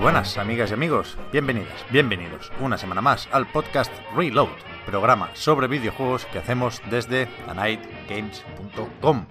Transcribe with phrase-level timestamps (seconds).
[0.00, 1.18] Buenas, amigas y amigos.
[1.30, 4.48] Bienvenidas, bienvenidos una semana más al podcast Reload,
[4.86, 9.26] programa sobre videojuegos que hacemos desde anightgames.com.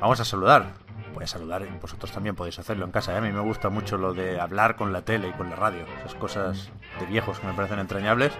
[0.00, 0.74] Vamos a saludar.
[1.12, 3.14] Voy a saludar, y vosotros también podéis hacerlo en casa.
[3.14, 3.18] ¿eh?
[3.18, 5.84] A mí me gusta mucho lo de hablar con la tele y con la radio.
[5.98, 8.32] Esas cosas de viejos que me parecen entrañables.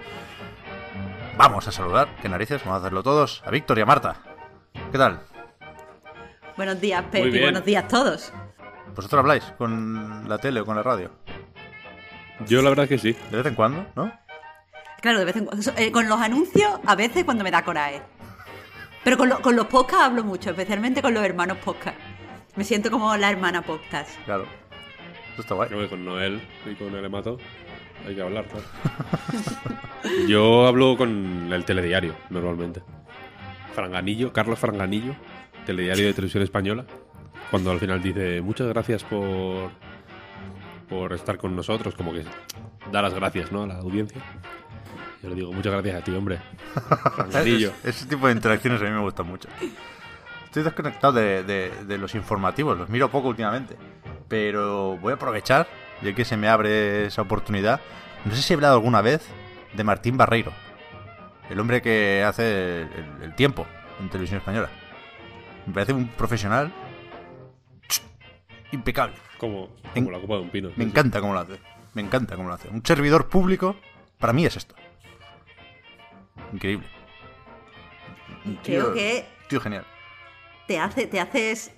[1.36, 3.42] Vamos a saludar, qué narices, vamos a hacerlo todos.
[3.44, 4.16] A Víctor y a Marta.
[4.92, 5.20] ¿Qué tal?
[6.56, 7.40] Buenos días, bien.
[7.40, 8.32] Buenos días a todos.
[8.94, 11.10] ¿Vosotros habláis con la tele o con la radio?
[12.46, 13.16] Yo la verdad que sí.
[13.30, 14.12] De vez en cuando, ¿no?
[15.00, 15.72] Claro, de vez en cuando.
[15.76, 18.02] Eh, con los anuncios, a veces cuando me da coraje.
[19.04, 21.96] Pero con, lo- con los podcasts hablo mucho, especialmente con los hermanos podcast.
[22.56, 24.10] Me siento como la hermana podcast.
[24.24, 24.44] Claro.
[25.32, 25.68] Eso está guay.
[25.68, 26.40] Creo que con Noel
[26.70, 27.38] y con el Emato
[28.06, 28.66] hay que hablar, claro.
[30.28, 32.82] Yo hablo con el telediario, normalmente.
[33.74, 35.14] Franganillo, Carlos Franganillo,
[35.64, 36.84] telediario de televisión española.
[37.52, 39.70] Cuando al final dice, muchas gracias por,
[40.88, 42.24] por estar con nosotros, como que
[42.90, 43.62] da las gracias, ¿no?
[43.62, 44.20] A la audiencia.
[45.22, 46.40] Yo le digo, muchas gracias a ti, hombre.
[47.14, 47.70] Franganillo.
[47.84, 49.48] Es- ese tipo de interacciones a mí me gustan mucho.
[50.46, 53.76] Estoy desconectado de, de- de los informativos, los miro poco últimamente.
[54.28, 55.68] Pero voy a aprovechar,
[56.02, 57.80] ya que se me abre esa oportunidad.
[58.24, 59.26] No sé si he hablado alguna vez
[59.74, 60.52] de Martín Barreiro,
[61.50, 62.88] el hombre que hace el-
[63.22, 63.66] el tiempo
[64.00, 64.70] en televisión española.
[65.66, 66.72] Me parece un profesional
[68.72, 69.14] impecable.
[69.38, 70.70] Como, En- como la copa de un pino.
[70.76, 71.58] Me encanta cómo lo hace.
[71.94, 72.68] Me encanta cómo lo hace.
[72.68, 73.76] Un servidor público,
[74.18, 74.74] para mí es esto.
[76.52, 76.86] Increíble.
[78.64, 79.84] Creo que Tío genial.
[80.66, 81.72] te, hace, te haces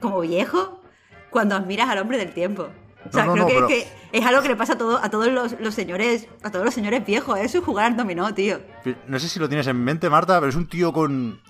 [0.00, 0.82] como viejo
[1.30, 2.68] cuando admiras al hombre del tiempo.
[3.08, 4.78] O sea, No, no, creo no, que, pero- que es algo que le pasa a,
[4.78, 7.44] todo, a todos los, los señores, a todos los señores viejos, ¿eh?
[7.44, 8.60] eso es jugar al dominó, tío.
[9.06, 11.40] No sé si lo tienes en mente, Marta, pero es un tío con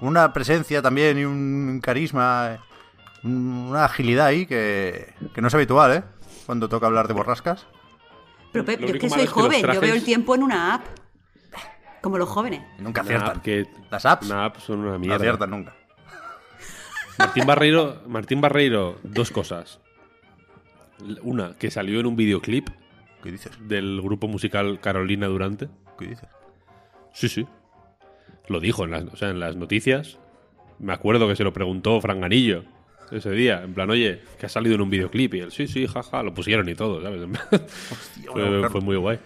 [0.00, 2.71] una presencia también y un carisma, un-
[3.24, 6.02] una agilidad ahí que, que no es habitual, ¿eh?
[6.46, 7.66] Cuando toca hablar de borrascas.
[8.52, 10.84] Pero Pep, yo es que soy que joven, yo veo el tiempo en una app.
[12.02, 12.62] Como los jóvenes.
[12.78, 13.36] Nunca aciertan.
[13.36, 15.16] app que- Las apps Una app son una no mierda.
[15.16, 15.74] aciertan nunca.
[17.18, 19.78] Martín Barreiro, Martín Barreiro, dos cosas.
[21.22, 22.68] Una, que salió en un videoclip
[23.22, 23.52] ¿Qué dices?
[23.68, 25.68] del grupo musical Carolina Durante.
[25.98, 26.28] ¿Qué dices?
[27.12, 27.46] Sí, sí.
[28.48, 30.18] Lo dijo en las, o sea, en las noticias.
[30.80, 32.64] Me acuerdo que se lo preguntó Franganillo
[33.12, 33.62] ese día.
[33.62, 35.34] En plan, oye, que ha salido en un videoclip.
[35.34, 37.20] Y él, sí, sí, jaja, lo pusieron y todo, ¿sabes?
[37.52, 39.18] Hostia, fue, fue muy guay.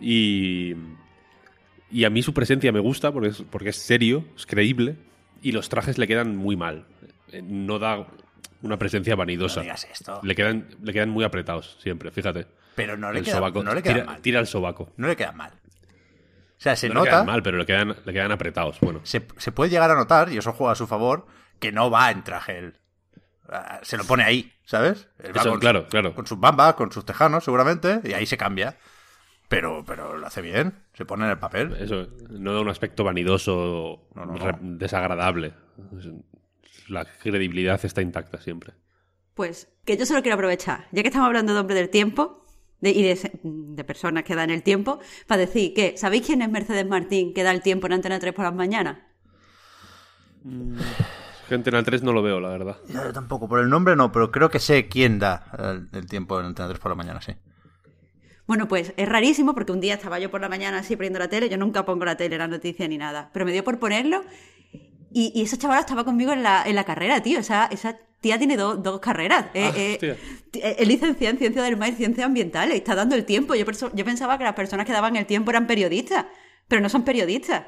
[0.00, 0.74] Y,
[1.90, 4.96] y a mí su presencia me gusta porque es, porque es serio, es creíble
[5.42, 6.86] y los trajes le quedan muy mal.
[7.32, 8.06] Eh, No da
[8.62, 9.60] una presencia vanidosa.
[9.60, 10.20] No digas esto.
[10.22, 12.46] Le quedan, le quedan muy apretados siempre, fíjate.
[12.74, 13.62] Pero no le el queda, sobaco.
[13.62, 14.20] no le queda tira, mal.
[14.22, 14.90] tira el sobaco.
[14.96, 15.52] No le queda mal.
[15.52, 17.10] O sea, se no le nota.
[17.10, 18.80] quedan mal, pero le quedan, le quedan apretados.
[18.80, 21.26] Bueno, se, se puede llegar a notar, y eso juega a su favor,
[21.60, 22.74] que no va en traje él.
[23.48, 25.08] Ah, Se lo pone ahí, ¿sabes?
[25.18, 26.14] Él va Eso, con, claro, claro.
[26.14, 28.76] con sus bambas, con sus tejanos, seguramente, y ahí se cambia.
[29.48, 31.76] Pero, pero lo hace bien, se pone en el papel.
[31.78, 34.38] eso no da un aspecto vanidoso, No, no, no.
[34.46, 35.52] re- desagradable.
[36.88, 38.72] La credibilidad está intacta siempre.
[39.34, 42.46] Pues que yo solo quiero aprovechar, ya que estamos hablando de hombre del tiempo
[42.80, 43.02] de- y
[43.42, 47.42] de personas que dan el tiempo, para decir que, ¿sabéis quién es Mercedes Martín que
[47.42, 48.98] da el tiempo en Antena 3 por las mañanas?
[51.48, 52.76] Gente en el 3 no lo veo, la verdad.
[52.88, 56.06] Ya, yo tampoco, por el nombre no, pero creo que sé quién da el, el
[56.06, 57.32] tiempo en Antena 3 por la mañana, sí.
[58.46, 61.28] Bueno, pues es rarísimo porque un día estaba yo por la mañana así poniendo la
[61.28, 64.22] tele, yo nunca pongo la tele, la noticia ni nada, pero me dio por ponerlo
[65.10, 68.36] y, y esa chavala estaba conmigo en la, en la carrera, tío, esa, esa tía
[68.36, 69.98] tiene do- dos carreras, eh, Ah, eh,
[70.54, 73.64] eh, es licenciada en Ciencia del Mar y Ciencias Ambientales, está dando el tiempo, yo,
[73.94, 76.26] yo pensaba que las personas que daban el tiempo eran periodistas,
[76.68, 77.62] pero no son periodistas.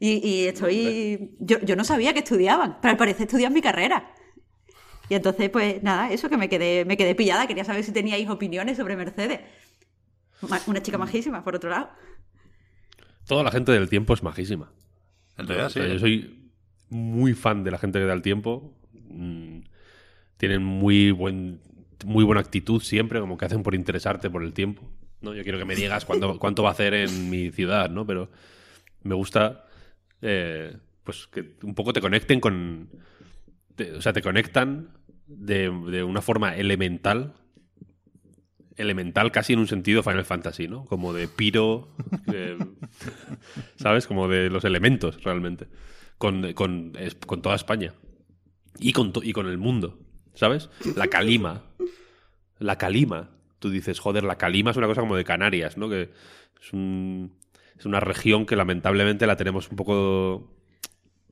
[0.00, 1.36] Y, y estoy.
[1.40, 4.14] Yo, yo no sabía que estudiaban, pero al parecer estudian mi carrera.
[5.08, 7.46] Y entonces, pues nada, eso que me quedé, me quedé pillada.
[7.46, 9.40] Quería saber si teníais opiniones sobre Mercedes.
[10.66, 11.90] Una chica majísima, por otro lado.
[13.26, 14.70] Toda la gente del tiempo es majísima.
[15.36, 15.92] En realidad, O sea, sí.
[15.92, 16.50] Yo soy
[16.90, 18.74] muy fan de la gente que da el tiempo.
[18.92, 19.60] Mm,
[20.36, 21.60] Tienen muy buen
[22.04, 24.82] muy buena actitud siempre, como que hacen por interesarte por el tiempo.
[25.20, 25.34] ¿no?
[25.34, 28.06] Yo quiero que me digas cuánto, cuánto va a hacer en mi ciudad, ¿no?
[28.06, 28.30] Pero
[29.02, 29.64] me gusta
[30.22, 32.90] eh, pues que un poco te conecten con.
[33.96, 34.90] o sea, te conectan
[35.26, 37.34] de, de, una forma elemental.
[38.76, 40.84] Elemental casi en un sentido Final Fantasy, ¿no?
[40.84, 41.88] Como de piro.
[43.76, 44.06] ¿Sabes?
[44.06, 45.66] Como de los elementos, realmente.
[46.16, 46.92] Con, con,
[47.26, 47.94] con toda España.
[48.78, 49.98] Y con, y con el mundo.
[50.34, 50.70] ¿Sabes?
[50.94, 51.64] La calima.
[52.58, 53.30] La calima.
[53.58, 55.88] Tú dices, joder, la calima es una cosa como de Canarias, ¿no?
[55.88, 56.10] Que
[56.60, 57.37] es, un,
[57.78, 60.50] es una región que lamentablemente la tenemos un poco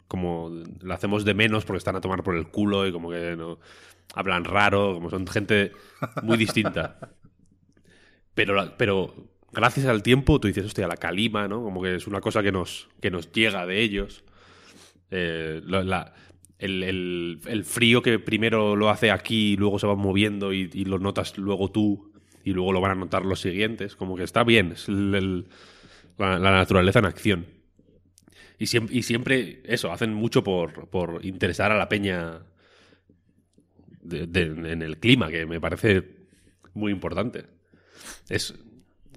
[0.09, 0.51] como
[0.81, 3.59] la hacemos de menos porque están a tomar por el culo y como que no
[4.15, 5.73] hablan raro, como son gente
[6.23, 6.99] muy distinta.
[8.35, 9.15] Pero, pero
[9.51, 11.63] gracias al tiempo tú dices, hostia, la calima, ¿no?
[11.63, 14.25] Como que es una cosa que nos, que nos llega de ellos.
[15.11, 16.13] Eh, la,
[16.59, 20.85] el, el, frío que primero lo hace aquí y luego se va moviendo y, y,
[20.85, 22.13] lo notas luego tú
[22.45, 23.97] y luego lo van a notar los siguientes.
[23.97, 25.47] Como que está bien, es el,
[26.19, 27.47] la, la, naturaleza en acción.
[28.59, 32.41] Y siempre, y siempre eso, hacen mucho por, por interesar a la peña
[34.01, 34.43] de, de,
[34.73, 36.03] en el clima, que me parece
[36.75, 37.47] muy importante.
[38.29, 38.55] Es,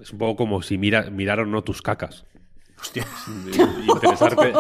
[0.02, 2.26] es un poco como si mira, miraron no tus cacas.
[2.80, 3.06] Hostia.
[3.88, 4.54] Interesarte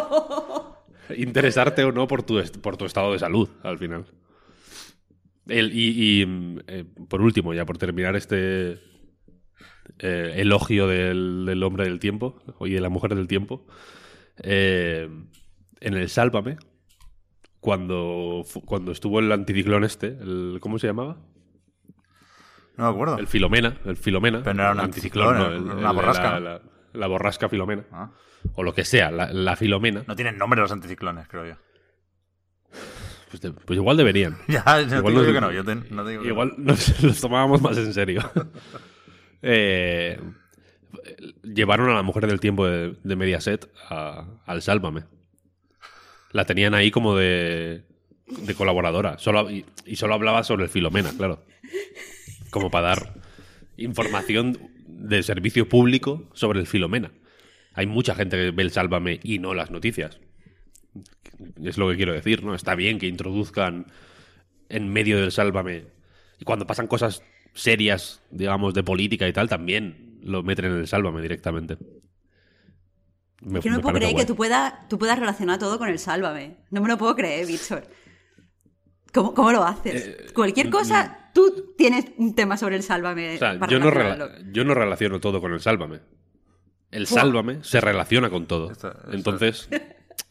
[1.15, 4.05] interesarte o no por tu, por tu estado de salud, al final.
[5.47, 8.79] El, y, y eh, por último, ya por terminar este
[9.97, 13.65] eh, elogio del, del, hombre del tiempo y de la mujer del tiempo,
[14.43, 15.09] eh,
[15.81, 16.57] en el Sálvame,
[17.59, 21.17] cuando, cuando estuvo el anticiclón este, el, ¿cómo se llamaba?
[22.77, 23.17] No me acuerdo.
[23.17, 24.41] El Filomena, el Filomena.
[24.41, 26.39] Pero no era un anticiclón, no, el, una borrasca.
[26.39, 26.61] La, la,
[26.93, 27.83] la, borrasca Filomena.
[27.91, 28.11] Ah.
[28.55, 30.03] O lo que sea, la, la, Filomena.
[30.07, 31.55] No tienen nombre los anticiclones, creo yo.
[33.29, 34.37] Pues, de, pues igual deberían.
[34.47, 35.51] ya, yo igual te digo que no.
[35.51, 36.67] Yo te, no te digo igual que no.
[36.71, 38.21] nos los tomábamos más en serio.
[39.41, 40.19] eh,
[41.43, 45.03] llevaron a la mujer del tiempo de, Mediaset al Sálvame.
[46.31, 47.83] La tenían ahí como de,
[48.27, 49.17] de colaboradora.
[49.85, 51.43] Y, solo hablaba sobre el Filomena, claro.
[52.51, 53.13] Como para dar
[53.77, 54.57] información
[54.87, 57.11] de servicio público sobre el Filomena.
[57.73, 60.19] Hay mucha gente que ve el Sálvame y no las noticias.
[61.63, 62.53] Es lo que quiero decir, ¿no?
[62.53, 63.85] Está bien que introduzcan
[64.67, 65.85] en medio del Sálvame.
[66.39, 67.23] Y cuando pasan cosas
[67.53, 71.77] serias, digamos, de política y tal, también lo meten en el Sálvame directamente.
[73.41, 74.23] Me, Yo no me puedo creer guay.
[74.23, 76.57] que tú puedas, tú puedas relacionar todo con el Sálvame.
[76.71, 77.83] No me lo puedo creer, Víctor.
[79.13, 80.07] ¿Cómo, ¿Cómo, lo haces?
[80.07, 83.35] Eh, Cualquier cosa, tú tienes un tema sobre el Sálvame.
[83.35, 83.91] O sea, yo, no
[84.51, 85.99] yo no relaciono todo con el Sálvame.
[86.91, 88.71] El Sálvame se relaciona con todo.
[89.11, 89.69] Entonces,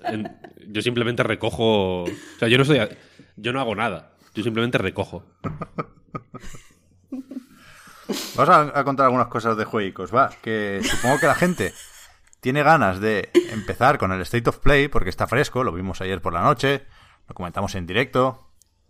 [0.04, 0.30] en,
[0.66, 2.04] yo simplemente recojo.
[2.04, 2.80] O sea, yo no soy.
[3.36, 4.16] Yo no hago nada.
[4.34, 5.24] Yo simplemente recojo.
[8.36, 10.30] Vamos a, contar algunas cosas de juegos, va.
[10.42, 11.74] Que supongo que la gente
[12.40, 16.22] tiene ganas de empezar con el State of Play porque está fresco, lo vimos ayer
[16.22, 16.86] por la noche,
[17.28, 18.48] lo comentamos en directo.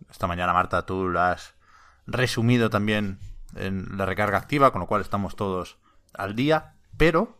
[0.09, 1.55] Esta mañana, Marta, tú lo has
[2.07, 3.19] resumido también
[3.55, 5.77] en la recarga activa, con lo cual estamos todos
[6.13, 7.39] al día, pero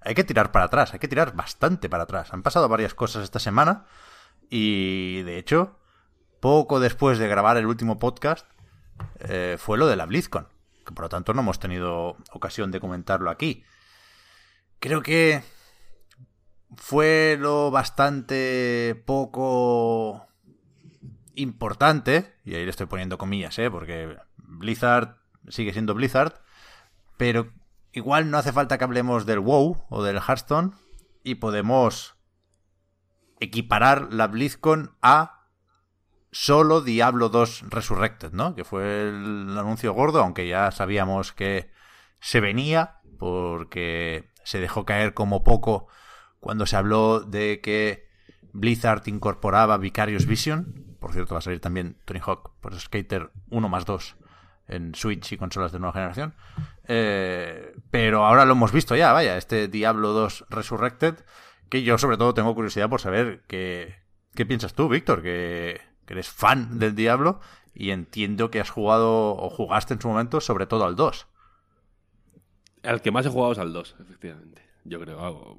[0.00, 2.32] hay que tirar para atrás, hay que tirar bastante para atrás.
[2.32, 3.84] Han pasado varias cosas esta semana
[4.48, 5.76] y, de hecho,
[6.40, 8.46] poco después de grabar el último podcast,
[9.18, 10.48] eh, fue lo de la BlizzCon,
[10.86, 13.64] que por lo tanto no hemos tenido ocasión de comentarlo aquí.
[14.78, 15.42] Creo que
[16.76, 20.26] fue lo bastante poco
[21.34, 23.70] importante, y ahí le estoy poniendo comillas, ¿eh?
[23.70, 25.16] porque Blizzard
[25.48, 26.40] sigue siendo Blizzard,
[27.16, 27.52] pero
[27.92, 30.72] igual no hace falta que hablemos del WoW o del Hearthstone
[31.22, 32.16] y podemos
[33.40, 35.39] equiparar la BlizzCon a
[36.32, 38.54] solo Diablo 2 Resurrected, ¿no?
[38.54, 41.70] Que fue el anuncio gordo, aunque ya sabíamos que
[42.20, 45.88] se venía porque se dejó caer como poco
[46.38, 48.08] cuando se habló de que
[48.52, 50.96] Blizzard incorporaba Vicarious Vision.
[51.00, 54.16] Por cierto, va a salir también Tony Hawk por Skater 1 más 2
[54.68, 56.34] en Switch y consolas de nueva generación.
[56.86, 61.16] Eh, pero ahora lo hemos visto ya, vaya, este Diablo 2 Resurrected,
[61.68, 63.96] que yo sobre todo tengo curiosidad por saber qué,
[64.34, 67.40] qué piensas tú, Víctor, que, que, eres fan del Diablo
[67.72, 71.26] y entiendo que has jugado o jugaste en su momento sobre todo al 2.
[72.82, 74.62] Al que más he jugado es al 2, efectivamente.
[74.84, 75.56] Yo creo.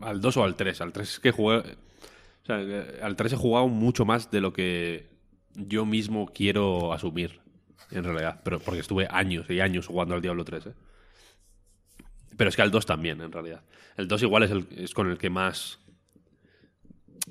[0.00, 0.80] Al 2 o al 3.
[0.80, 1.58] Al 3 es que jugué.
[1.58, 2.56] O sea,
[3.02, 5.08] al 3 he jugado mucho más de lo que
[5.54, 7.40] yo mismo quiero asumir
[7.90, 8.40] en realidad.
[8.42, 10.74] Pero porque estuve años y años jugando al Diablo 3, ¿eh?
[12.36, 13.62] Pero es que al 2 también, en realidad.
[13.96, 15.78] El 2 igual es, el, es con el que más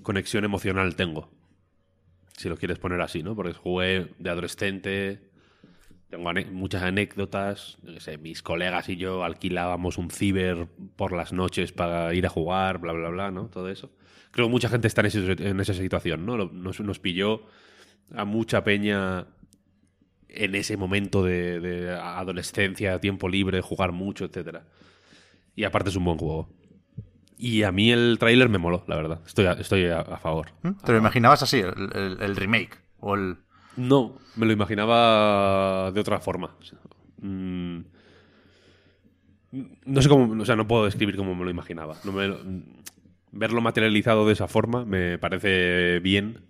[0.04, 1.41] conexión emocional tengo.
[2.38, 3.36] Si lo quieres poner así, ¿no?
[3.36, 5.20] Porque jugué de adolescente,
[6.10, 7.78] Tengo muchas anécdotas.
[7.86, 12.30] qué sé, mis colegas y yo alquilábamos un ciber por las noches para ir a
[12.30, 13.48] jugar, bla, bla, bla, ¿no?
[13.48, 13.92] Todo eso.
[14.32, 16.38] Creo que mucha gente está en, esa situación, ¿no?
[16.38, 17.44] Nos, nos pilló
[18.14, 19.28] a mucha peña
[20.30, 24.66] en ese momento de, de adolescencia, tiempo libre, jugar mucho, etcétera.
[25.56, 26.50] Y aparte es un buen juego.
[27.44, 29.20] Y a mí el tráiler me moló, la verdad.
[29.26, 30.50] Estoy a, estoy a, a favor.
[30.62, 30.74] ¿Mm?
[30.86, 32.80] ¿Te lo imaginabas así, el, el- el remake?
[33.00, 33.38] O el...
[33.78, 36.56] No, me lo imaginaba de otra forma.
[37.22, 37.80] Mm,
[39.86, 41.96] no sé cómo, o sea, no puedo describir cómo me lo imaginaba.
[42.04, 42.40] No me lo-
[43.32, 46.46] verlo materializado de esa forma me parece bien.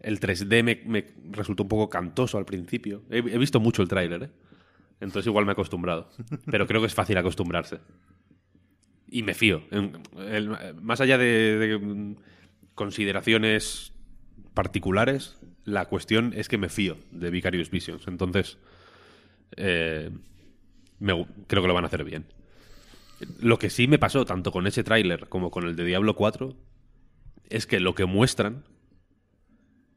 [0.00, 3.02] El 3D me, me resultó un poco cantoso al principio.
[3.10, 4.30] He, he visto mucho el tráiler, ¿eh?
[5.00, 6.10] Entonces igual me he acostumbrado.
[6.50, 7.80] Pero creo que es fácil acostumbrarse.
[9.16, 9.62] Y me fío.
[10.82, 12.16] Más allá de, de,
[12.74, 13.94] consideraciones
[14.52, 18.06] particulares, la cuestión es que me fío de Vicarious Visions.
[18.08, 18.58] Entonces,
[19.56, 20.10] eh,
[20.98, 22.26] creo que lo van a hacer bien.
[23.40, 26.54] Lo que sí me pasó, tanto con ese tráiler como con el de Diablo 4,
[27.48, 28.64] es que lo que muestran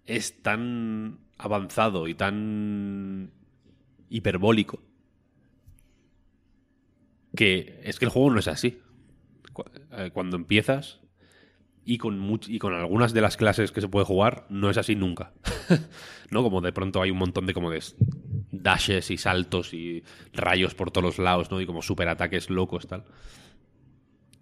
[0.05, 3.31] es tan avanzado y tan
[4.09, 4.81] hiperbólico
[7.35, 8.79] que es que el juego no es así.
[9.91, 10.99] Eh, Cuando empiezas
[11.85, 14.95] y con, y con algunas de las clases que se puede jugar, no es así
[14.95, 15.33] nunca.
[16.31, 16.43] ¿No?
[16.43, 17.83] Como de pronto hay un montón de como de
[18.51, 21.61] dashes y saltos y rayos por todos los lados, ¿no?
[21.61, 23.05] Y como superataques locos, tal.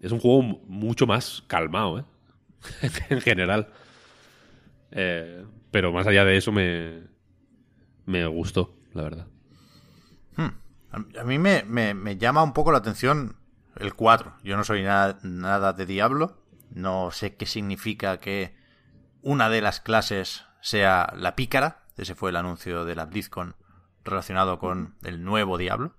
[0.02, 2.04] Es un juego mu- mucho más calmado, ¿eh?
[3.10, 3.70] en general.
[4.92, 7.02] Eh, pero más allá de eso me,
[8.06, 9.28] me gustó, la verdad.
[10.92, 13.36] A a mí me- me llama un poco la atención
[13.80, 14.36] el 4.
[14.44, 16.42] Yo no soy nada, nada de Diablo.
[16.72, 18.56] No sé qué significa que
[19.22, 21.84] una de las clases sea la pícara.
[21.98, 23.56] Ese fue el anuncio de la BlizzCon
[24.04, 25.96] relacionado con el nuevo Diablo.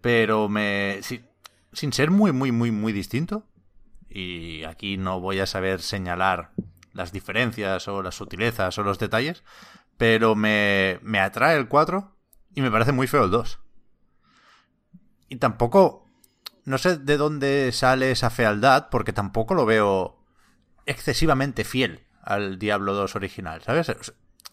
[0.00, 0.98] Pero me.
[1.02, 1.24] si-
[1.72, 3.46] sin ser muy, muy, muy, muy distinto.
[4.08, 6.52] Y aquí no voy a saber señalar
[6.92, 9.44] las diferencias o las sutilezas o los detalles.
[9.98, 12.16] Pero me, me atrae el 4
[12.54, 13.58] y me parece muy feo el 2.
[15.28, 16.07] Y tampoco.
[16.68, 20.22] No sé de dónde sale esa fealdad, porque tampoco lo veo
[20.84, 23.90] excesivamente fiel al Diablo 2 original, ¿sabes?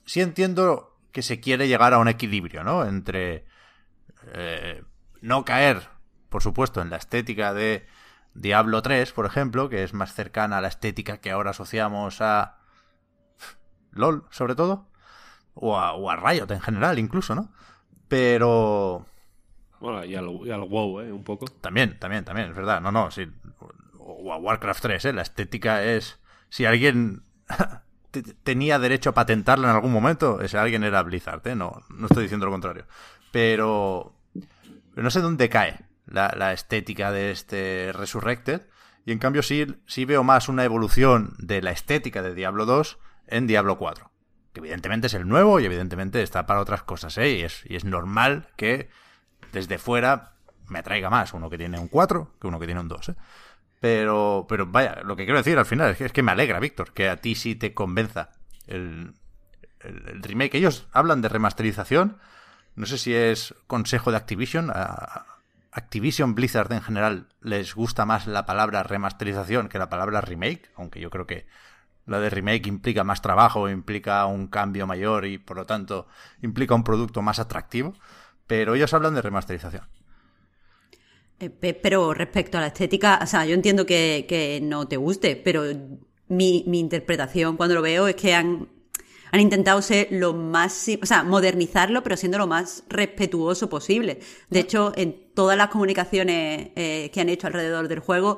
[0.05, 2.85] Sí entiendo que se quiere llegar a un equilibrio, ¿no?
[2.85, 3.43] Entre
[4.31, 4.81] eh,
[5.19, 5.89] no caer,
[6.29, 7.85] por supuesto, en la estética de
[8.33, 12.59] Diablo 3, por ejemplo, que es más cercana a la estética que ahora asociamos a
[13.91, 14.87] LOL, sobre todo,
[15.53, 17.51] o a, o a Riot en general, incluso, ¿no?
[18.07, 19.05] Pero
[19.79, 21.11] Bueno, y al, WoW, ¿eh?
[21.11, 21.45] Un poco.
[21.61, 22.81] también, también, también, es verdad.
[22.81, 23.09] No, no.
[23.99, 25.13] O a Warcraft 3, ¿eh?
[25.13, 26.19] La estética es.
[26.49, 27.23] Si alguien
[28.11, 31.55] te- tenía derecho a patentarla en algún momento, ese alguien era Blizzard, ¿eh?
[31.55, 32.85] No, no estoy diciendo lo contrario.
[33.31, 34.15] Pero.
[34.93, 38.61] pero no sé dónde cae la, la estética de este Resurrected.
[39.05, 42.97] Y en cambio, sí, sí veo más una evolución de la estética de Diablo 2
[43.27, 44.09] en Diablo 4.
[44.53, 47.31] Que evidentemente es el nuevo y evidentemente está para otras cosas, ¿eh?
[47.31, 48.89] Y es, y es normal que
[49.55, 50.33] desde fuera
[50.67, 53.15] me atraiga más uno que tiene un 4 que uno que tiene un 2, ¿eh?
[53.79, 56.59] Pero, pero vaya, lo que quiero decir al final es que, es que me alegra,
[56.59, 58.29] Víctor, que a ti sí te convenza
[58.67, 59.13] el,
[59.81, 60.55] el- remake.
[60.55, 62.17] Ellos hablan de remasterización.
[62.75, 64.71] No sé si es consejo de Activision.
[65.71, 71.01] Activision Blizzard en general les gusta más la palabra remasterización que la palabra remake, aunque
[71.01, 71.45] yo creo que
[72.05, 76.07] la de remake implica más trabajo, implica un cambio mayor y por lo tanto
[76.41, 77.93] implica un producto más atractivo.
[78.47, 79.83] Pero ellos hablan de remasterización.
[81.39, 84.97] Eh, pe- Pero respecto a la estética, o sea, yo entiendo que, que no te
[84.97, 85.63] guste, pero
[86.27, 88.69] mi, mi interpretación cuando lo veo es que han,
[89.31, 94.19] han intentado ser lo más, o sea, modernizarlo, pero siendo lo más respetuoso posible.
[94.49, 98.37] De hecho, en todas las comunicaciones eh, que han hecho alrededor del juego,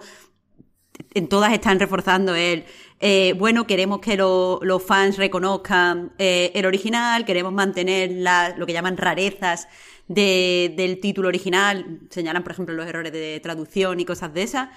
[1.14, 2.66] en todas están reforzando el,
[3.00, 8.66] eh, bueno, queremos que lo- los fans reconozcan eh, el original, queremos mantener la- lo
[8.66, 9.68] que llaman rarezas
[10.08, 14.70] de- del título original, señalan, por ejemplo, los errores de traducción y cosas de esas.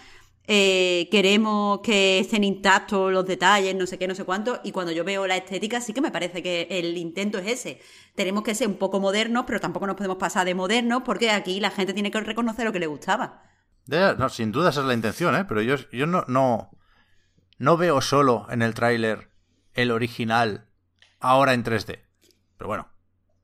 [0.53, 4.61] Eh, queremos que estén intactos los detalles, no sé qué, no sé cuánto.
[4.65, 7.81] Y cuando yo veo la estética, sí que me parece que el intento es ese.
[8.17, 11.61] Tenemos que ser un poco modernos, pero tampoco nos podemos pasar de modernos porque aquí
[11.61, 13.45] la gente tiene que reconocer lo que le gustaba.
[13.87, 15.45] No, sin duda esa es la intención, ¿eh?
[15.49, 16.71] Pero yo, yo no, no,
[17.59, 19.31] no veo solo en el tráiler
[19.75, 20.69] el original
[21.19, 21.99] ahora en 3D.
[22.57, 22.89] Pero bueno,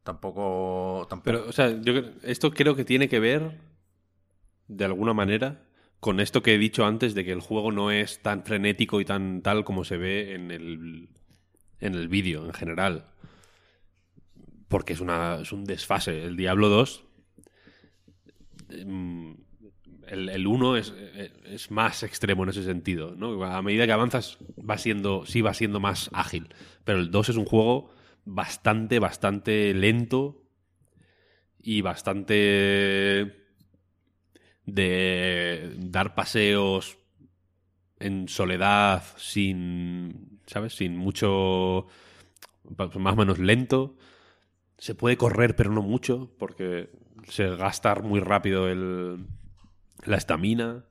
[0.04, 1.06] tampoco...
[1.08, 1.24] tampoco.
[1.24, 3.60] Pero, o sea, yo esto creo que tiene que ver,
[4.68, 5.66] de alguna manera,
[6.00, 9.04] con esto que he dicho antes de que el juego no es tan frenético y
[9.04, 11.08] tan tal como se ve en el,
[11.80, 13.06] en el vídeo en general.
[14.68, 16.24] porque es, una, es un desfase.
[16.24, 17.04] El Diablo 2,
[18.84, 19.32] mm,
[20.08, 20.94] el, el 1 es,
[21.44, 23.14] es más extremo en ese sentido.
[23.16, 23.42] ¿no?
[23.44, 26.48] A medida que avanzas, va siendo, sí va siendo más ágil.
[26.84, 27.90] Pero el 2 es un juego
[28.24, 30.42] bastante, bastante lento
[31.60, 33.46] y bastante
[34.66, 36.98] de dar paseos
[37.98, 40.74] en soledad, sin, ¿sabes?
[40.74, 41.86] Sin mucho,
[42.78, 43.96] más o menos lento.
[44.76, 46.90] Se puede correr, pero no mucho, porque
[47.28, 49.26] se gasta muy rápido el,
[50.04, 50.84] la estamina.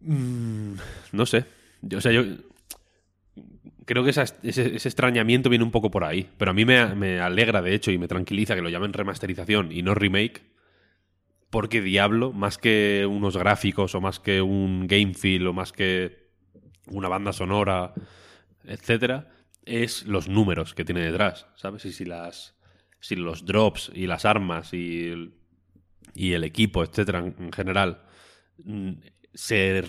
[0.00, 0.74] Mm,
[1.12, 1.44] no sé.
[1.80, 2.24] Yo, o sea, yo
[3.84, 6.28] creo que ese, extrañamiento viene un poco por ahí.
[6.38, 9.72] Pero a mí me, me alegra, de hecho, y me tranquiliza que lo llamen remasterización
[9.72, 10.52] y no remake
[11.52, 16.30] porque Diablo, más que unos gráficos o más que un game feel o más que
[16.86, 17.92] una banda sonora,
[18.64, 19.28] etcétera,
[19.66, 21.84] es los números que tiene detrás, ¿sabes?
[21.84, 22.56] Y si las
[23.00, 25.34] si los drops y las armas y
[26.14, 28.02] y el equipo, etcétera, en general,
[28.64, 28.92] mm,
[29.34, 29.84] se,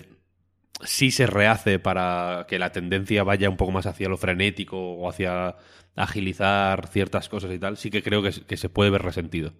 [0.82, 5.08] sí se rehace para que la tendencia vaya un poco más hacia lo frenético o
[5.08, 5.56] hacia
[5.96, 9.52] agilizar ciertas cosas y tal, sí que creo que, se puede ver resentido.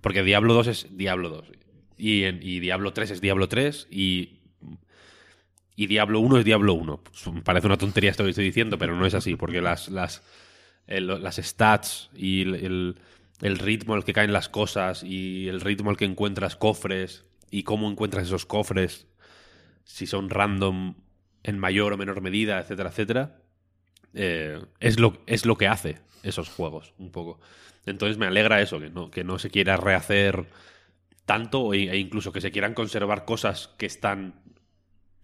[0.00, 1.52] Porque Diablo 2 es Diablo 2.
[1.98, 4.40] Y, y, Diablo 3 es Diablo 3 y,
[5.76, 7.02] y Diablo 1 es Diablo 1.
[7.02, 10.22] Pues, parece una tontería esto que estoy diciendo, pero no es así, porque las, las,
[10.86, 12.96] las stats y el, el,
[13.42, 17.90] ritmo al que caen las cosas y el ritmo al que encuentras cofres y cómo
[17.90, 19.08] encuentras esos cofres,
[19.84, 20.94] si son random
[21.42, 23.42] en mayor o menor medida, etcétera, etcétera,
[24.14, 27.40] eh, es, lo, es lo que hace esos juegos, un poco.
[27.84, 30.46] Entonces me alegra eso, que no, que no se quiera rehacer
[31.26, 34.40] tanto e, incluso que se quieran conservar cosas que están,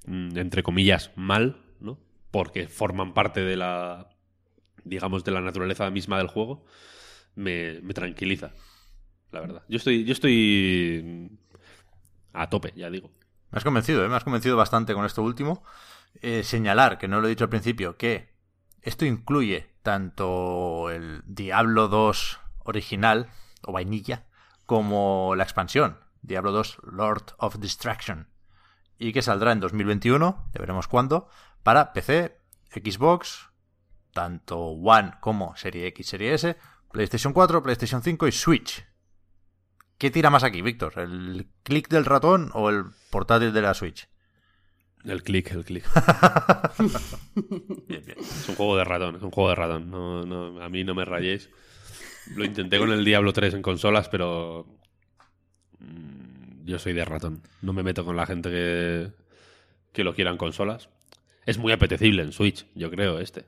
[0.06, 1.98] mm, entre comillas, mal, ¿no?
[2.30, 4.10] Porque forman parte de la,
[4.84, 6.64] digamos, de la naturaleza misma del juego,
[7.34, 8.52] me, tranquiliza,
[9.32, 9.62] la verdad.
[9.68, 11.38] Yo estoy, yo estoy
[12.32, 13.10] a tope, ya digo.
[13.50, 14.08] Me has convencido, ¿eh?
[14.08, 15.62] me has convencido bastante con esto último.
[16.20, 18.34] Eh, señalar, que no lo he dicho al principio, que
[18.82, 23.30] esto incluye tanto el Diablo 2 original
[23.62, 24.26] o vainilla
[24.66, 28.28] como la expansión Diablo 2 Lord of Distraction
[28.98, 31.28] y que saldrá en 2021, ya veremos cuándo,
[31.62, 33.48] para PC, Xbox,
[34.12, 36.56] tanto One como Serie X, Serie S,
[36.92, 38.84] PlayStation 4, PlayStation 5 y Switch.
[39.98, 40.98] ¿Qué tira más aquí, Víctor?
[40.98, 44.08] ¿El clic del ratón o el portátil de la Switch?
[45.04, 45.84] El clic, el clic.
[47.88, 49.90] Es un juego de ratón, es un juego de ratón.
[49.90, 51.50] No, a mí no me rayéis.
[52.34, 54.66] Lo intenté con el Diablo 3 en consolas, pero
[55.78, 57.42] mm, yo soy de ratón.
[57.62, 59.12] No me meto con la gente que,
[59.92, 60.88] que lo quiera en consolas.
[61.46, 63.46] Es muy apetecible en Switch, yo creo, este.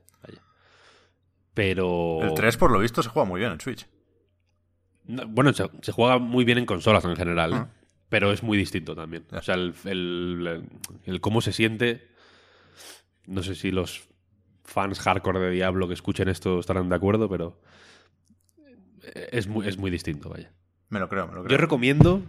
[1.54, 2.20] Pero...
[2.22, 3.86] El 3, por lo visto, se juega muy bien en Switch.
[5.28, 7.52] bueno, se, juega muy bien en consolas en general.
[7.52, 7.68] Ah.
[8.08, 9.24] Pero es muy distinto también.
[9.30, 10.68] O sea, el,
[11.20, 12.08] cómo se siente.
[13.26, 14.08] No sé si los
[14.64, 17.60] fans hardcore de Diablo que escuchen esto estarán de acuerdo, pero
[19.30, 20.52] es muy, es muy distinto, vaya.
[20.88, 21.56] Me lo creo, me lo creo.
[21.56, 22.22] Yo recomiendo.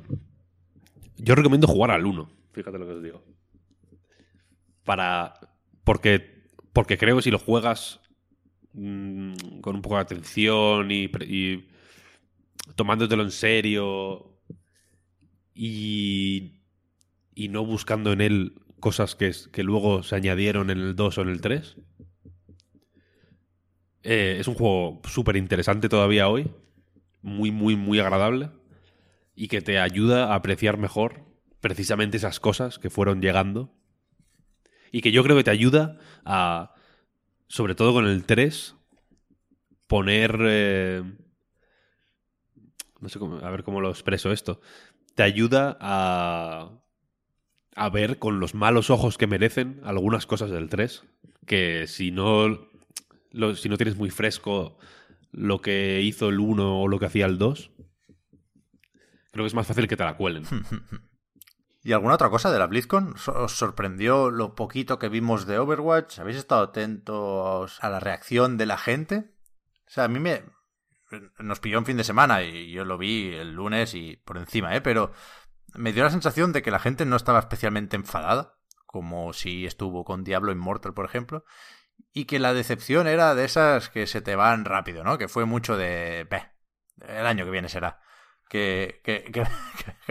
[1.17, 2.29] Yo recomiendo jugar al 1.
[2.53, 3.23] Fíjate lo que os digo.
[4.83, 5.33] Para.
[5.83, 6.45] Porque.
[6.73, 8.00] Porque creo que si lo juegas
[8.73, 11.65] con un poco de atención y, y
[12.75, 14.39] tomándotelo en serio
[15.53, 16.61] y,
[17.35, 21.21] y no buscando en él cosas que, que luego se añadieron en el 2 o
[21.21, 21.77] en el 3.
[24.03, 26.51] Eh, es un juego súper interesante todavía hoy,
[27.21, 28.49] muy, muy, muy agradable
[29.35, 31.25] y que te ayuda a apreciar mejor
[31.59, 33.73] precisamente esas cosas que fueron llegando
[34.91, 36.73] y que yo creo que te ayuda a,
[37.51, 38.75] sobre todo con el 3,
[39.87, 40.37] poner...
[40.41, 41.03] Eh,
[43.01, 44.61] no sé cómo, a ver cómo lo expreso esto
[45.15, 46.69] te ayuda a,
[47.75, 51.03] a ver con los malos ojos que merecen algunas cosas del 3,
[51.45, 52.69] que si no,
[53.55, 54.77] si no tienes muy fresco
[55.31, 57.71] lo que hizo el 1 o lo que hacía el 2,
[59.31, 60.43] creo que es más fácil que te la cuelen.
[61.83, 63.15] ¿Y alguna otra cosa de la BlizzCon?
[63.27, 66.19] ¿Os sorprendió lo poquito que vimos de Overwatch?
[66.19, 69.31] ¿Habéis estado atentos a la reacción de la gente?
[69.87, 70.43] O sea, a mí me,
[71.39, 74.75] nos pilló un fin de semana y yo lo vi el lunes y por encima,
[74.75, 74.81] ¿eh?
[74.81, 75.11] Pero
[75.73, 80.05] me dio la sensación de que la gente no estaba especialmente enfadada, como si estuvo
[80.05, 81.45] con Diablo Immortal, por ejemplo,
[82.13, 85.17] y que la decepción era de esas que se te van rápido, ¿no?
[85.17, 86.27] Que fue mucho de...
[87.07, 88.01] el año que viene será.
[88.51, 89.43] Que, que,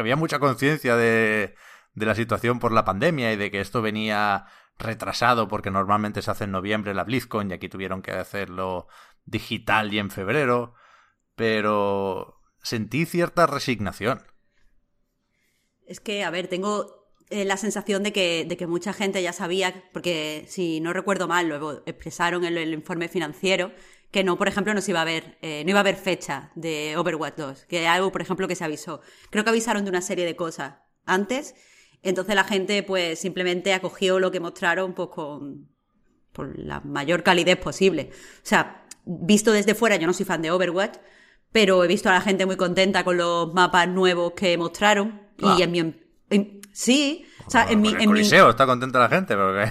[0.00, 1.54] había mucha conciencia de,
[1.94, 4.46] de la situación por la pandemia y de que esto venía
[4.78, 8.88] retrasado porque normalmente se hace en noviembre la BlizzCon y aquí tuvieron que hacerlo
[9.26, 10.74] digital y en febrero
[11.40, 14.20] pero sentí cierta resignación.
[15.86, 19.32] Es que, a ver, tengo eh, la sensación de que, de que mucha gente ya
[19.32, 23.72] sabía, porque si no recuerdo mal, luego expresaron el, informe financiero
[24.10, 26.50] que no, por ejemplo, no se iba a ver, eh, no iba a haber fecha
[26.54, 29.00] de Overwatch 2, que algo, por ejemplo, que se avisó.
[29.30, 30.74] Creo que avisaron de una serie de cosas
[31.06, 31.54] antes,
[32.02, 35.68] entonces la gente, pues, simplemente acogió lo que mostraron, pues, con
[36.32, 38.10] por la mayor calidez posible.
[38.12, 40.96] O sea, visto desde fuera, yo no soy fan de Overwatch,
[41.52, 45.22] pero he visto a la gente muy contenta con los mapas nuevos que mostraron.
[45.58, 45.78] Y en mi.
[46.30, 47.88] en- sí, o sea, en mi.
[48.04, 48.20] En mi-
[48.50, 49.70] está contenta la gente, pero ¿qué,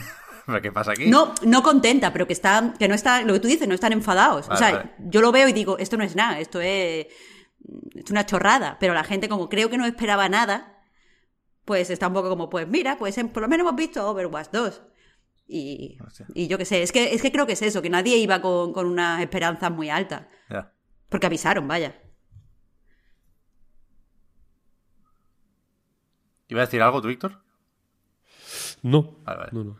[0.53, 1.07] pero ¿qué pasa aquí?
[1.09, 3.93] no, no contenta, pero que están, que no están, lo que tú dices, no están
[3.93, 4.47] enfadados.
[4.47, 4.91] Vale, o sea, vale.
[4.99, 7.07] yo lo veo y digo, esto no es nada, esto es,
[7.95, 8.77] esto es una chorrada.
[8.79, 10.81] Pero la gente, como creo que no esperaba nada,
[11.65, 14.49] pues está un poco como, pues mira, pues en- por lo menos hemos visto Overwatch
[14.51, 14.81] 2.
[15.51, 15.97] Y,
[16.35, 18.39] y yo qué sé, es que, es que creo que es eso, que nadie iba
[18.41, 20.27] con, con unas esperanzas muy altas.
[21.09, 21.99] Porque avisaron, vaya.
[26.47, 27.41] ¿Iba a decir algo tú, Víctor?
[28.81, 29.17] No.
[29.23, 29.49] Vale, vale.
[29.53, 29.77] no, no.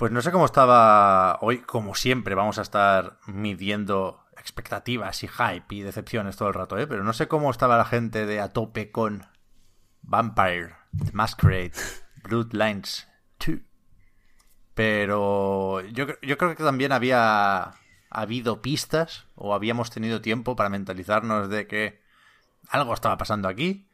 [0.00, 5.74] Pues no sé cómo estaba hoy, como siempre, vamos a estar midiendo expectativas y hype
[5.74, 6.86] y decepciones todo el rato, ¿eh?
[6.86, 9.26] Pero no sé cómo estaba la gente de a tope con
[10.00, 11.72] Vampire, The Masquerade,
[12.22, 13.08] Bloodlines
[13.46, 13.58] 2.
[14.72, 17.74] Pero yo, yo creo que también había
[18.08, 22.00] habido pistas o habíamos tenido tiempo para mentalizarnos de que
[22.70, 23.86] algo estaba pasando aquí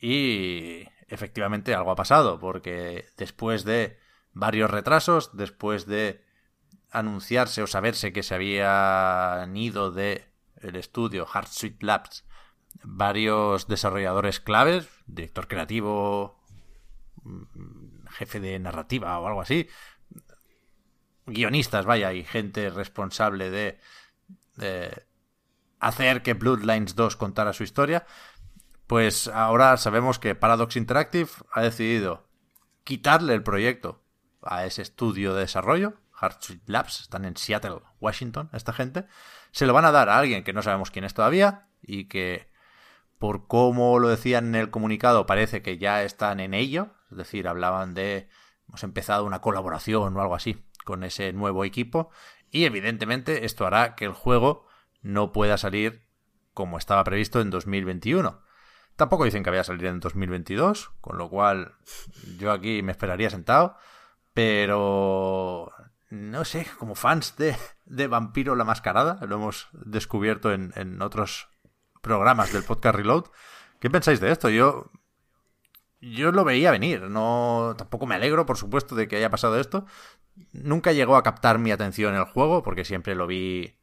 [0.00, 4.04] y efectivamente algo ha pasado, porque después de
[4.36, 6.22] varios retrasos, después de
[6.90, 10.26] anunciarse o saberse que se habían ido de
[10.60, 12.26] el estudio Sweet Labs.
[12.84, 16.38] Varios desarrolladores claves, director creativo,
[17.22, 19.68] mm, jefe de narrativa o algo así,
[21.24, 23.80] guionistas, vaya, y gente responsable de,
[24.56, 25.06] de
[25.80, 28.04] hacer que Bloodlines 2 contara su historia,
[28.86, 32.28] pues ahora sabemos que Paradox Interactive ha decidido
[32.84, 34.05] quitarle el proyecto
[34.48, 35.94] a ese estudio de desarrollo,
[36.40, 39.06] Sweet Labs, están en Seattle, Washington, esta gente,
[39.50, 42.50] se lo van a dar a alguien que no sabemos quién es todavía y que
[43.18, 47.48] por cómo lo decían en el comunicado parece que ya están en ello, es decir,
[47.48, 48.28] hablaban de
[48.68, 52.10] hemos empezado una colaboración o algo así con ese nuevo equipo
[52.50, 54.66] y evidentemente esto hará que el juego
[55.02, 56.06] no pueda salir
[56.52, 58.42] como estaba previsto en 2021.
[58.96, 61.74] Tampoco dicen que vaya a salir en 2022, con lo cual
[62.38, 63.76] yo aquí me esperaría sentado,
[64.36, 65.72] pero
[66.10, 71.48] no sé, como fans de, de Vampiro la Mascarada, lo hemos descubierto en, en otros
[72.02, 73.24] programas del podcast Reload.
[73.80, 74.50] ¿Qué pensáis de esto?
[74.50, 74.90] Yo
[76.02, 79.86] yo lo veía venir, no tampoco me alegro, por supuesto, de que haya pasado esto.
[80.52, 83.78] Nunca llegó a captar mi atención el juego porque siempre lo vi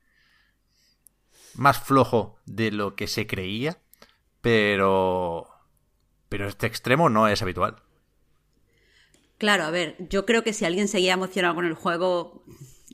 [1.55, 3.81] más flojo de lo que se creía,
[4.39, 5.49] pero
[6.29, 7.81] pero este extremo no es habitual.
[9.37, 12.43] Claro, a ver, yo creo que si alguien seguía emocionado con el juego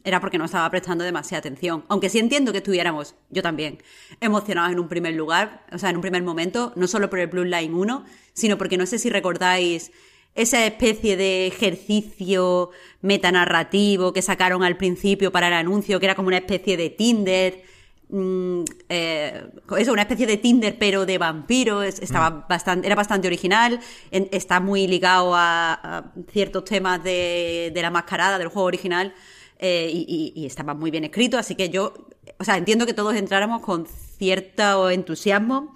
[0.04, 1.86] era porque no estaba prestando demasiada atención.
[1.90, 3.82] Aunque sí entiendo que estuviéramos, yo también,
[4.22, 7.28] emocionados en un primer lugar, o sea, en un primer momento, no solo por el
[7.28, 9.92] Bloodline 1, sino porque no sé si recordáis
[10.36, 12.70] esa especie de ejercicio
[13.02, 17.64] metanarrativo que sacaron al principio para el anuncio, que era como una especie de Tinder.
[18.10, 19.44] Mm, eh,
[19.78, 23.80] eso, una especie de Tinder pero de vampiro, es- estaba bastante, era bastante original,
[24.12, 29.14] en- está muy ligado a, a ciertos temas de, de la mascarada del juego original
[29.60, 31.94] eh, y, y- y estaba muy bien escrito, así que yo,
[32.40, 35.76] o sea, entiendo que todos entráramos con cierto entusiasmo.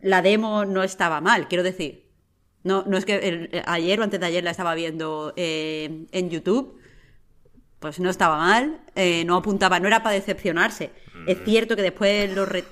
[0.00, 2.08] La demo no estaba mal, quiero decir.
[2.62, 6.30] No, no es que el- ayer o antes de ayer la estaba viendo eh, en
[6.30, 6.78] YouTube
[7.80, 10.92] pues no estaba mal, eh, no apuntaba, no era para decepcionarse.
[11.26, 12.46] Es cierto que después lo...
[12.46, 12.64] re-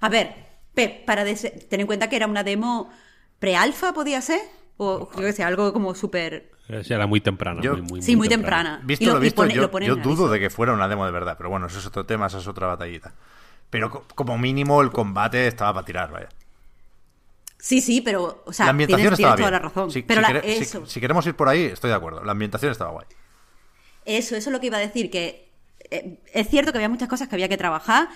[0.00, 0.34] A ver,
[0.74, 2.90] Pep, para dese- ten en cuenta que era una demo
[3.38, 4.40] pre-alfa, ¿podía ser?
[4.76, 6.50] O yo qué sé, algo como súper...
[6.84, 7.60] Sí, Era muy temprana.
[7.60, 8.80] Yo- muy, muy, Sí, muy temprana.
[8.84, 9.54] Visto Y lo- visto, pone-
[9.86, 12.06] yo, lo dudo de que fuera una demo de verdad, pero bueno, eso es otro
[12.06, 13.12] tema, esa es otra batallita.
[13.68, 16.28] Pero co- como mínimo el combate estaba para tirar, vaya.
[17.58, 19.62] Sí, sí, pero, o sea, la ambientación tienes, estaba tienes toda bien.
[19.62, 19.90] la razón.
[19.90, 22.24] Si, pero si la- quere- si- eso, si queremos ir por ahí, estoy de acuerdo.
[22.24, 23.06] La ambientación estaba guay.
[24.04, 25.52] Eso, eso es lo que iba a decir, que
[25.90, 28.08] eh, es cierto que había muchas cosas que había que trabajar,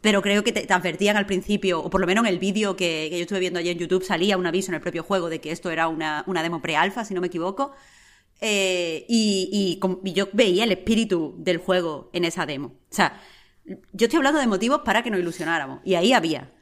[0.00, 3.10] pero creo que te, advertían al principio, o por lo menos en el vídeo que,
[3.10, 5.50] yo estuve viendo ayer en YouTube, salía un aviso en el propio juego de que
[5.50, 7.72] esto era una, una demo pre-alfa, si no me equivoco.
[8.40, 12.68] Eh, y, y y yo veía el espíritu del juego en esa demo.
[12.68, 13.20] O sea,
[13.64, 16.52] yo estoy hablando de motivos para que nos ilusionáramos, y ahí había.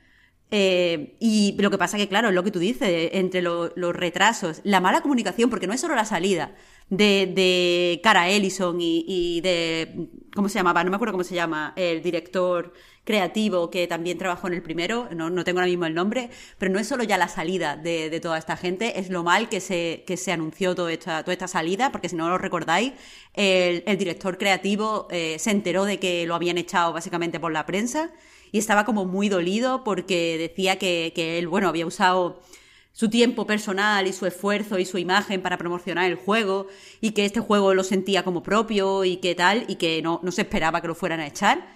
[0.54, 3.96] Eh, y lo que pasa que, claro, es lo que tú dices, entre lo- los
[3.96, 6.54] retrasos, la mala comunicación, porque no es solo la salida
[6.90, 10.84] de, Cara Ellison y, de, ¿cómo se llamaba?
[10.84, 15.08] No me acuerdo cómo se llama, el director creativo que también trabajó en el primero,
[15.16, 18.20] no, no tengo ahora mismo el nombre, pero no es solo ya la salida de,
[18.20, 21.48] toda esta gente, es lo mal que se, que se anunció toda esta, toda esta
[21.48, 22.92] salida, porque si no lo recordáis,
[23.34, 27.64] el, el director creativo eh, se enteró de que lo habían echado básicamente por la
[27.66, 28.10] prensa
[28.52, 32.40] y estaba como muy dolido porque decía que, que él, bueno, había usado
[32.92, 36.66] su tiempo personal y su esfuerzo y su imagen para promocionar el juego
[37.00, 40.30] y que este juego lo sentía como propio y que tal y que no, no
[40.30, 41.66] se esperaba que lo fueran a echar.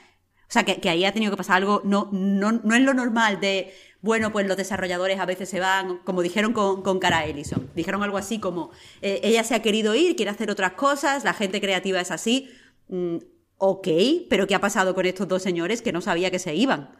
[0.49, 2.95] O sea, que, que ahí ha tenido que pasar algo, no, no, no es lo
[2.95, 7.25] normal de, bueno, pues los desarrolladores a veces se van, como dijeron con, con Cara
[7.25, 7.69] Ellison.
[7.75, 8.71] Dijeron algo así como,
[9.03, 12.51] eh, ella se ha querido ir, quiere hacer otras cosas, la gente creativa es así.
[12.89, 13.17] Mm,
[13.59, 13.89] ok,
[14.29, 16.91] pero ¿qué ha pasado con estos dos señores que no sabía que se iban?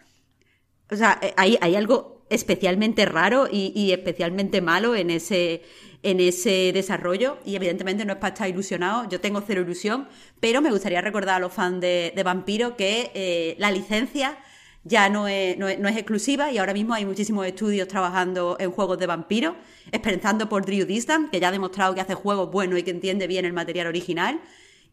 [0.91, 5.63] O sea, eh, hay, hay algo especialmente raro y, y especialmente malo en ese,
[6.03, 10.09] en ese desarrollo y evidentemente no es para estar ilusionado, yo tengo cero ilusión,
[10.41, 14.39] pero me gustaría recordar a los fans de, de Vampiro que eh, la licencia
[14.87, 18.99] ya no es, no, es, exclusiva y ahora mismo hay muchísimos estudios trabajando en juegos
[18.99, 19.57] de vampiro,
[19.91, 23.27] esperanzando por Drew Distant, que ya ha demostrado que hace juegos buenos y que entiende
[23.27, 24.41] bien el material original,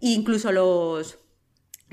[0.01, 1.19] e incluso los...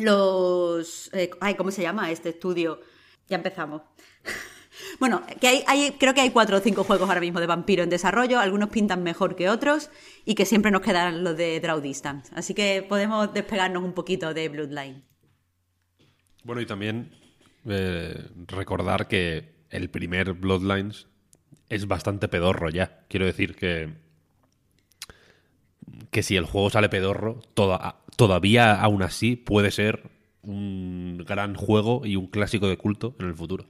[0.00, 2.80] los eh, ay, ¿Cómo se llama este estudio?
[3.28, 3.82] Ya empezamos.
[4.98, 7.90] Bueno, que hay, creo que hay cuatro o cinco juegos ahora mismo de vampiro en
[7.90, 9.90] desarrollo, algunos pintan mejor que otros
[10.24, 11.82] y que siempre nos quedan los de Draw.
[12.34, 15.04] Así que podemos despegarnos un poquito de Bloodline.
[16.44, 17.10] Bueno, y también
[17.66, 21.06] eh, recordar que el primer Bloodlines
[21.68, 23.04] es bastante pedorro ya.
[23.08, 23.94] Quiero decir que
[26.10, 30.10] que si el juego sale pedorro, toda, todavía aún así puede ser
[30.42, 33.66] un gran juego y un clásico de culto en el futuro.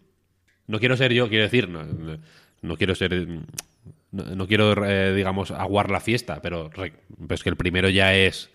[0.66, 3.26] No quiero ser yo, quiero decir, no, quiero ser.
[4.12, 6.70] No, no quiero, eh, digamos, aguar la fiesta, pero
[7.28, 8.50] es que el primero ya es.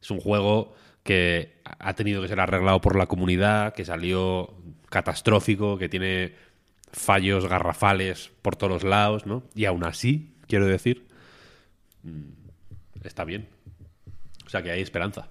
[0.00, 4.54] Es un juego que ha tenido que ser arreglado por la comunidad, que salió
[4.88, 6.34] catastrófico, que tiene
[6.92, 9.42] fallos garrafales por todos lados, ¿no?
[9.54, 11.06] Y aún así, quiero decir,
[13.08, 13.48] está bien.
[14.46, 15.28] O sea que hay esperanza.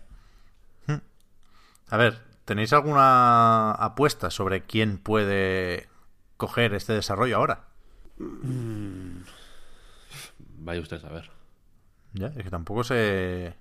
[1.88, 5.88] A ver, ¿tenéis alguna apuesta sobre quién puede
[6.36, 7.68] coger este desarrollo ahora?
[8.18, 9.22] Mm.
[10.58, 11.30] Vaya usted a ver.
[12.14, 13.56] Ya, es que tampoco sé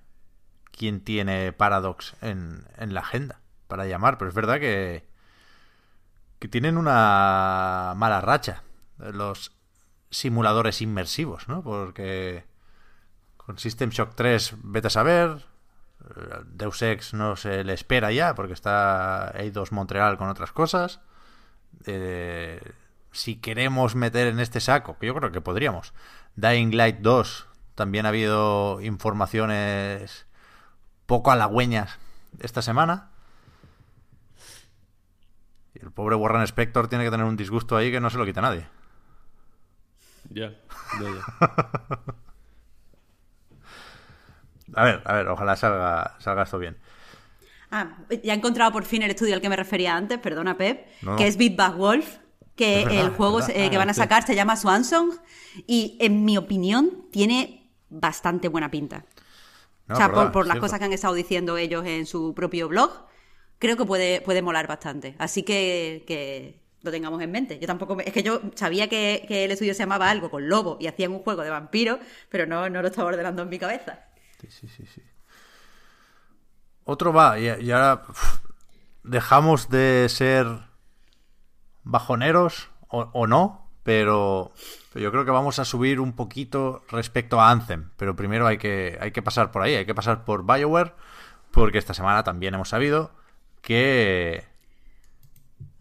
[0.71, 5.05] quién tiene Paradox en, en la agenda para llamar, pero es verdad que,
[6.39, 8.63] que tienen una mala racha
[8.97, 9.51] los
[10.09, 11.63] simuladores inmersivos, ¿no?
[11.63, 12.45] Porque
[13.45, 15.45] con System Shock 3, vete a saber,
[16.45, 20.99] Deus Ex no se le espera ya porque está Eidos Montreal con otras cosas.
[21.85, 22.59] Eh,
[23.11, 25.93] si queremos meter en este saco, que yo creo que podríamos,
[26.35, 30.25] Dying Light 2, también ha habido informaciones
[31.05, 31.99] poco halagüeñas
[32.39, 33.11] esta semana.
[35.73, 38.25] Y el pobre Warren Spector tiene que tener un disgusto ahí que no se lo
[38.25, 38.67] quita nadie.
[40.29, 40.49] Ya,
[40.99, 42.15] ya, ya.
[44.73, 46.77] A ver, a ver, ojalá salga, salga esto bien.
[47.71, 50.87] Ah, ya he encontrado por fin el estudio al que me refería antes, perdona Pep,
[51.01, 51.15] No.
[51.15, 52.17] que es Beatback Wolf,
[52.55, 55.11] que verdad, el juego eh, que van a sacar se llama Swansong
[55.67, 59.05] y en mi opinión tiene bastante buena pinta.
[59.87, 60.65] No, o sea, verdad, por, por las cierto.
[60.67, 62.91] cosas que han estado diciendo ellos en su propio blog,
[63.59, 65.15] creo que puede, puede molar bastante.
[65.19, 67.59] Así que, que lo tengamos en mente.
[67.59, 70.47] Yo tampoco, me- es que yo sabía que, que el estudio se llamaba algo con
[70.49, 71.99] lobo y hacían un juego de vampiros,
[72.29, 74.04] pero no, no lo estaba ordenando en mi cabeza.
[74.49, 75.01] Sí, sí, sí.
[76.83, 78.03] Otro va, y, ahora
[79.03, 80.47] dejamos de ser
[81.83, 84.53] bajoneros o, no, pero,
[84.93, 87.89] pero yo creo que vamos a subir un poquito respecto a Anthem.
[87.97, 90.93] Pero primero hay que, hay que pasar por ahí, hay que pasar por Bioware,
[91.51, 93.11] porque esta semana también hemos sabido
[93.61, 94.45] que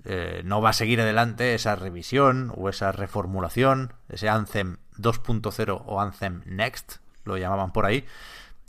[0.05, 6.01] eh, no va a seguir adelante esa revisión o esa reformulación, ese Anthem 2.0 o
[6.01, 8.05] Anthem Next, lo llamaban por ahí,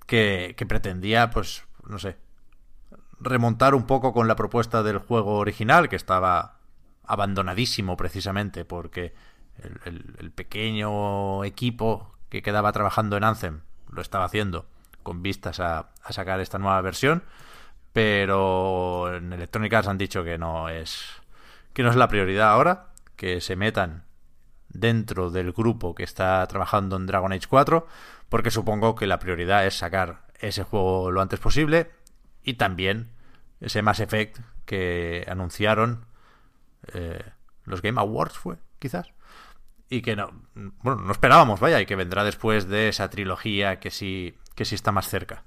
[0.06, 2.18] que, pretendía, pues, no sé,
[3.20, 6.60] remontar un poco con la propuesta del juego original, que estaba
[7.04, 9.14] abandonadísimo precisamente porque
[9.86, 14.68] el pequeño equipo que quedaba trabajando en Anthem lo estaba haciendo
[15.04, 17.24] con vistas a, a sacar esta nueva versión,
[17.94, 21.06] pero en Electronic Arts han dicho que no es
[21.74, 24.06] que no es la prioridad ahora, que se metan
[24.70, 27.88] dentro del grupo que está trabajando en Dragon Age 4,
[28.30, 31.92] porque supongo que la prioridad es sacar ese juego lo antes posible
[32.44, 33.12] y también
[33.62, 36.06] ese Mass Effect que anunciaron
[36.94, 37.24] eh,
[37.64, 39.12] los Game Awards fue, quizás.
[39.90, 43.92] Y que no, bueno, no esperábamos, vaya, y que vendrá después de esa trilogía que
[43.92, 45.46] sí, que sí está más cerca.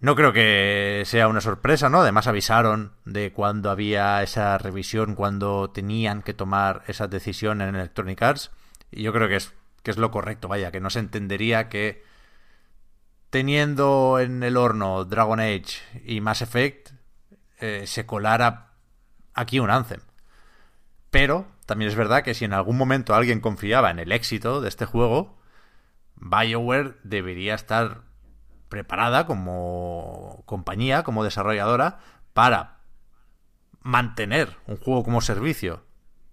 [0.00, 2.02] No creo que sea una sorpresa, ¿no?
[2.02, 8.22] Además avisaron de cuando había esa revisión, cuando tenían que tomar esa decisión en Electronic
[8.22, 8.52] Arts.
[8.92, 9.54] Y yo creo que es,
[9.88, 12.04] que es lo correcto, vaya, que no se entendería que
[13.30, 16.90] teniendo en el horno Dragon Age y Mass Effect
[17.58, 18.74] eh, se colara
[19.32, 20.02] aquí un Anthem.
[21.08, 24.68] Pero también es verdad que si en algún momento alguien confiaba en el éxito de
[24.68, 25.38] este juego,
[26.16, 28.02] BioWare debería estar
[28.68, 32.00] preparada como compañía, como desarrolladora,
[32.34, 32.80] para
[33.80, 35.82] mantener un juego como servicio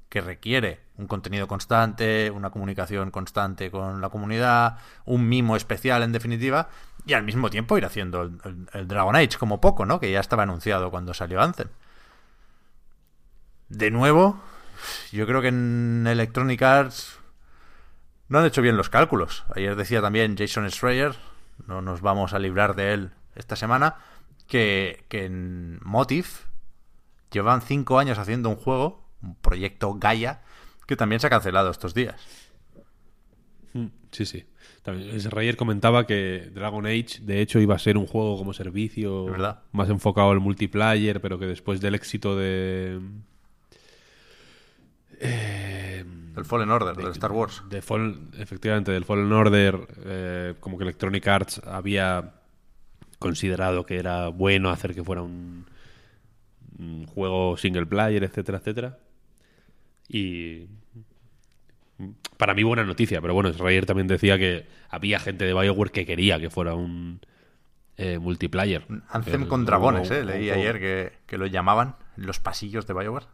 [0.09, 6.11] que requiere un contenido constante, una comunicación constante con la comunidad, un mimo especial en
[6.11, 6.69] definitiva,
[7.05, 9.99] y al mismo tiempo ir haciendo el, Dragon Age como poco, ¿no?
[9.99, 11.67] Que ya estaba anunciado cuando salió Anthem.
[13.69, 14.39] De nuevo,
[15.11, 17.19] yo creo que en Electronic Arts
[18.27, 19.43] no han hecho bien los cálculos.
[19.55, 21.15] Ayer decía también Jason Schreier,
[21.67, 23.97] no nos vamos a librar de él esta semana,
[24.47, 26.45] que, que en Motif
[27.31, 30.41] llevan cinco años haciendo un juego, un proyecto Gaia,
[30.85, 32.15] que también se ha cancelado estos días.
[33.73, 34.45] Mm, sí, sí.
[34.83, 39.27] También, Rayer comentaba que Dragon Age, de hecho, iba a ser un juego como servicio
[39.71, 42.99] más enfocado al multiplayer, pero que después del éxito de.
[45.19, 46.05] Eh,
[46.37, 47.63] el Fallen Order, de, Star Wars.
[47.69, 47.79] De
[48.37, 52.33] efectivamente, del Fallen Order, eh, como que Electronic Arts había
[53.19, 55.65] considerado que era bueno hacer que fuera un,
[56.77, 58.99] un juego single player, etcétera, etcétera.
[60.07, 60.67] Y
[62.37, 66.05] para mí buena noticia, pero bueno, Rayer también decía que había gente de Bioware que
[66.05, 67.21] quería que fuera un
[67.97, 68.85] eh, multiplayer.
[69.09, 70.25] Anthem con dragones, ¿eh?
[70.25, 73.27] Leí ayer que, que, lo llamaban los pasillos de Bioware.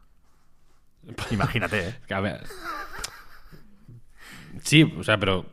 [1.31, 2.39] Imagínate, ¿eh?
[4.63, 5.45] sí, o sea, pero...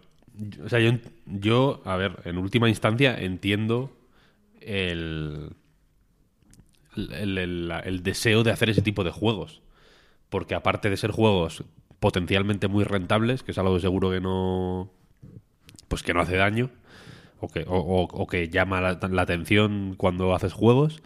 [0.65, 0.93] O sea, yo,
[1.27, 3.91] yo, a ver, en última instancia entiendo
[4.61, 5.51] el,
[6.95, 9.63] el, el deseo de hacer ese tipo de juegos.
[10.29, 11.65] Porque aparte de ser juegos
[12.01, 14.91] potencialmente muy rentables, que es algo seguro que no
[15.89, 16.71] pues que no hace daño
[17.41, 21.03] o que, llama la, atención cuando haces juegos.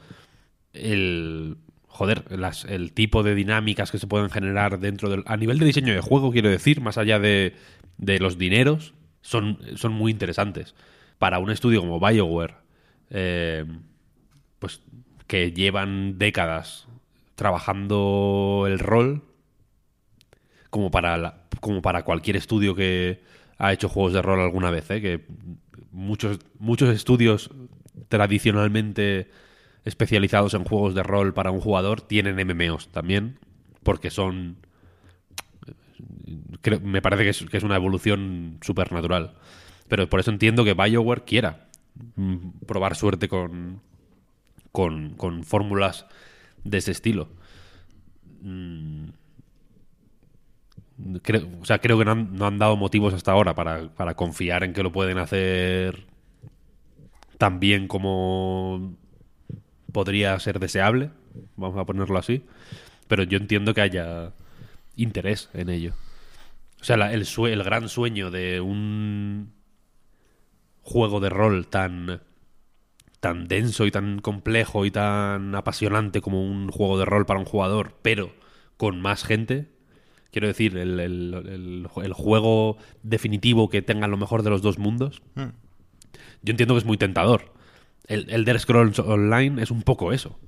[0.73, 2.25] El joder,
[2.69, 6.01] el tipo de dinámicas que se pueden generar dentro del a nivel de diseño de
[6.01, 7.55] juego, quiero decir, más allá de,
[7.99, 10.75] de los dineros, son, son muy interesantes.
[11.19, 12.55] Para un estudio como BioWare,
[13.11, 13.67] eh,
[14.59, 14.81] pues
[15.27, 16.89] que llevan décadas
[17.35, 19.23] trabajando el rol,
[20.71, 23.23] como para, como para cualquier estudio que
[23.59, 25.01] ha hecho juegos de rol alguna vez, ¿eh?
[25.01, 25.25] que
[25.93, 27.51] muchos, muchos estudios
[28.09, 29.31] tradicionalmente
[29.85, 33.39] especializados en juegos de rol para un jugador tienen MMOs también,
[33.83, 34.57] porque son...
[36.83, 39.35] me parece que es, una evolución súper natural.
[39.89, 41.69] Pero por eso entiendo que Bioware quiera
[42.17, 43.81] mm, probar suerte con,
[44.73, 46.07] con fórmulas
[46.65, 47.29] de ese estilo.
[48.43, 49.09] Mm,
[51.23, 52.13] creo, o sea, creo que no
[52.47, 56.07] han, dado motivos hasta ahora para, confiar en que lo pueden hacer
[57.39, 58.97] tan bien como
[59.93, 61.11] podría ser deseable,
[61.57, 62.45] vamos a ponerlo así,
[63.09, 64.33] pero yo entiendo que haya
[64.97, 65.93] interés en ello.
[66.81, 69.53] O sea, el, el gran sueño de un
[70.83, 72.21] juego de rol tan
[73.23, 77.47] tan denso y tan complejo y tan apasionante como un juego de rol para un
[77.47, 78.33] jugador, pero
[78.77, 79.69] con más gente,
[80.33, 85.23] Quiero decir, el, juego definitivo que tenga lo mejor de los dos mundos.
[85.35, 85.51] Hmm.
[86.41, 87.53] Yo entiendo que es muy tentador.
[88.09, 90.39] El Elder Scrolls Online es un poco eso.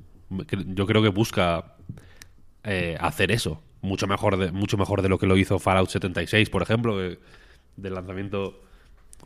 [0.68, 1.76] Yo creo que busca
[2.62, 3.62] eh, hacer eso.
[3.82, 6.96] Mucho mejor, de, mucho mejor de lo que lo hizo Fallout 76, por ejemplo.
[6.96, 7.18] Que
[7.76, 8.62] del lanzamiento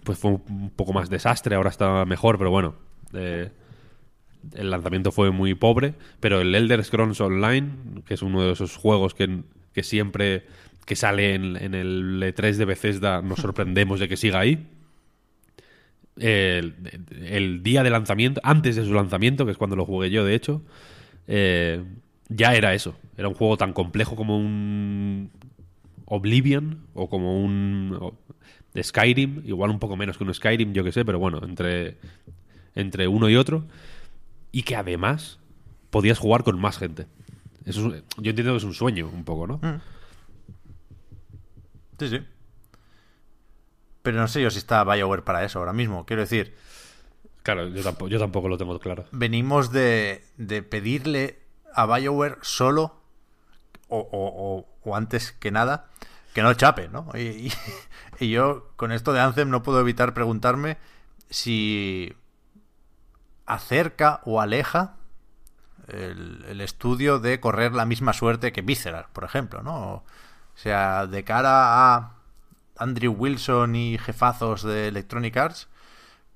[0.02, 2.87] pues fue un poco más desastre, ahora está mejor, pero bueno.
[3.14, 3.50] Eh,
[4.54, 7.70] el lanzamiento fue muy pobre, pero el Elder Scrolls Online,
[8.06, 9.42] que es uno de esos juegos que
[9.78, 10.42] que siempre
[10.86, 14.66] que sale en, el E3 de Bethesda nos sorprendemos de que siga ahí.
[16.16, 20.34] El, día de lanzamiento, antes de su lanzamiento, que es cuando lo jugué yo, de
[20.34, 20.62] hecho,
[21.28, 21.84] eh,
[22.28, 22.96] ya era eso.
[23.16, 25.30] Era un juego tan complejo como un
[26.06, 28.12] Oblivion o como un
[28.82, 31.98] Skyrim, igual un poco menos que un Skyrim, yo que sé, pero bueno, entre,
[32.74, 33.64] entre uno y otro.
[34.52, 35.38] Y que además
[35.90, 37.06] podías jugar con más gente
[37.72, 39.58] yo entiendo que es un sueño, un poco, ¿no?
[39.58, 39.80] Mm.
[41.98, 42.26] Sí, sí.
[44.02, 46.06] Pero no sé yo si está BioWare para eso ahora mismo.
[46.06, 46.54] Quiero decir.
[47.42, 49.06] Claro, yo tampoco, yo tampoco lo tengo claro.
[49.10, 51.40] Venimos de, de pedirle
[51.74, 53.00] a BioWare solo
[53.88, 55.88] o, o, antes que nada,
[56.34, 57.08] que no chape, ¿no?
[57.14, 57.50] Y,
[58.20, 60.76] y, yo con esto de Anthem no puedo evitar preguntarme
[61.30, 62.14] si
[63.48, 64.94] acerca o aleja
[65.88, 69.74] el, estudio de correr la misma suerte que Visceral, por ejemplo, ¿no?
[69.74, 70.04] O
[70.54, 72.12] sea, de cara a
[72.76, 75.68] Andrew Wilson y jefazos de Electronic Arts,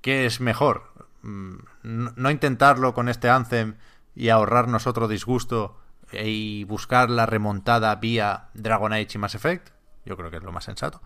[0.01, 0.91] ¿qué es mejor?
[1.21, 3.75] Mm, no intentarlo con este Anthem
[4.15, 5.77] y ahorrarnos otro disgusto
[6.11, 9.69] y buscar la remontada vía Dragon Age y Mass Effect,
[10.05, 11.01] yo creo que es lo más sensato.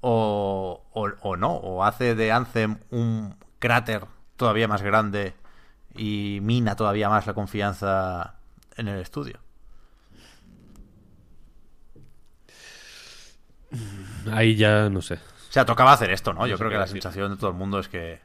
[0.00, 4.06] O, o, no, o hace de Anthem un cráter
[4.38, 5.34] todavía más grande
[5.94, 8.36] y mina todavía más la confianza
[8.76, 9.38] en el estudio.
[14.32, 15.14] Ahí ya no sé.
[15.14, 16.46] O sea, tocaba hacer esto, ¿no?
[16.46, 18.20] yo creo que la sensación de todo el mundo es que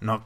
[0.00, 0.24] no,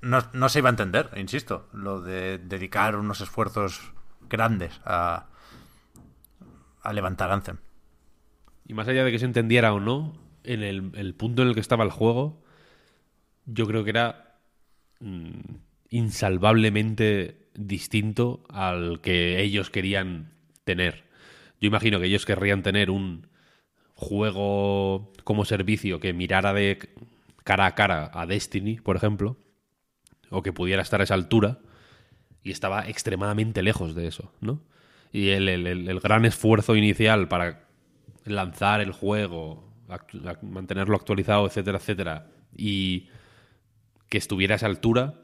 [0.00, 3.92] no, se iba a entender, insisto, lo de dedicar unos esfuerzos
[4.28, 5.26] grandes a,
[6.82, 7.58] a levantar Anthem.
[8.66, 10.14] Y más allá de que se entendiera o no,
[10.44, 12.42] en el, punto en el que estaba el juego,
[13.48, 14.38] yo creo que era
[15.00, 15.40] mm,
[15.90, 20.34] insalvablemente distinto al que ellos querían
[20.64, 21.04] tener.
[21.60, 23.26] Yo imagino que ellos querrían tener un
[23.94, 26.78] juego como servicio que mirara de
[27.42, 29.38] cara a cara a Destiny, por ejemplo,
[30.30, 31.58] o que pudiera estar a esa altura,
[32.44, 34.62] y estaba extremadamente lejos de eso, ¿no?
[35.10, 37.66] Y el, gran esfuerzo inicial para
[38.24, 39.72] lanzar el juego,
[40.42, 43.08] mantenerlo actualizado, etcétera, etcétera, y
[44.08, 45.14] que estuviera a esa altura,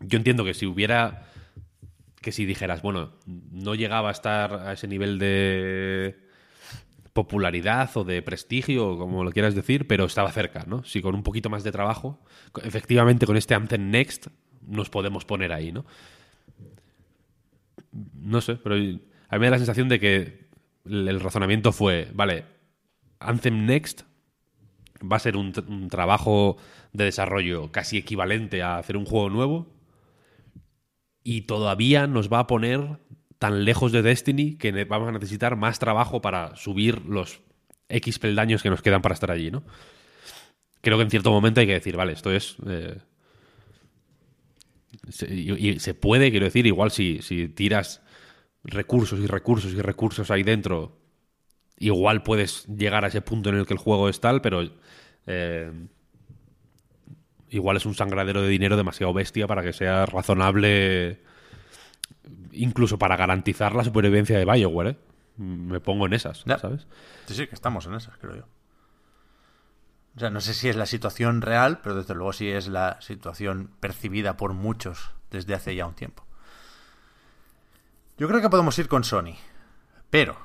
[0.00, 1.26] yo entiendo que si hubiera,
[2.20, 6.16] que si dijeras, bueno, no llegaba a estar a ese nivel de
[7.12, 10.84] popularidad o de prestigio, como lo quieras decir, pero estaba cerca, ¿no?
[10.84, 12.20] Si con un poquito más de trabajo,
[12.62, 14.26] efectivamente con este Anthem Next
[14.66, 15.86] nos podemos poner ahí, ¿no?
[17.92, 19.00] No sé, pero a mí
[19.40, 20.46] me da la sensación de que
[20.84, 22.44] el razonamiento fue, vale,
[23.18, 24.02] Anthem Next
[25.00, 25.52] va a ser un,
[25.90, 26.56] trabajo
[26.92, 29.66] de desarrollo casi equivalente a hacer un juego nuevo
[31.22, 32.98] y todavía nos va a poner
[33.38, 37.40] tan lejos de Destiny que vamos a necesitar más trabajo para subir los
[37.88, 39.64] X peldaños que nos quedan para estar allí, ¿no?
[40.80, 42.56] Creo que en cierto momento hay que decir, vale, esto es...
[42.66, 42.98] Eh,
[45.28, 47.20] y, se puede, quiero decir, igual si
[47.54, 48.02] tiras
[48.66, 50.98] recursos y recursos y recursos ahí dentro,
[51.78, 54.62] igual puedes llegar a ese punto en el que el juego es tal, pero
[55.26, 55.72] eh,
[57.50, 61.20] igual es un sangradero de dinero demasiado bestia para que sea razonable
[62.52, 64.96] incluso para garantizar la supervivencia de Bioware, ¿eh?
[65.36, 66.86] Me pongo en esas, ¿sabes?
[67.26, 68.44] Sí, sí, que estamos en esas, creo yo.
[70.16, 72.98] O sea, no sé si es la situación real, pero desde luego sí es la
[73.02, 76.24] situación percibida por muchos desde hace ya un tiempo.
[78.16, 79.34] Yo creo que podemos ir con Sony,
[80.08, 80.38] pero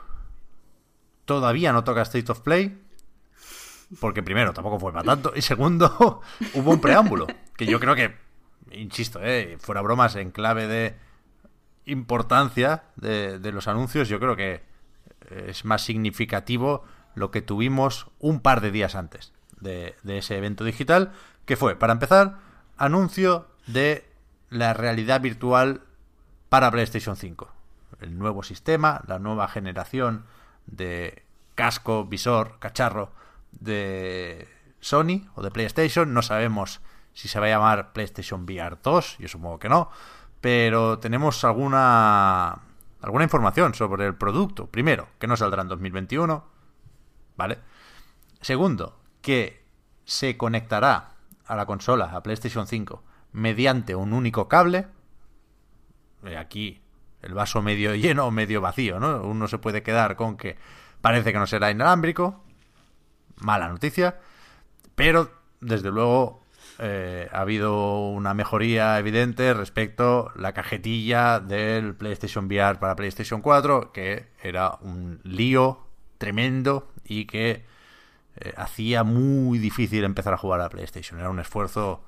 [1.32, 2.77] todavía no toca State of Play,
[4.01, 6.21] porque primero tampoco fue para tanto, y segundo
[6.55, 8.17] hubo un preámbulo, que yo creo que,
[8.71, 10.97] insisto, eh, fuera bromas en clave de
[11.86, 14.61] importancia de, los anuncios, yo creo que
[15.29, 16.84] es más significativo
[17.15, 21.13] lo que tuvimos un par de días antes de, ese evento digital,
[21.45, 22.39] que fue, para empezar,
[22.75, 24.05] anuncio de
[24.49, 25.82] la realidad virtual
[26.49, 27.49] para PlayStation 5.
[28.01, 30.25] El nuevo sistema, la nueva generación
[30.66, 31.24] de
[31.55, 33.12] casco, visor, cacharro
[33.51, 34.47] de
[34.80, 36.14] Sony o de PlayStation.
[36.14, 36.82] No sabemos
[37.14, 39.89] si se va a llamar PlayStation VR 2, yo supongo que no
[40.41, 42.59] pero tenemos alguna
[42.99, 44.68] alguna información sobre el producto.
[44.68, 46.43] Primero, que no saldrá en 2021,
[47.38, 47.59] ¿vale?
[48.41, 49.64] Segundo, que
[50.03, 51.12] se conectará
[51.45, 54.88] a la consola, a PlayStation 5, mediante un único cable.
[56.38, 56.80] Aquí
[57.22, 59.24] el vaso medio lleno o medio vacío, ¿no?
[59.24, 60.57] Uno se puede quedar con que
[61.01, 62.43] parece que no será inalámbrico.
[63.38, 64.19] Mala noticia.
[64.95, 66.41] Pero, desde luego,
[66.80, 73.41] eh, ha habido una mejoría evidente respecto a la cajetilla del PlayStation VR para PlayStation
[73.41, 77.65] 4, que era un lío tremendo y que
[78.38, 81.19] eh, hacía muy difícil empezar a jugar a PlayStation.
[81.19, 82.03] Era un esfuerzo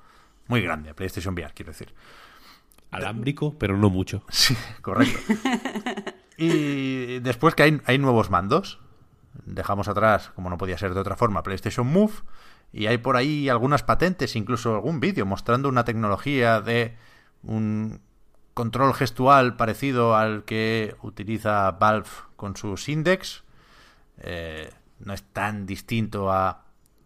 [0.47, 1.93] muy grande, PlayStation VR, quiero decir.
[2.94, 4.24] Alámbrico, pero no mucho.
[4.30, 5.20] Sí, correcto.
[6.38, 8.80] y después que hay, hay nuevos mandos,
[9.46, 12.14] dejamos atrás, como no podía ser de otra forma, PlayStation Move
[12.74, 16.98] y hay por ahí algunas patentes, incluso algún vídeo mostrando una tecnología de
[17.44, 18.02] un
[18.56, 23.44] control gestual parecido al que utiliza Valve con sus Index.
[24.18, 26.64] Eh, no es tan distinto a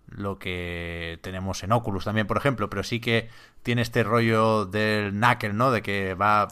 [0.07, 3.29] lo que tenemos en Oculus también, por ejemplo, pero sí que
[3.63, 5.71] tiene este rollo del knuckle, ¿no?
[5.71, 6.47] De que va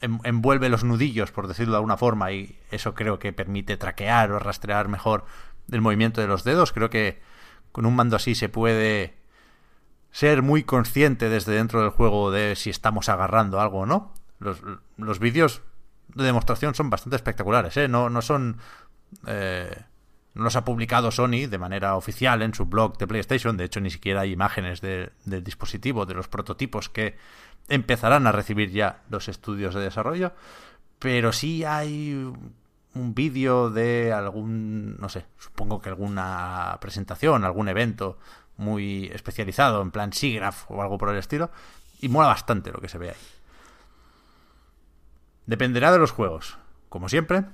[0.00, 4.32] en- envuelve los nudillos, por decirlo de alguna forma, y eso creo que permite traquear
[4.32, 5.24] o rastrear mejor
[5.70, 6.72] el movimiento de los dedos.
[6.72, 7.20] Creo que
[7.72, 9.14] con un mando así se puede
[10.10, 14.14] ser muy consciente desde dentro del juego de si estamos agarrando algo o no.
[14.38, 14.62] Los,
[14.96, 15.62] los vídeos
[16.14, 17.88] de demostración son bastante espectaculares, ¿eh?
[17.88, 18.58] No, no son...
[19.26, 19.84] eh,
[20.36, 23.56] no los ha publicado Sony de manera oficial en su blog de PlayStation.
[23.56, 27.16] De hecho, ni siquiera hay imágenes de- del dispositivo, de los prototipos que
[27.68, 30.32] empezarán a recibir ya los estudios de desarrollo.
[30.98, 32.12] Pero sí hay
[32.94, 38.18] un vídeo de algún, no sé, supongo que alguna presentación, algún evento
[38.56, 41.50] muy especializado, en plan SIGGRAPH o algo por el estilo.
[42.00, 43.16] Y mola bastante lo que se ve ahí.
[45.46, 46.58] Dependerá de los juegos,
[46.88, 47.44] como siempre.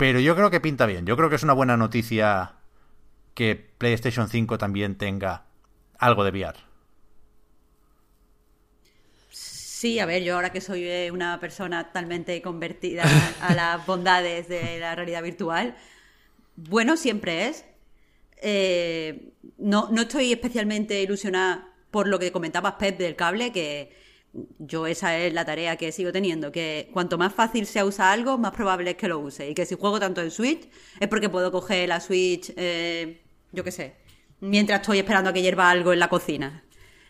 [0.00, 1.04] Pero yo creo que pinta bien.
[1.04, 2.54] Yo creo que es una buena noticia
[3.34, 5.44] que PlayStation 5 también tenga
[5.98, 6.58] algo de VR.
[9.28, 13.04] Sí, a ver, yo ahora que soy eh, una persona totalmente convertida
[13.42, 15.76] a las bondades de la realidad virtual,
[16.56, 17.66] bueno siempre es.
[18.38, 23.94] Eh, no, no estoy especialmente ilusionada por lo que comentabas, Pep, del cable, que
[24.58, 28.38] yo esa es la tarea que sigo teniendo, que cuanto más fácil sea usar algo,
[28.38, 29.50] más probable es que lo use.
[29.50, 30.68] Y que si juego tanto en Switch,
[31.00, 33.22] es porque puedo coger la Switch, eh,
[33.52, 33.94] yo qué sé,
[34.40, 36.64] mientras estoy esperando a que hierva algo en la cocina.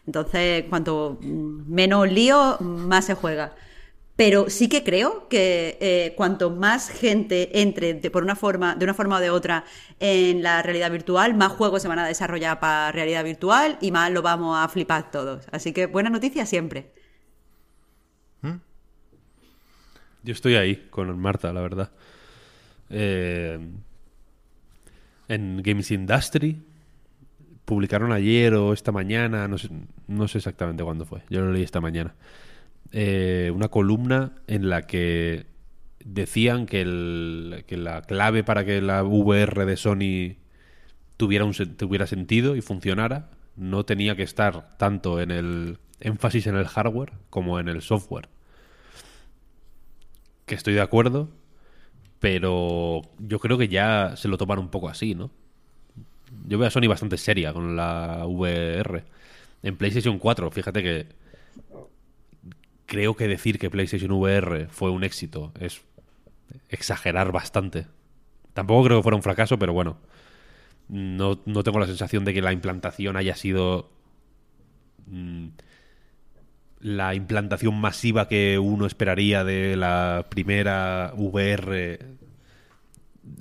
[0.07, 3.55] Entonces, cuanto menos lío, más se juega.
[4.17, 8.85] Pero sí que creo que eh, cuanto más gente entre de, por una forma, de
[8.85, 9.65] una forma o de otra
[9.99, 14.11] en la realidad virtual, más juegos se van a desarrollar para realidad virtual y más
[14.11, 15.47] lo vamos a flipar todos.
[15.53, 16.93] Así que buena noticia siempre.
[20.23, 21.91] Yo estoy ahí con Marta, la verdad.
[22.91, 23.59] Eh,
[25.29, 26.63] en Games Industry.
[27.65, 29.57] Publicaron ayer o esta mañana, no
[30.29, 32.17] sé, exactamente cuándo fue, yo lo leí esta mañana,
[32.91, 35.47] eh, una columna en la que
[36.05, 40.37] decían que, el- que la clave para que la VR de Sony
[41.17, 46.57] tuviera, un, tuviera sentido y funcionara no tenía que estar tanto en el énfasis en
[46.57, 48.29] el hardware como en el software
[50.51, 51.29] que estoy de acuerdo,
[52.19, 55.31] pero yo creo que ya se lo toman un poco así, ¿no?
[56.49, 59.05] Yo veo a Sony bastante seria con la VR.
[59.63, 61.07] En PlayStation 4, fíjate que
[62.87, 65.83] creo que decir que PlayStation VR fue un éxito es
[66.69, 67.87] exagerar bastante.
[68.53, 69.99] Tampoco creo que fuera un fracaso, pero bueno,
[70.89, 73.89] no, no tengo la sensación de que la implantación haya sido
[75.07, 75.51] mm,
[76.81, 81.99] la implantación masiva que uno esperaría de la primera VR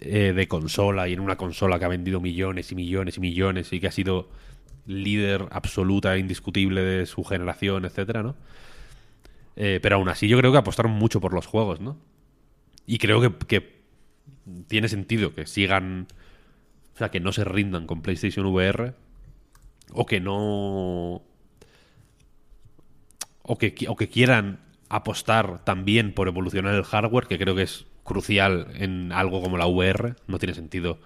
[0.02, 3.72] eh, de consola y en una consola que ha vendido millones y millones y millones
[3.72, 4.30] y que ha sido
[4.86, 8.36] líder absoluta e indiscutible de su generación, etcétera, ¿no?
[9.56, 11.98] Eh, pero aún así yo creo que apostaron mucho por los juegos, ¿no?
[12.86, 13.80] Y creo que, que
[14.68, 16.08] tiene sentido que sigan,
[16.96, 18.94] o sea, que no se rindan con PlayStation VR
[19.92, 21.22] o que no
[23.52, 27.86] o que, o que quieran apostar también por evolucionar el hardware, que creo que es
[28.04, 30.14] crucial en algo como la VR.
[30.28, 31.00] No tiene sentido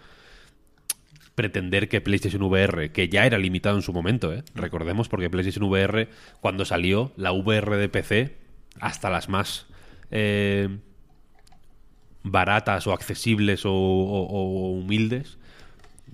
[1.36, 4.44] pretender que PlayStation VR, que ya era limitado en su momento, ¿eh?
[4.56, 6.10] recordemos, porque PlayStation VR,
[6.42, 8.36] cuando salió, la VR de PC,
[8.80, 9.66] hasta las más
[10.12, 10.68] eh,
[12.24, 15.38] baratas o accesibles o, o- o humildes,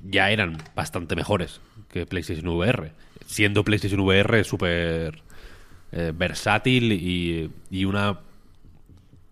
[0.03, 1.59] ya eran bastante mejores
[1.89, 2.91] que PlayStation VR.
[3.25, 5.21] Siendo PlayStation VR súper
[5.91, 8.19] eh, versátil y, y una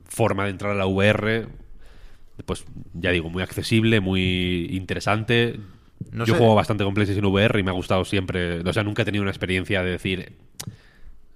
[0.05, 1.47] forma de entrar a la VR,
[2.45, 5.59] pues ya digo, muy accesible, muy interesante.
[6.11, 8.59] No Yo sé- juego bastante con PlayStation VR y me ha gustado siempre.
[8.61, 10.33] O sea, nunca he tenido una experiencia de decir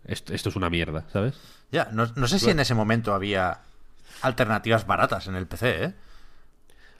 [0.05, 1.35] esto, esto es una mierda, ¿sabes?
[1.71, 3.59] Ya, no, no sé si en ese momento había
[4.21, 5.93] alternativas baratas en el PC, ¿eh?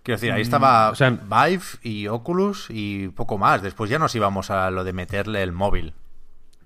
[0.03, 3.61] Quiero decir, ahí estaba o sea- Vive y Oculus y poco más.
[3.61, 5.93] Después ya nos íbamos a lo de meterle el móvil.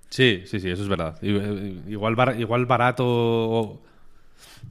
[0.08, 1.18] Sí, sí, sí, eso es verdad.
[1.22, 3.80] Eh, Igual, bar- igual barato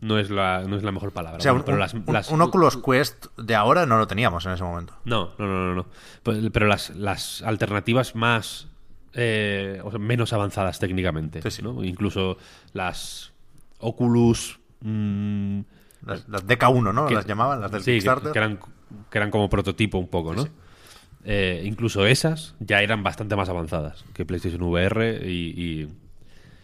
[0.01, 1.37] no es la, no es la mejor palabra.
[1.39, 4.45] O sea, un, pero las- un- las- un Oculus Quest de ahora no lo teníamos
[4.45, 4.93] en ese momento.
[5.05, 5.75] No, no, no, no.
[5.75, 5.85] no.
[6.23, 8.67] Pero, pero las, las alternativas más.
[9.13, 11.41] eh, o sea, menos avanzadas técnicamente.
[11.41, 11.61] Sí, sí.
[11.61, 11.83] ¿no?
[11.83, 12.37] Incluso
[12.73, 13.31] las
[13.79, 14.59] Oculus.
[14.81, 15.59] mm,
[16.05, 17.07] Las, las DK1, ¿no?
[17.07, 18.31] que- las llamaban, las del sí, que, Kickstarter.
[18.33, 18.59] que eran,
[19.09, 20.47] que eran como prototipo un poco, ¿no?
[21.27, 25.89] Eh, incluso esas ya eran bastante más avanzadas que PlayStation VR y,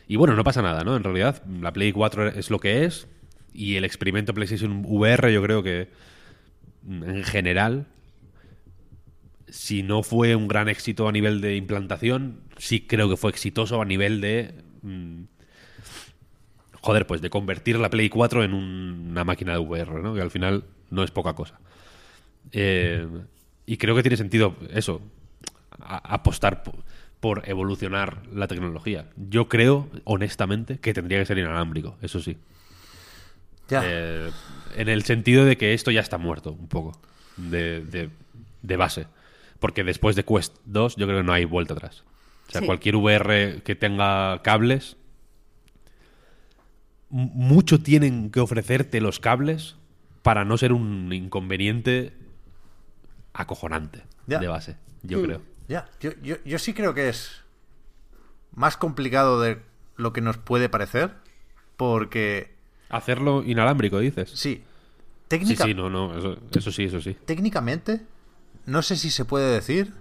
[0.07, 0.95] y, bueno, no pasa nada, ¿no?
[0.95, 3.07] En realidad, la Play 4 es lo que es
[3.53, 5.89] y el experimento PlayStation VR yo creo que
[6.83, 7.87] mm, en general
[9.51, 13.81] si no fue un gran éxito a nivel de implantación, sí creo que fue exitoso
[13.81, 15.23] a nivel de mm,
[16.81, 20.13] joder, pues de convertir la Play 4 en una máquina de VR, ¿no?
[20.13, 21.59] Que al final no es poca cosa.
[22.51, 23.07] Eh,
[23.71, 25.01] y creo que tiene sentido eso,
[25.79, 26.61] apostar
[27.21, 29.07] por, evolucionar la tecnología.
[29.15, 32.35] Yo creo, honestamente, que tendría que ser inalámbrico, eso sí.
[33.69, 34.29] Eh,
[34.75, 36.99] en el sentido de que esto ya está muerto, un poco,
[37.37, 38.09] de,
[38.61, 39.07] de, base.
[39.61, 42.03] Porque después de Quest 2 yo creo que no hay vuelta atrás.
[42.49, 44.97] O sea, cualquier VR que tenga cables,
[47.07, 49.77] mucho tienen que ofrecerte los cables
[50.23, 52.19] para no ser un inconveniente
[53.33, 55.23] acojonante de base, yo mm.
[55.23, 55.41] creo.
[55.67, 57.43] Ya, yo, yo, sí creo que es
[58.53, 59.61] más complicado de
[59.95, 61.15] lo que nos puede parecer,
[61.77, 62.55] porque...
[62.89, 64.31] Hacerlo inalámbrico, dices.
[64.31, 64.63] Sí.
[65.29, 65.63] Técnica...
[65.63, 67.15] Sí, sí, no, no, eso, sí, eso sí.
[67.25, 68.01] Técnicamente,
[68.65, 69.93] no sé si se puede decir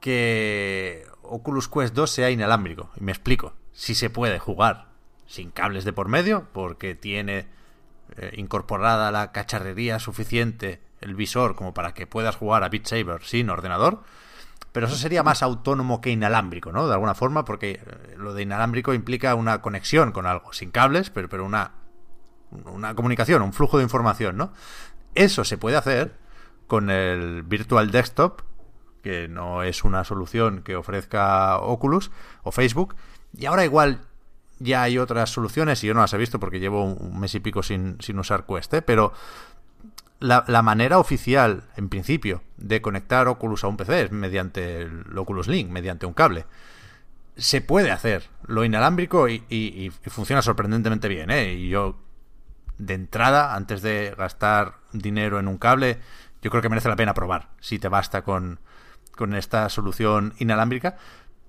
[0.00, 2.90] que Oculus Quest 2 sea inalámbrico.
[2.96, 3.54] Y me explico.
[3.72, 4.88] Si se puede jugar
[5.26, 7.46] sin cables de por medio, porque tiene
[8.16, 13.22] eh, incorporada la cacharrería suficiente el visor como para que puedas jugar a Beat Saber
[13.22, 14.02] sin ordenador.
[14.72, 16.88] Pero eso sería más autónomo que inalámbrico, ¿no?
[16.88, 21.10] De alguna forma, porque eh, lo de inalámbrico implica una conexión con algo, sin cables,
[21.10, 21.72] pero, pero una,
[22.50, 24.52] una comunicación, un flujo de información, ¿no?
[25.14, 26.16] Eso se puede hacer
[26.66, 28.40] con el Virtual Desktop,
[29.02, 32.10] que no es una solución que ofrezca Oculus
[32.42, 32.96] o Facebook.
[33.36, 34.00] Y ahora igual
[34.58, 37.40] ya hay otras soluciones y yo no las he visto porque llevo un mes y
[37.40, 38.82] pico sin, sin usar Quest, ¿eh?
[38.82, 39.12] pero
[40.24, 45.48] la, manera oficial, en principio, de conectar Oculus a un PC es mediante el Oculus
[45.48, 46.46] Link, mediante un cable.
[47.36, 51.30] Se puede hacer lo inalámbrico y, funciona sorprendentemente bien.
[51.30, 51.52] ¿eh?
[51.52, 51.98] Y yo,
[52.78, 55.98] de entrada, antes de gastar dinero en un cable,
[56.40, 58.60] yo creo que merece la pena probar si te basta con,
[59.36, 60.96] esta solución inalámbrica.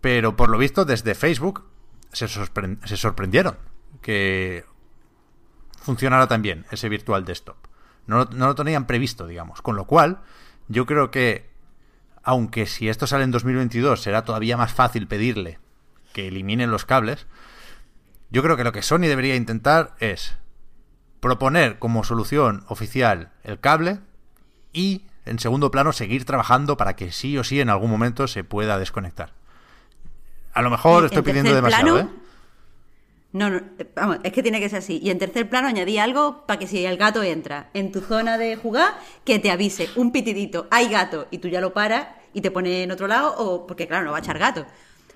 [0.02, 1.64] Pero por lo visto, desde Facebook
[2.12, 3.58] se, se sorprendieron
[4.02, 4.66] que
[5.82, 7.65] funcionara también ese virtual desktop.
[8.08, 9.62] No, lo tenían previsto, digamos.
[9.62, 10.20] Con lo cual,
[10.68, 11.50] yo creo que,
[12.24, 15.60] aunque si esto sale en 2022 será todavía más fácil pedirle
[16.14, 17.28] que eliminen los cables,
[18.30, 20.38] yo creo que lo que Sony debería intentar es
[21.20, 24.00] proponer como solución oficial el cable
[24.74, 28.44] y, en segundo plano, seguir trabajando para que sí o sí en algún momento se
[28.44, 29.34] pueda desconectar.
[30.54, 32.08] A lo mejor estoy pidiendo demasiado, ¿eh?
[33.36, 33.60] No, no,
[33.98, 34.98] vamos, es que tiene que ser así.
[35.04, 38.38] Y en tercer plano añadí algo para que si el gato entra en tu zona
[38.38, 38.94] de jugar,
[39.26, 42.84] que te avise un pitidito, hay gato, y tú ya lo paras y te pone
[42.84, 44.66] en otro lado, o porque claro, no va a echar gato.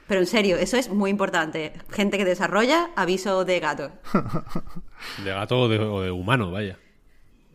[0.05, 1.71] Pero en serio, eso es muy importante.
[1.91, 3.89] Gente que desarrolla, aviso de gato.
[5.23, 6.77] de gato o de humano, vaya.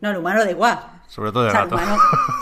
[0.01, 0.79] No, el humano da igual.
[1.07, 1.77] Sobre todo de gato.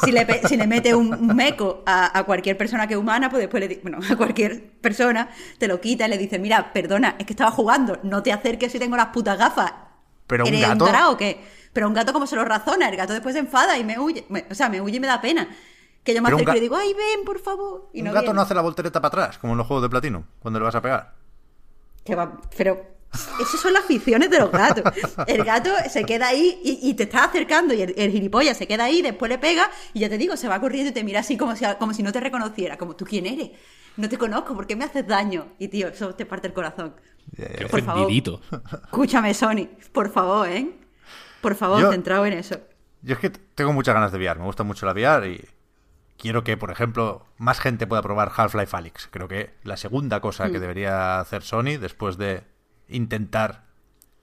[0.03, 3.99] si, le, mete un, meco a, cualquier persona que es humana, pues después le bueno,
[4.09, 7.99] a cualquier persona te lo quita y le dice, mira, perdona, es que estaba jugando,
[8.03, 9.73] no te acerques si tengo las putas gafas.
[10.27, 11.11] Pero un gato.
[11.11, 11.43] o qué?
[11.73, 14.25] Pero un gato como se lo razona, el gato después se enfada y me huye.
[14.49, 15.47] o sea, me huye y me da pena.
[16.03, 17.89] Que yo me acerco y le digo, ay, ven, por favor.
[17.93, 20.25] Y un gato no hace la voltereta para atrás, como en los juegos de platino,
[20.39, 21.13] cuando le vas a pegar.
[22.03, 22.92] Que va, pero
[23.39, 24.83] esas son las ficciones de los gatos.
[25.27, 29.01] El gato se queda ahí y, te está acercando y el, gilipollas se queda ahí,
[29.01, 31.55] después le pega y ya te digo, se va corriendo y te mira así como
[31.55, 33.51] si, como si no te reconociera, como tú quién eres.
[33.95, 35.47] No te conozco, ¿por qué me haces daño?
[35.59, 36.95] Y tío, eso te parte el corazón.
[37.69, 40.71] por favor, escúchame, Sony, por favor, ¿eh?
[41.41, 42.57] Por favor, centrado en eso.
[43.01, 45.45] Yo es que tengo muchas ganas de VR, me gusta mucho la VR y
[46.17, 49.09] quiero que, por ejemplo, más gente pueda probar Half-Life Alyx.
[49.11, 50.61] Creo que la segunda cosa que mm.
[50.61, 52.43] debería hacer Sony después de
[52.87, 53.63] intentar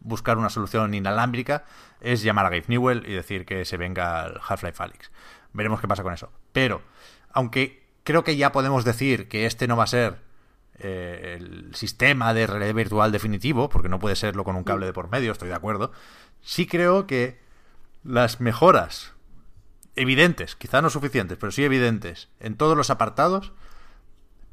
[0.01, 1.65] buscar una solución inalámbrica
[2.01, 5.11] es llamar a Gabe Newell y decir que se venga al Half-Life Alyx.
[5.53, 6.33] Veremos qué pasa con eso.
[6.53, 6.83] Pero,
[7.33, 10.19] aunque creo que ya podemos decir que este no va a ser
[10.79, 14.93] eh, el sistema de realidad virtual definitivo, porque no puede serlo con un cable de
[14.93, 15.93] por medio, estoy de acuerdo,
[16.41, 17.39] sí creo que
[18.03, 19.13] las mejoras
[19.97, 23.53] evidentes, quizá no suficientes, pero sí evidentes, en todos los apartados,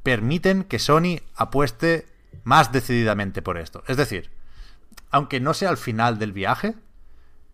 [0.02, 2.06] permiten que Sony apueste
[2.48, 3.84] más decididamente por esto.
[3.88, 4.30] Es decir,
[5.10, 6.76] aunque no sea al final del viaje,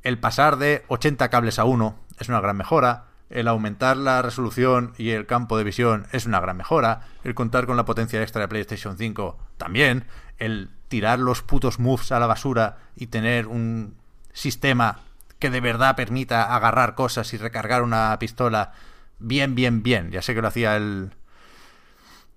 [0.04, 4.94] el pasar de 80 cables a 1 es una gran mejora, el aumentar la resolución
[4.96, 8.42] y el campo de visión es una gran mejora, el contar con la potencia extra
[8.42, 10.04] de PlayStation 5 también,
[10.38, 13.96] el tirar los putos moves a la basura y tener un
[14.32, 15.00] sistema
[15.40, 18.74] que de verdad permita agarrar cosas y recargar una pistola
[19.18, 20.12] bien, bien, bien.
[20.12, 21.10] Ya sé que lo hacía el...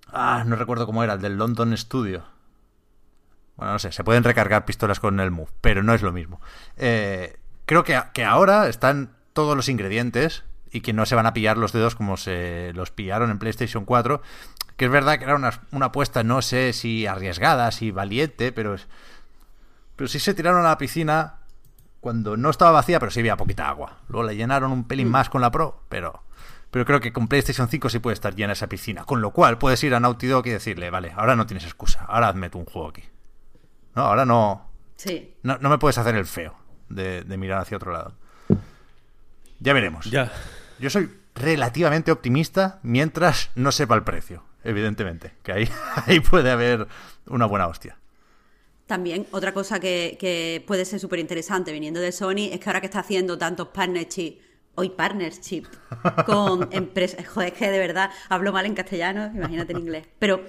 [0.08, 2.24] Ah, no recuerdo cómo era, el del London Studio
[3.58, 6.40] bueno, no sé, se pueden recargar pistolas con el Move, pero no es lo mismo.
[6.76, 11.32] Eh, creo que, que ahora están todos los ingredientes y que no se van a
[11.32, 14.22] pillar los dedos como se los pillaron en PlayStation 4.
[14.76, 18.86] Que es verdad que era una, apuesta, no sé si arriesgada, si valiente, pero es
[19.96, 21.40] Pero sí se tiraron a la piscina
[22.00, 23.98] cuando no estaba vacía, pero sí había poquita agua.
[24.08, 26.22] Luego le llenaron un pelín más con la Pro, pero,
[26.70, 29.04] pero creo que con PlayStation 5 sí puede estar llena esa piscina.
[29.04, 32.04] Con lo cual puedes ir a Naughty Dog y decirle, vale, ahora no tienes excusa,
[32.04, 33.02] ahora hazme tú un juego aquí.
[33.98, 35.34] No, ahora no, Sí.
[35.42, 36.54] no, no me puedes hacer el feo
[36.88, 38.14] de, de mirar hacia otro lado.
[39.58, 40.08] Ya veremos.
[40.08, 40.30] Ya.
[40.78, 45.32] Yo soy relativamente optimista mientras no sepa el precio, evidentemente.
[45.42, 45.68] Que ahí,
[46.06, 46.86] ahí puede haber
[47.26, 47.98] una buena hostia.
[48.86, 52.80] También otra cosa que, que puede ser súper interesante viniendo de Sony es que ahora
[52.80, 54.38] que está haciendo tantos partnerships,
[54.76, 55.64] hoy partnership
[56.24, 60.40] con empresas, joder, es que de verdad hablo mal en castellano, imagínate en inglés, pero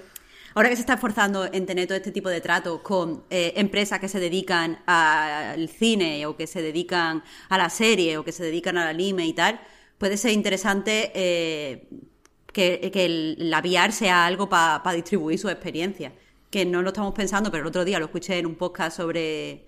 [0.54, 3.98] ahora que se está esforzando en tener todo este tipo de tratos con eh, empresas
[4.00, 8.42] que se dedican al cine o que se dedican a la serie o que se
[8.44, 9.60] dedican al anime y tal,
[9.98, 11.88] puede ser interesante eh,
[12.52, 16.12] que, que el- la VR sea algo para distribuir su experiencia.
[16.50, 19.66] Que no lo estamos pensando, pero el otro día lo escuché en un podcast sobre,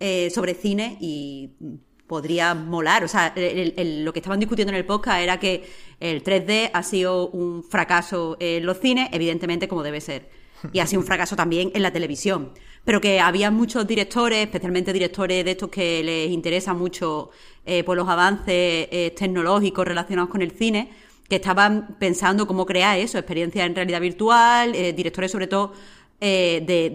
[0.00, 1.50] eh, sobre cine y
[2.06, 3.04] podría molar.
[3.04, 5.68] O sea, el- el- lo que estaban discutiendo en el podcast era que
[6.00, 10.28] el 3D ha sido un fracaso en los cines, evidentemente como debe ser.
[10.72, 12.52] Y ha sido un fracaso también en la televisión.
[12.84, 17.30] Pero que había muchos directores, especialmente directores de estos que les interesa mucho
[17.64, 20.90] eh, por los avances eh, tecnológicos relacionados con el cine,
[21.28, 25.72] que estaban pensando cómo crear eso, experiencias en realidad virtual, eh, directores sobre todo
[26.20, 26.90] eh, de,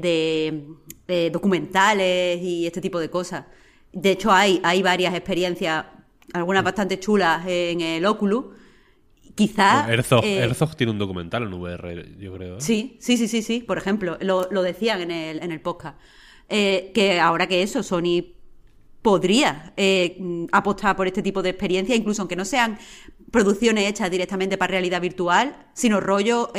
[1.07, 3.45] de, documentales y este tipo de cosas.
[3.93, 5.85] De hecho, hay, hay varias experiencias,
[6.33, 8.45] algunas bastante chulas en el Oculus.
[9.35, 9.91] Quizá...
[9.91, 12.57] Herzog, eh, Herzog tiene un documental en VR, yo creo.
[12.57, 12.61] ¿eh?
[12.61, 13.59] Sí, sí, sí, sí, sí.
[13.61, 15.97] Por ejemplo, lo, lo decían en el, en el podcast.
[16.49, 18.23] Eh, que ahora que eso, Sony
[19.01, 22.77] podría mm, apostar por este tipo de experiencias, incluso aunque no sean
[23.31, 26.51] producciones hechas directamente para realidad virtual, sino rollo,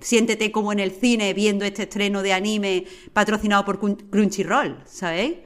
[0.00, 2.84] siéntete como en el cine viendo este estreno de anime
[3.14, 5.36] patrocinado por Crun- Crunchyroll, ¿sabéis?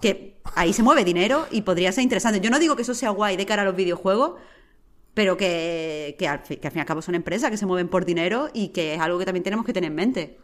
[0.00, 2.40] Que ahí se mueve dinero y podría ser interesante.
[2.40, 4.38] Yo no digo que eso sea guay de cara a los videojuegos,
[5.14, 7.66] pero que, que, al, fi- que al fin y al cabo son empresas que se
[7.66, 10.38] mueven por dinero y que es algo que también tenemos que tener en mente.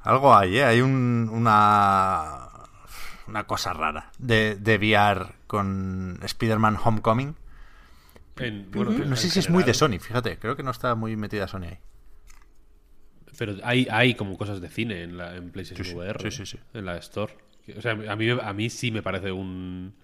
[0.00, 0.64] Algo hay, ¿eh?
[0.64, 2.48] Hay un- una,
[3.28, 7.34] una cosa rara de, de VR con Spider-Man Homecoming.
[8.36, 10.38] En- bueno, No sé si es muy de Sony, fíjate.
[10.38, 11.78] Creo que no está muy metida Sony ahí.
[13.38, 16.30] Pero hay, hay como cosas de cine en, la, en PlayStation Sí, sí, VR.
[16.30, 16.58] sí, sí, sí.
[16.74, 17.34] En la Store.
[17.76, 19.94] O sea, a mí, a mí sí me parece un...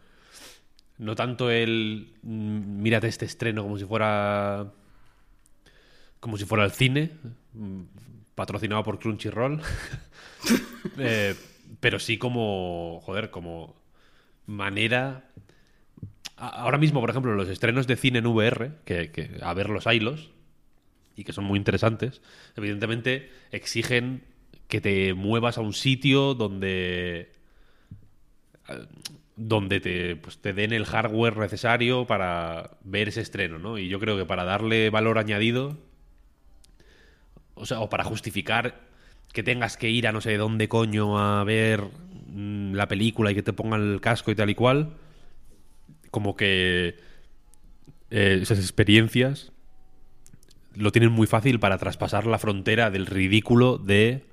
[0.98, 2.14] No tanto el...
[2.22, 4.72] mm, Mírate este estreno como si fuera...
[6.20, 7.10] Como si fuera el cine.
[7.54, 7.82] mm,
[8.34, 9.60] Patrocinado por Crunchyroll.
[10.96, 11.34] Eh,
[11.80, 13.00] pero sí como...
[13.02, 13.76] Joder, como
[14.46, 15.28] manera...
[16.36, 19.86] Ahora mismo, por ejemplo, los estrenos de cine en VR, que, que a ver los
[19.86, 20.30] hilos,
[21.16, 22.22] y que son muy interesantes,
[22.56, 24.22] evidentemente exigen
[24.68, 27.32] que te muevas a un sitio donde
[29.36, 33.78] donde te, pues, te den el hardware necesario para ver ese estreno, ¿no?
[33.78, 35.76] Y yo creo que para darle valor añadido,
[37.54, 38.80] o sea, o para justificar
[39.32, 41.84] que tengas que ir a no sé dónde coño a ver
[42.26, 44.94] mm, la película y que te pongan el casco y tal y cual,
[46.10, 46.96] como que
[48.10, 49.52] eh, esas experiencias
[50.74, 54.24] lo tienen muy fácil para traspasar la frontera del ridículo de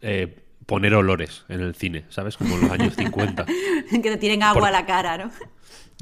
[0.00, 0.36] eh,
[0.68, 2.36] poner olores en el cine, ¿sabes?
[2.36, 3.46] Como en los años 50.
[3.90, 5.30] que te tiren agua Por- a la cara, ¿no?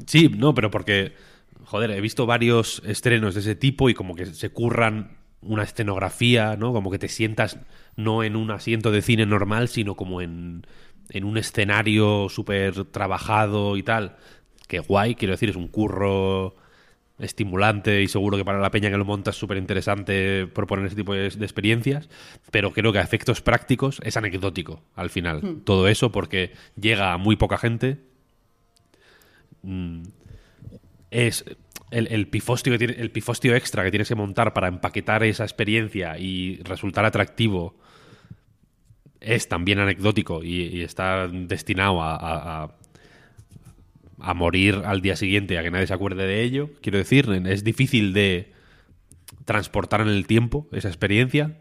[0.05, 1.13] Sí, no, pero porque,
[1.63, 6.57] joder, he visto varios estrenos de ese tipo y como que se curran una escenografía,
[6.57, 6.73] ¿no?
[6.73, 7.59] Como que te sientas
[7.95, 10.67] no en un asiento de cine normal, sino como en,
[11.11, 14.17] en un escenario súper trabajado y tal.
[14.67, 16.57] Que guay, quiero decir, es un curro
[17.19, 20.95] estimulante y seguro que para la peña que lo monta es súper interesante proponer ese
[20.95, 22.09] tipo de, de experiencias,
[22.51, 25.61] pero creo que a efectos prácticos es anecdótico al final.
[25.63, 27.97] Todo eso porque llega a muy poca gente,
[29.63, 30.03] mm,
[31.11, 31.45] es
[31.91, 35.43] el, el pifostio que tiene, el pifostio extra que tienes que montar para empaquetar esa
[35.43, 37.75] experiencia y resultar atractivo
[39.19, 42.71] es también anecdótico y, y está destinado a, a- a-
[44.19, 46.69] a morir al día siguiente a que nadie se acuerde de ello.
[46.81, 48.53] Quiero decir, es difícil de
[49.45, 51.59] transportar en el tiempo esa experiencia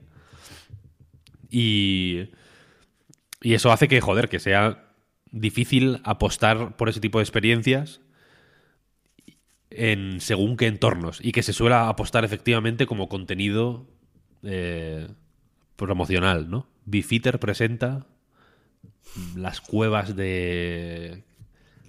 [1.51, 2.31] y,
[3.43, 4.87] y eso hace que, joder, que sea
[5.31, 8.01] difícil apostar por ese tipo de experiencias
[9.71, 13.87] en según qué entornos y que se suela apostar efectivamente como contenido
[14.43, 15.09] eh,
[15.77, 16.69] promocional, ¿no?
[16.87, 18.07] Bifitter presenta
[19.35, 21.25] las cuevas de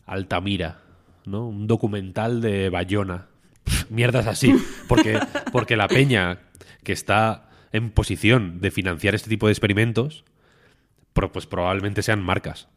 [0.07, 0.79] Altamira,
[1.25, 1.47] ¿no?
[1.47, 3.27] Un documental de Bayona.
[3.89, 4.55] Mierdas así,
[4.87, 5.19] porque,
[5.51, 6.39] porque la peña
[6.83, 10.23] que está en posición de financiar este tipo de experimentos,
[11.13, 12.69] pues probablemente sean marcas,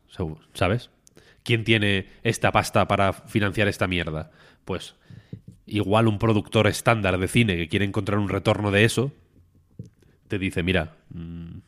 [0.54, 0.90] ¿sabes?
[1.42, 4.30] ¿Quién tiene esta pasta para financiar esta mierda?
[4.64, 4.96] Pues
[5.66, 9.12] igual un productor estándar de cine que quiere encontrar un retorno de eso,
[10.28, 11.58] te dice, mira, mm,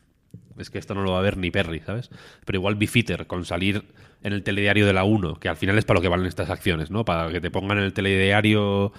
[0.57, 2.09] es que esto no lo va a ver ni Perry, ¿sabes?
[2.45, 3.83] Pero igual Bifitter, con salir
[4.23, 6.49] en el telediario de la 1, que al final es para lo que valen estas
[6.49, 7.05] acciones, ¿no?
[7.05, 8.93] Para que te pongan en el telediario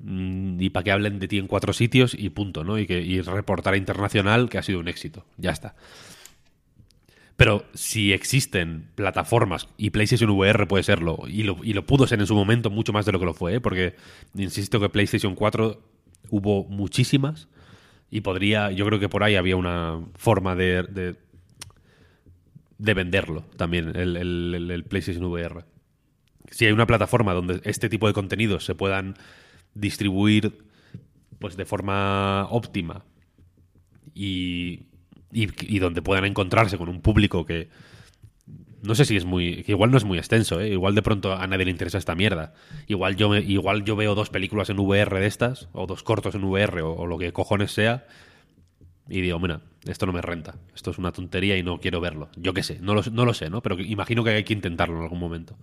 [0.00, 2.78] mm, y para que hablen de ti en cuatro sitios y punto, ¿no?
[2.78, 5.24] Y, que, y reportar a internacional que ha sido un éxito.
[5.36, 5.74] Ya está.
[7.38, 12.18] Pero si existen plataformas, y PlayStation VR puede serlo, y lo, y lo pudo ser
[12.18, 13.60] en su momento mucho más de lo que lo fue, ¿eh?
[13.60, 13.94] porque
[14.34, 15.80] insisto que PlayStation 4
[16.30, 17.46] hubo muchísimas,
[18.10, 21.16] y podría, yo creo que por ahí había una forma de, de,
[22.78, 25.64] de venderlo también, el, el, el, PlayStation VR.
[26.50, 29.14] Si hay una plataforma donde este tipo de contenidos se puedan
[29.74, 30.64] distribuir
[31.38, 33.04] pues de forma óptima
[34.14, 34.86] y,
[35.30, 37.68] y donde puedan encontrarse con un público que,
[38.82, 39.64] no sé si es muy.
[39.66, 40.68] Igual no es muy extenso, ¿eh?
[40.68, 42.54] Igual de pronto a nadie le interesa esta mierda.
[42.86, 46.44] Igual yo, igual yo veo dos películas en VR de estas, o dos cortos en
[46.44, 48.06] VR, o, o, lo que cojones sea,
[49.08, 50.56] y digo, mira, esto no me renta.
[50.74, 52.28] Esto es una tontería y no quiero verlo.
[52.36, 53.62] Yo qué sé, no lo, no lo sé, ¿no?
[53.62, 55.56] Pero imagino que hay que intentarlo en algún momento.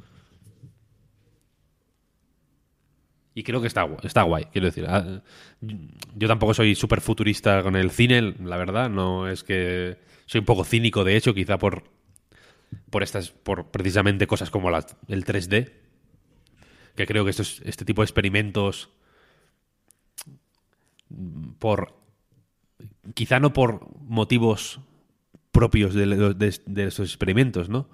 [3.33, 4.85] Y creo que está, está guay, quiero decir.
[4.87, 5.21] Ah,
[6.15, 8.89] yo tampoco soy súper futurista con el cine, la verdad.
[8.89, 9.97] No es que.
[10.25, 11.83] Soy un poco cínico, de hecho, quizá por
[12.89, 15.71] por estas, por precisamente cosas como el 3D,
[16.95, 18.89] que creo que este tipo de experimentos,
[21.59, 21.95] por
[23.13, 24.79] quizá no por motivos
[25.51, 27.89] propios de, de, de esos experimentos, ¿no?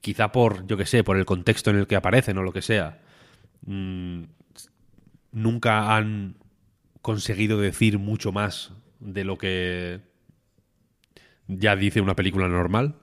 [0.00, 2.62] Quizá por, yo que sé, por el contexto en el que aparecen o lo que
[2.62, 3.02] sea,
[3.66, 4.24] mmm,
[5.32, 6.36] nunca han
[7.02, 10.00] conseguido decir mucho más de lo que
[11.46, 12.96] ya dice una película normal.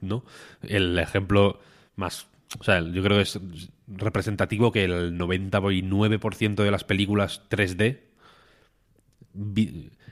[0.00, 0.24] ¿No?
[0.62, 1.60] El ejemplo
[1.96, 2.26] más...
[2.58, 3.40] O sea, yo creo que es
[3.86, 8.00] representativo que el 99% de las películas 3D,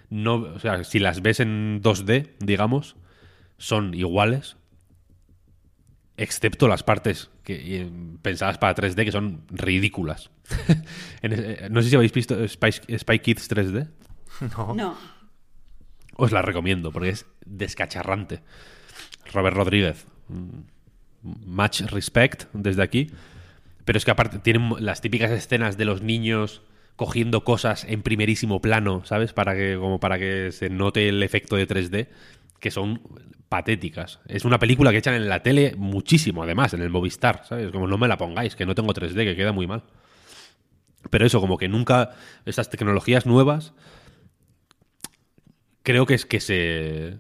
[0.08, 2.96] no, o sea, si las ves en 2D, digamos,
[3.58, 4.56] son iguales,
[6.16, 7.90] excepto las partes que
[8.22, 10.30] pensadas para 3D que son ridículas.
[11.70, 13.88] no sé si habéis visto Spy, Spy Kids 3D.
[14.56, 14.74] No.
[14.74, 14.96] no.
[16.16, 18.42] Os la recomiendo porque es descacharrante.
[19.32, 20.06] Robert Rodríguez.
[21.22, 23.10] Much respect desde aquí.
[23.84, 26.62] Pero es que aparte tienen las típicas escenas de los niños
[26.96, 29.32] cogiendo cosas en primerísimo plano, ¿sabes?
[29.32, 32.08] Para que, como para que se note el efecto de 3D,
[32.60, 33.00] que son
[33.48, 34.20] patéticas.
[34.26, 37.70] Es una película que echan en la tele muchísimo, además, en el Movistar, ¿sabes?
[37.72, 39.82] Como no me la pongáis, que no tengo 3D, que queda muy mal.
[41.08, 42.10] Pero eso, como que nunca.
[42.44, 43.72] Estas tecnologías nuevas.
[45.82, 47.18] Creo que es que se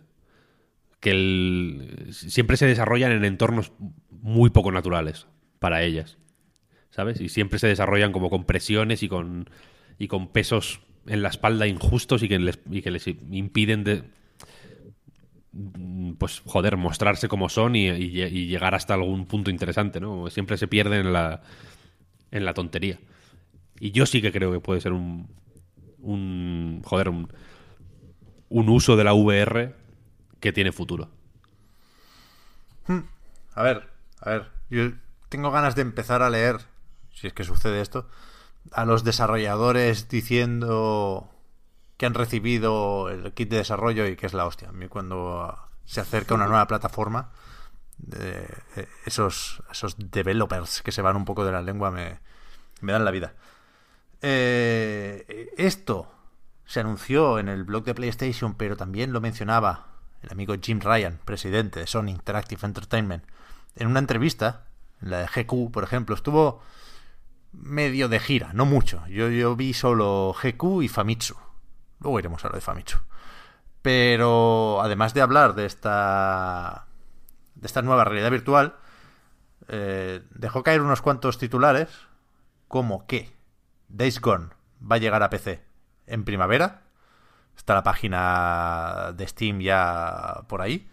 [1.00, 3.72] que el, siempre se desarrollan en entornos
[4.10, 5.26] muy poco naturales
[5.58, 6.18] para ellas,
[6.90, 7.20] ¿sabes?
[7.20, 9.48] Y siempre se desarrollan como con presiones y con,
[9.98, 14.04] y con pesos en la espalda injustos y que les, y que les impiden de,
[16.18, 20.28] pues joder, mostrarse como son y, llegar hasta algún punto interesante, ¿no?
[20.28, 21.42] Siempre se pierden en la,
[22.30, 23.00] en la tontería.
[23.78, 25.28] Y yo sí que creo que puede ser un,
[25.98, 27.32] un joder, un,
[28.50, 29.79] un uso de la VR
[30.40, 31.08] que tiene futuro.
[32.86, 33.00] Hmm.
[33.54, 34.90] A ver, a ver, yo
[35.28, 36.58] tengo ganas de empezar a leer,
[37.12, 38.08] si es que sucede esto,
[38.72, 41.30] a los desarrolladores diciendo
[41.96, 44.70] que han recibido el kit de desarrollo y que es la hostia.
[44.70, 47.30] A mí cuando se acerca una nueva plataforma,
[47.98, 48.48] de
[49.04, 52.20] esos, esos developers que se van un poco de la lengua me,
[52.80, 53.34] me dan la vida.
[54.22, 56.10] Eh, esto
[56.64, 59.89] se anunció en el blog de PlayStation, pero también lo mencionaba
[60.22, 63.24] el amigo Jim Ryan, presidente de Sony Interactive Entertainment,
[63.76, 64.66] en una entrevista,
[65.00, 66.62] en la de GQ, por ejemplo, estuvo
[67.52, 69.06] medio de gira, no mucho.
[69.08, 71.36] Yo, yo vi solo GQ y Famitsu.
[72.00, 72.98] Luego iremos a lo de Famitsu.
[73.82, 76.86] Pero además de hablar de esta
[77.54, 78.76] de esta nueva realidad virtual,
[79.68, 81.88] eh, dejó caer unos cuantos titulares
[82.68, 83.34] como que
[83.88, 84.48] Days Gone
[84.80, 85.62] va a llegar a PC
[86.06, 86.82] en primavera
[87.60, 90.88] Está la página de Steam ya por ahí.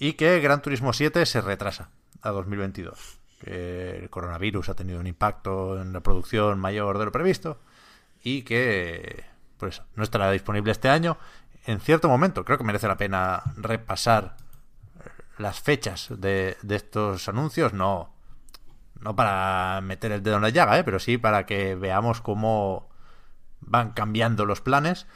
[0.00, 1.90] Y que Gran Turismo 7 se retrasa
[2.22, 3.20] a 2022.
[3.40, 7.60] Que el coronavirus ha tenido un impacto en la producción mayor de lo previsto.
[8.24, 9.26] Y que
[9.58, 11.18] pues no estará disponible este año.
[11.66, 14.36] En cierto momento, creo que merece la pena repasar
[15.38, 17.72] las fechas de, de estos anuncios.
[17.72, 18.12] No,
[19.00, 20.82] no para meter el dedo en la llaga, ¿eh?
[20.82, 22.88] pero sí para que veamos cómo
[23.60, 25.06] van cambiando los planes.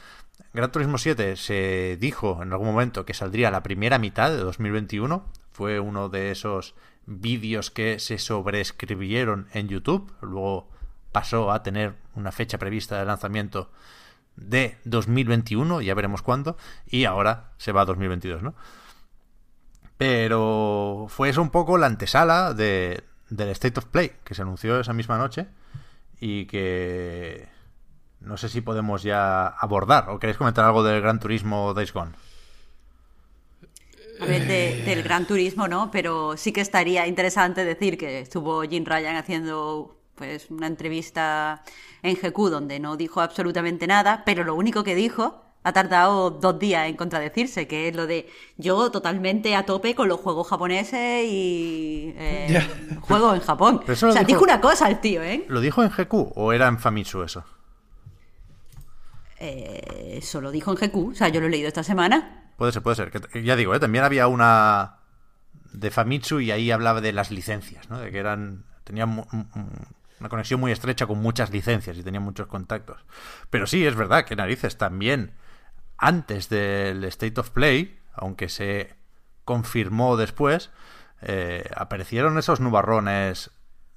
[0.53, 5.25] Gran Turismo 7 se dijo en algún momento que saldría la primera mitad de 2021.
[5.51, 6.75] Fue uno de esos
[7.05, 10.11] vídeos que se sobreescribieron en YouTube.
[10.21, 10.69] Luego
[11.11, 13.71] pasó a tener una fecha prevista de lanzamiento
[14.35, 18.55] de 2021, ya veremos cuándo, y ahora se va a 2022, ¿no?
[19.97, 24.79] Pero fue eso un poco la antesala de, del State of Play, que se anunció
[24.79, 25.47] esa misma noche
[26.19, 27.47] y que
[28.21, 30.09] no sé si podemos ya abordar.
[30.09, 32.11] ¿O queréis comentar algo del Gran Turismo Days Gone?
[34.19, 34.45] A ver,
[34.85, 35.89] del Gran Turismo, ¿no?
[35.91, 41.63] Pero sí que estaría interesante decir que estuvo Jim Ryan haciendo pues una entrevista
[42.03, 46.59] en GQ donde no dijo absolutamente nada, pero lo único que dijo ha tardado dos
[46.59, 51.25] días en contradecirse, que es lo de yo totalmente a tope con los juegos japoneses
[51.25, 52.67] y eh,
[53.01, 53.81] juegos en Japón.
[53.87, 55.45] O sea, dijo, una cosa el tío, ¿eh?
[55.47, 57.43] ¿Lo dijo en GQ o era en Famitsu eso?
[59.43, 62.51] Eh, eso lo dijo en GQ, o sea, yo lo he leído esta semana.
[62.57, 63.09] Puede ser, puede ser.
[63.09, 63.79] Que, ya digo, ¿eh?
[63.79, 64.97] también había una
[65.73, 67.99] de Famitsu y ahí hablaba de las licencias, ¿no?
[67.99, 69.25] De que eran tenían
[70.19, 73.03] una conexión muy estrecha con muchas licencias y tenía muchos contactos.
[73.49, 75.33] Pero sí, es verdad que narices también
[75.97, 78.95] antes del State of Play, aunque se
[79.43, 80.69] confirmó después,
[81.23, 83.49] eh, aparecieron esos nubarrones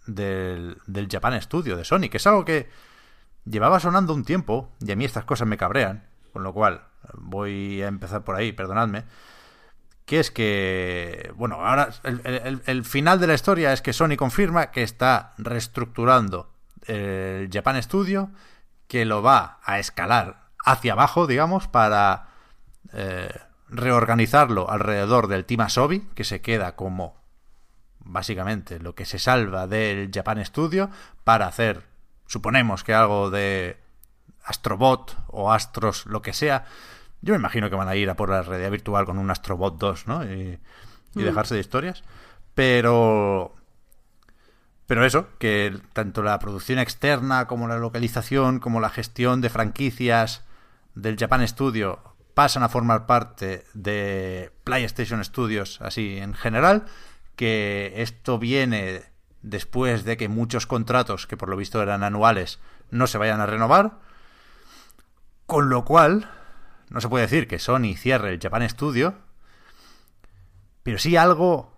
[0.07, 2.71] del, del Japan Studio de Sony, que es algo que
[3.45, 6.85] llevaba sonando un tiempo, y a mí estas cosas me cabrean, con lo cual
[7.15, 9.05] voy a empezar por ahí, perdonadme,
[10.07, 14.83] que es que, bueno, ahora el, final de la historia es que Sony confirma que
[14.83, 16.51] está reestructurando
[16.87, 18.31] el Japan Studio,
[18.87, 22.29] que lo va a escalar hacia abajo, digamos, para
[22.93, 23.33] eh,
[23.69, 27.17] reorganizarlo alrededor del Team Asobi, que se queda como
[28.01, 30.91] básicamente lo que se salva del Japan Studio,
[31.25, 31.94] para hacer
[32.27, 33.79] suponemos que algo de
[34.45, 36.65] Astrobot o Astros, lo que sea,
[37.23, 39.79] yo me imagino que van a ir a por la realidad virtual con un Astrobot
[39.79, 40.25] 2, ¿no?
[40.25, 40.59] Y,
[41.15, 41.21] mm.
[41.21, 42.05] dejarse de historias.
[42.55, 43.55] Pero...
[44.87, 50.45] Pero eso, que tanto la producción externa como la localización, como la gestión de franquicias
[50.95, 52.01] del Japan Studio
[52.35, 56.85] pasan a formar parte de PlayStation Studios así en general,
[57.35, 59.03] que esto viene
[59.45, 62.59] después de que muchos contratos, que por lo visto eran anuales,
[62.91, 63.99] no se vayan a renovar.
[65.47, 66.31] Con lo cual,
[66.89, 69.15] no se puede decir que Sony cierre el Japan Studio,
[70.83, 71.77] pero sí algo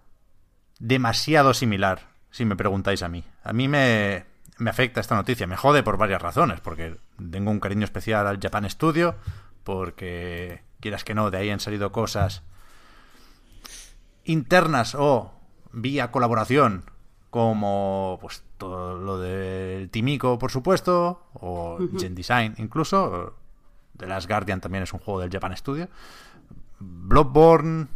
[0.79, 3.25] demasiado similar, si me preguntáis a mí.
[3.43, 4.27] A mí me,
[4.59, 6.97] me afecta esta noticia, me jode por varias razones, porque
[7.31, 9.17] tengo un cariño especial al Japan Studio,
[9.65, 12.45] porque quieras que no, de ahí han salido cosas
[14.23, 15.33] internas o
[15.73, 16.85] vía colaboración
[17.37, 23.37] como pues todo lo del Timico, por supuesto, o Gen Design incluso.
[23.95, 25.91] The Last Guardian también es un juego del Japan Studio.
[26.79, 27.89] Bloodborne,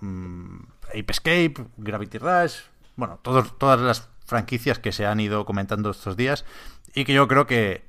[0.00, 0.56] mm,
[0.88, 2.54] Ape Escape, Gravity Rush,
[2.96, 6.46] bueno, todas las franquicias que se han ido comentando estos días
[6.94, 7.84] y que yo creo que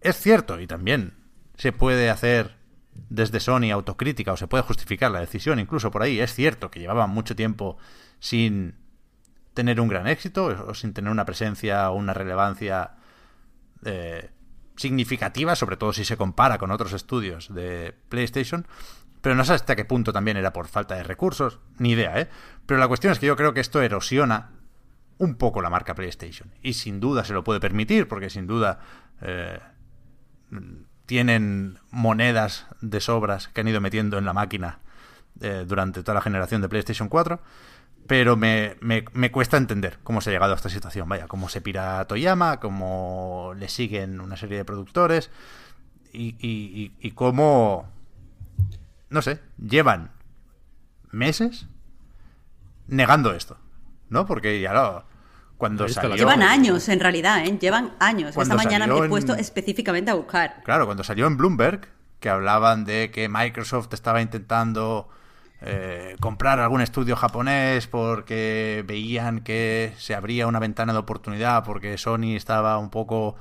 [0.00, 1.14] es cierto y también
[1.54, 2.56] se puede hacer
[3.08, 6.18] desde Sony autocrítica o se puede justificar la decisión incluso por ahí.
[6.18, 7.76] Es cierto que llevaban mucho tiempo
[8.18, 8.74] sin
[9.56, 12.92] tener un gran éxito o sin tener una presencia o una relevancia
[13.84, 14.30] eh,
[14.76, 18.68] significativa, sobre todo si se compara con otros estudios de PlayStation.
[19.22, 22.28] Pero no sé hasta qué punto también era por falta de recursos, ni idea, ¿eh?
[22.66, 24.50] Pero la cuestión es que yo creo que esto erosiona
[25.16, 26.52] un poco la marca PlayStation.
[26.62, 28.78] Y sin duda se lo puede permitir, porque sin duda
[29.22, 29.58] eh,
[31.06, 34.80] tienen monedas de sobras que han ido metiendo en la máquina
[35.40, 37.40] eh, durante toda la generación de PlayStation 4
[38.06, 41.08] pero me, me, cuesta entender cómo se ha llegado a esta situación.
[41.08, 45.30] Vaya, cómo se pira Toyama, cómo le siguen una serie de productores
[46.12, 46.36] y,
[46.98, 47.88] y, cómo,
[49.10, 50.12] no sé, llevan
[51.10, 51.66] meses
[52.86, 53.58] negando esto,
[54.08, 54.26] ¿no?
[54.26, 55.04] Porque ya lo,
[55.56, 56.16] cuando salió...
[56.16, 57.58] Llevan años, en realidad, ¿eh?
[57.58, 58.36] Llevan años.
[58.36, 60.62] Esta mañana me he puesto específicamente a buscar.
[60.64, 61.88] Claro, cuando salió en Bloomberg,
[62.20, 65.08] que hablaban de que Microsoft estaba intentando
[65.68, 71.98] eh, comprar algún estudio japonés porque veían que se abría una ventana de oportunidad porque
[71.98, 73.34] Sony estaba un poco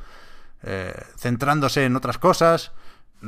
[0.64, 2.72] eh, centrándose en otras cosas.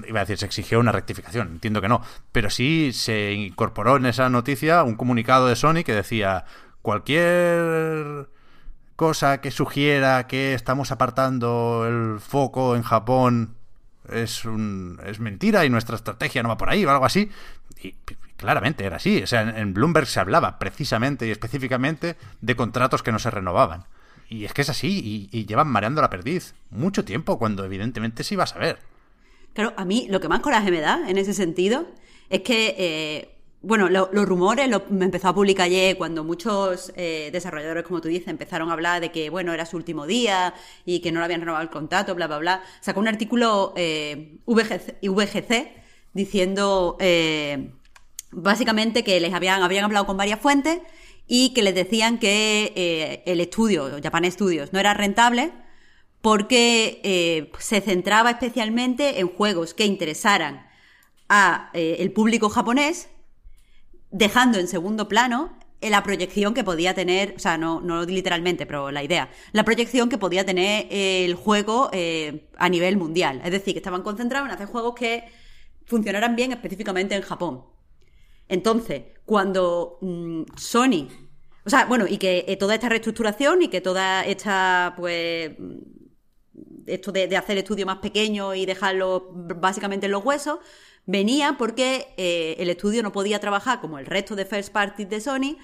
[0.08, 4.08] Iba a decir, se exigió una rectificación, entiendo que no, pero sí se incorporó en
[4.08, 6.46] esa noticia un comunicado de Sony que decía
[6.82, 8.30] cualquier
[8.96, 13.58] cosa que sugiera que estamos apartando el foco en Japón
[14.12, 17.30] es, un, es mentira y nuestra estrategia no va por ahí o algo así.
[17.82, 17.94] Y
[18.38, 19.22] claramente era así.
[19.22, 23.86] O sea, en Bloomberg se hablaba precisamente y específicamente de contratos que no se renovaban.
[24.30, 28.34] Y es que es así, y, llevan mareando la perdiz mucho tiempo, cuando evidentemente se
[28.36, 28.78] iba a saber.
[29.54, 31.88] Claro, a mí lo que más coraje me da en ese sentido
[32.30, 37.30] es que, eh, bueno, lo- los rumores me empezó a publicar ayer cuando muchos eh,
[37.32, 40.54] desarrolladores, como tú dices, empezaron a hablar de que, bueno, era su último día
[40.86, 42.64] y que no le habían renovado el contrato, bla, bla, bla.
[42.82, 45.72] Sacó un artículo eh, VGC, VGC
[46.14, 47.72] diciendo eh,
[48.32, 50.80] básicamente que les habían, habían hablado con varias fuentes
[51.28, 55.52] y que les decían que eh, el estudio, Japan Studios, no era rentable
[56.22, 60.66] porque eh, se centraba especialmente en juegos que interesaran
[61.30, 63.10] a eh, el público japonés,
[64.12, 68.90] dejando en segundo plano la proyección que podía tener, o sea, no, no literalmente, pero
[68.90, 71.92] la idea, la proyección que podía tener el juego
[72.58, 73.42] a nivel mundial.
[73.46, 75.26] Es decir, que estaban concentrados en hacer juegos que
[75.86, 77.77] funcionaran bien específicamente en Japón.
[78.50, 81.08] Entonces, cuando mm, Sony,
[81.66, 85.78] o sea, bueno, y que eh, toda esta reestructuración y que toda esta, pues, mm,
[86.88, 90.60] esto de, de hacer el estudio más pequeño y dejarlo básicamente en los huesos,
[91.08, 95.20] venía porque eh, el estudio no podía trabajar como el resto de first parties de
[95.20, 95.58] Sony,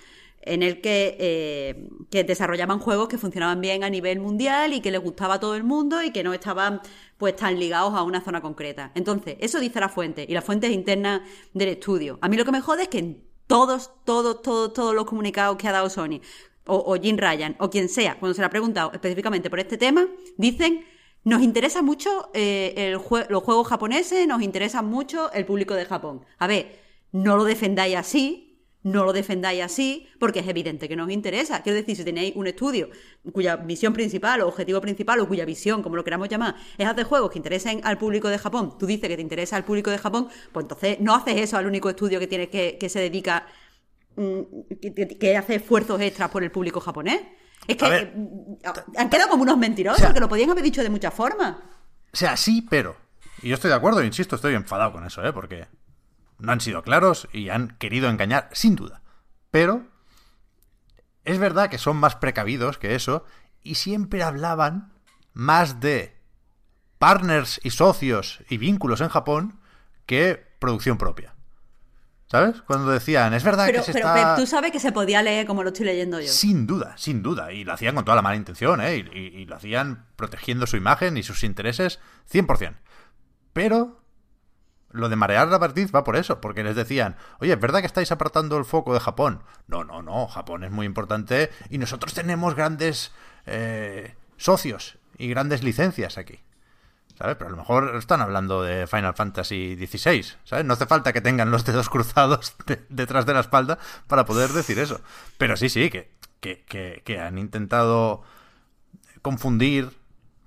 [0.46, 4.92] en el que, eh, que desarrollaban juegos que funcionaban bien a nivel mundial y que
[4.92, 6.82] les gustaba a todo el mundo y que no estaban
[7.18, 8.92] pues tan ligados a una zona concreta.
[8.96, 11.24] Entonces, eso dice la fuente, y la fuente es interna
[11.54, 12.20] del estudio.
[12.22, 15.58] A mí lo que me jode es que en todos, todos, todos, todos los comunicados
[15.58, 16.22] que ha dado Sony,
[16.66, 20.08] o, Jim Ryan, o quien sea, cuando se le ha preguntado específicamente por este tema,
[20.38, 20.86] dicen
[21.26, 22.92] nos interesa mucho eh, el
[23.30, 26.26] los juegos japoneses, nos interesa mucho el público de Japón.
[26.38, 26.80] A ver,
[27.14, 28.43] no lo defendáis así,
[28.84, 31.62] no lo defendáis así, porque es evidente que nos interesa.
[31.64, 32.90] Quiero decir, si tenéis un estudio
[33.32, 37.06] cuya misión principal o objetivo principal o cuya visión, como lo queramos llamar, es hacer
[37.06, 39.98] juegos que interesen al público de Japón, tú dices que te interesa al público de
[39.98, 43.48] Japón, pues entonces no haces eso al único estudio que tiene que, que se dedica,
[44.18, 44.40] mm,
[45.20, 47.22] que, hace esfuerzos extras por el público japonés.
[47.66, 48.14] Es que A ver.
[48.16, 48.60] eh,
[48.98, 51.56] han quedado como unos mentirosos, O sea- que lo podían haber dicho de muchas formas.
[52.12, 52.98] O sea, sí, pero.
[53.42, 55.32] Y yo estoy de acuerdo, insisto, estoy enfadado con eso, ¿eh?
[55.32, 55.66] Porque
[56.44, 59.02] no han sido claros y han querido engañar, sin duda.
[59.50, 59.88] Pero
[61.24, 63.26] es verdad que son más precavidos que eso
[63.62, 64.92] y siempre hablaban
[65.34, 66.18] más de
[67.00, 69.60] partners y socios y vínculos en Japón
[70.06, 71.34] que producción propia.
[72.28, 72.62] ¿Sabes?
[72.64, 74.36] Cuando decían, es verdad Pero, que se pero, está...
[74.36, 76.28] Pep, tú sabes que se podía leer como lo estoy leyendo yo.
[76.28, 77.52] Sin duda, sin duda.
[77.54, 78.98] Y lo hacían con toda la mala intención, ¿eh?
[78.98, 82.00] Y, y- y lo hacían protegiendo su imagen y sus intereses
[82.32, 82.76] 100%.
[83.54, 84.03] Pero
[84.94, 87.88] lo de marear la partiz va por eso, porque les decían, oye, ¿es verdad que
[87.88, 89.44] estáis apartando el foco de Japón?
[89.68, 93.12] No, no, no, Japón es muy importante y nosotros tenemos grandes
[93.46, 96.40] eh, socios y grandes licencias aquí.
[97.18, 97.36] ¿Sabes?
[97.36, 100.66] Pero a lo mejor están hablando de Final Fantasy XVI, ¿sabes?
[100.66, 103.78] No hace falta que tengan los dedos cruzados de- detrás de la espalda
[104.08, 105.00] para poder decir eso.
[105.38, 108.24] Pero sí, sí, que, que, que han intentado
[109.22, 109.92] confundir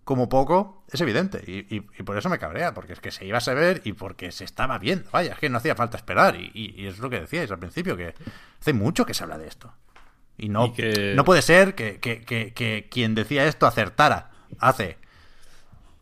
[0.05, 1.43] como poco, es evidente.
[1.47, 3.93] Y, y- y por eso me cabrea, porque es que se iba a saber y
[3.93, 5.09] porque se estaba viendo.
[5.11, 6.37] Vaya, es que no hacía falta esperar.
[6.37, 8.14] Y, y- es lo que decíais al principio, que
[8.61, 9.72] hace mucho que se habla de esto.
[10.39, 14.99] Y no, que- no puede ser que, que- que- que quien decía esto acertara hace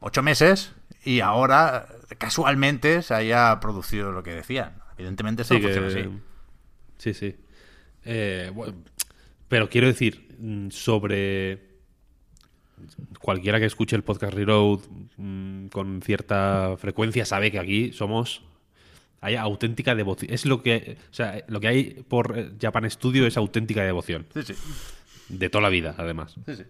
[0.00, 0.72] ocho meses
[1.04, 1.86] y ahora
[2.18, 4.82] casualmente se haya producido lo que decían.
[4.98, 6.08] Evidentemente eso Sí, no funciona así.
[6.98, 7.36] sí, sí.
[8.04, 8.74] Eh, bueno,
[9.48, 11.63] pero quiero decir, mm, sobre
[13.20, 14.80] cualquiera que escuche el podcast Reload
[15.16, 18.42] mm, con cierta frecuencia sabe que aquí somos
[19.20, 20.30] hay auténtica devoción.
[20.32, 24.26] Es lo que, o sea, lo que hay por eh, Japan Studio es auténtica devoción
[24.34, 24.54] Sí, sí.
[25.30, 26.34] de toda la vida, además.
[26.46, 26.62] sí, sí.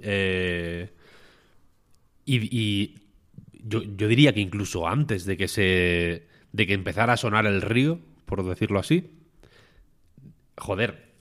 [0.00, 0.90] Eh,
[2.24, 2.94] y y
[3.64, 6.26] yo, yo diría que incluso antes de que se.
[6.52, 9.10] de que empezara a sonar el río, por decirlo así.
[10.56, 11.12] Joder.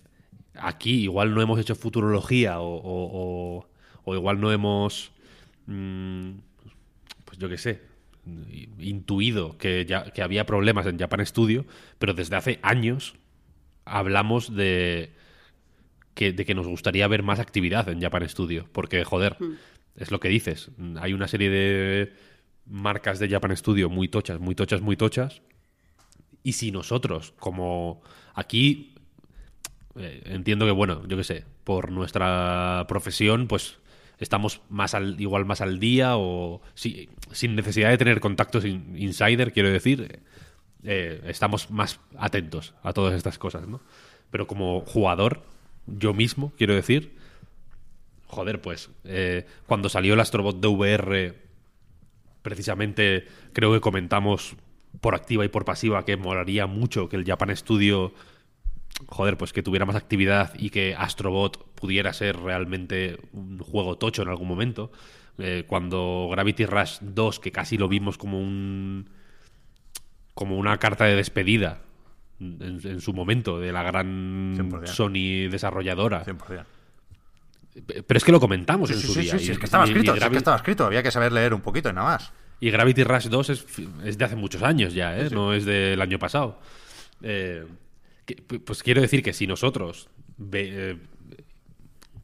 [0.55, 2.75] Aquí igual no hemos hecho futurología o.
[2.75, 3.67] o- o-
[4.03, 5.11] o igual no hemos.
[5.67, 6.31] mm,
[7.25, 7.81] pues yo qué sé.
[8.79, 11.65] Intuido que, ya, que había problemas en Japan Studio,
[11.97, 13.15] pero desde hace años
[13.85, 15.11] hablamos de
[16.13, 18.67] que, de que nos gustaría ver más actividad en Japan Studio.
[18.71, 19.37] Porque, joder,
[19.95, 20.69] es lo que dices.
[20.99, 22.13] Hay una serie de
[22.65, 25.41] marcas de Japan Studio muy tochas, muy tochas, muy tochas.
[26.43, 28.01] Y si nosotros, como
[28.33, 28.95] aquí,
[29.95, 33.77] eh, entiendo que, bueno, yo qué sé, por nuestra profesión, pues
[34.21, 39.51] estamos más al, igual más al día o sin necesidad de tener contactos in- insider,
[39.51, 40.21] quiero decir,
[40.83, 43.81] eh, estamos más atentos a todas estas cosas, ¿no?
[44.29, 45.43] Pero como jugador,
[45.87, 47.17] yo mismo, quiero decir,
[48.27, 51.35] joder, pues eh, cuando salió el Astrobot de VR,
[52.41, 54.55] precisamente creo que comentamos
[55.01, 58.13] por activa y por pasiva que molaría mucho que el Japan Studio,
[59.07, 64.21] joder, pues que tuviera más actividad y que Astrobot pudiera ser realmente un juego tocho
[64.21, 64.91] en algún momento.
[65.37, 69.09] Eh, cuando Gravity Rush 2, que casi lo vimos como un
[70.33, 71.81] como una carta de despedida
[72.39, 74.87] en, en su momento de la gran 100%.
[74.87, 76.23] Sony desarrolladora.
[76.25, 76.63] 100%.
[78.07, 79.31] Pero es que lo comentamos Sí, en sí, su sí, día.
[79.33, 81.53] sí, sí, y- es que estaba escrito, es que estaba escrito, había que saber leer
[81.53, 82.31] un poquito y nada más.
[82.59, 83.65] Y Gravity Rush 2 es,
[84.05, 85.29] es de hace muchos años ya, ¿eh?
[85.31, 86.59] No es del año pasado.
[87.23, 87.65] Eh,
[88.25, 90.97] que- pues quiero decir que si nosotros, ve- eh,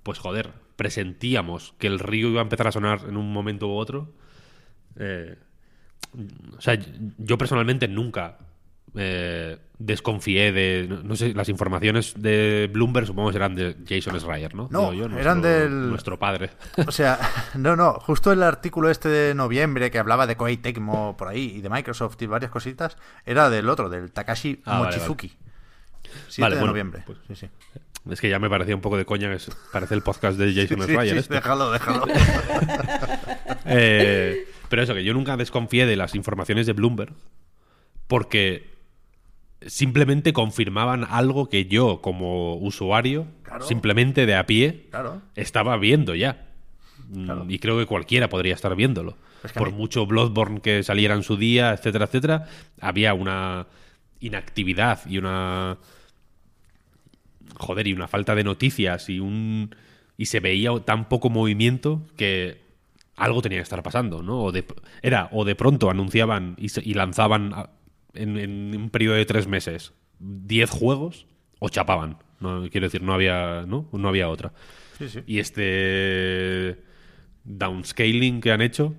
[0.08, 3.76] pues joder, presentíamos que el río iba a empezar a sonar en un momento u
[3.76, 4.14] otro,
[4.96, 5.36] eh,
[6.58, 6.80] o sea,
[7.18, 8.38] yo personalmente nunca
[8.96, 14.18] eh, desconfié de, no, no sé, las informaciones de Bloomberg supongo que serán de Jason
[14.20, 14.70] Schreier, ¿no?
[14.72, 16.50] No, yo, eran nuestro- del- Nuestro padre.
[16.88, 17.20] O sea,
[17.56, 21.56] no, no, justo el artículo este de noviembre que hablaba de Koei Tecmo por ahí
[21.58, 25.34] y de Microsoft y varias cositas, era del otro, del Takashi Ah, vale, Mochizuki.
[26.30, 27.04] 7 Vale, de bueno, noviembre.
[27.06, 27.50] pues- sí, sí.
[28.12, 30.80] Es que ya me parecía un poco de coña, que parece el podcast de Jason
[30.82, 31.14] Sí, sí, Schreier.
[31.14, 31.34] sí, este.
[31.36, 32.06] déjalo, déjalo.
[33.66, 37.14] Eh, pero eso, que yo nunca desconfié de las informaciones de Bloomberg
[38.08, 38.70] porque
[39.66, 43.66] simplemente confirmaban algo que yo, como usuario, Claro.
[43.66, 45.22] simplemente de a pie, Claro.
[45.36, 46.48] estaba viendo ya.
[47.10, 47.46] Mm, Claro.
[47.50, 49.18] Y creo que cualquiera podría estar viéndolo.
[49.56, 52.48] Por mí- mucho Bloodborne que saliera en su día, etcétera, etcétera,
[52.82, 53.68] había una
[54.20, 55.78] inactividad y una
[57.58, 59.76] joder, y una falta de noticias y un
[60.18, 62.62] y se veía tan poco movimiento que
[63.16, 64.44] algo tenía que estar pasando, ¿no?
[64.44, 64.66] O de,
[65.02, 67.70] era o de pronto anunciaban y, se- y lanzaban a-
[68.14, 71.28] en, en un periodo de tres meses 10 juegos
[71.60, 72.18] o chapaban.
[72.40, 73.88] No, quiero decir, no había, ¿no?
[73.92, 74.54] No había otra.
[74.98, 75.20] Sí, sí.
[75.28, 76.82] Y este
[77.44, 78.96] downscaling que han hecho,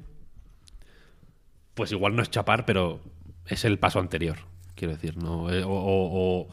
[1.75, 3.01] pues igual no es chapar, pero
[3.47, 4.39] es el paso anterior.
[4.75, 5.53] Quiero decir, ¿no?
[5.53, 6.49] Eh, O, o- o- o-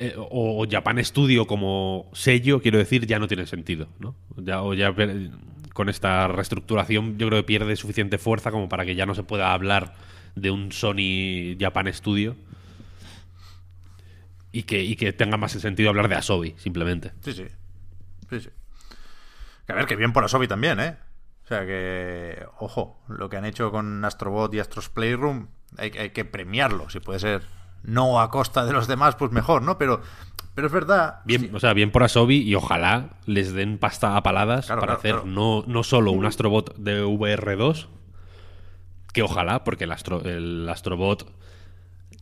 [0.00, 4.14] eh, o- Japan Studio como sello, quiero decir, ya no tiene sentido, ¿no?
[4.36, 4.92] Ya, o ya
[5.74, 9.22] con esta reestructuración yo creo que pierde suficiente fuerza como para que ya no se
[9.22, 9.94] pueda hablar
[10.34, 12.34] de un Sony Japan Studio
[14.52, 17.12] y que, y que tenga más sentido hablar de Asobi, simplemente.
[17.20, 17.44] Sí, sí.
[18.30, 18.48] Sí, sí.
[19.66, 20.96] Que a ver, que bien por Asobi también, ¿eh?
[21.44, 25.48] O sea que, ojo, lo que han hecho con Astrobot y Astros Playroom,
[25.78, 27.42] hay que premiarlo, si puede ser.
[27.82, 29.78] No a costa de los demás, pues mejor, ¿no?
[29.78, 30.02] Pero,
[30.54, 31.20] pero es verdad.
[31.24, 34.80] Bien, sí, o sea, bien por Asobi y ojalá les den pasta a paladas Claro,
[34.82, 35.26] para claro, hacer claro.
[35.26, 37.86] No, no solo un Astrobot de VR2,
[39.12, 41.26] que ojalá, porque el, Astro, el Astrobot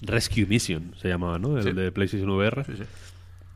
[0.00, 1.56] Rescue Mission se llamaba, ¿no?
[1.58, 1.72] El Sí.
[1.72, 2.64] de PlayStation VR.
[2.64, 2.82] sí.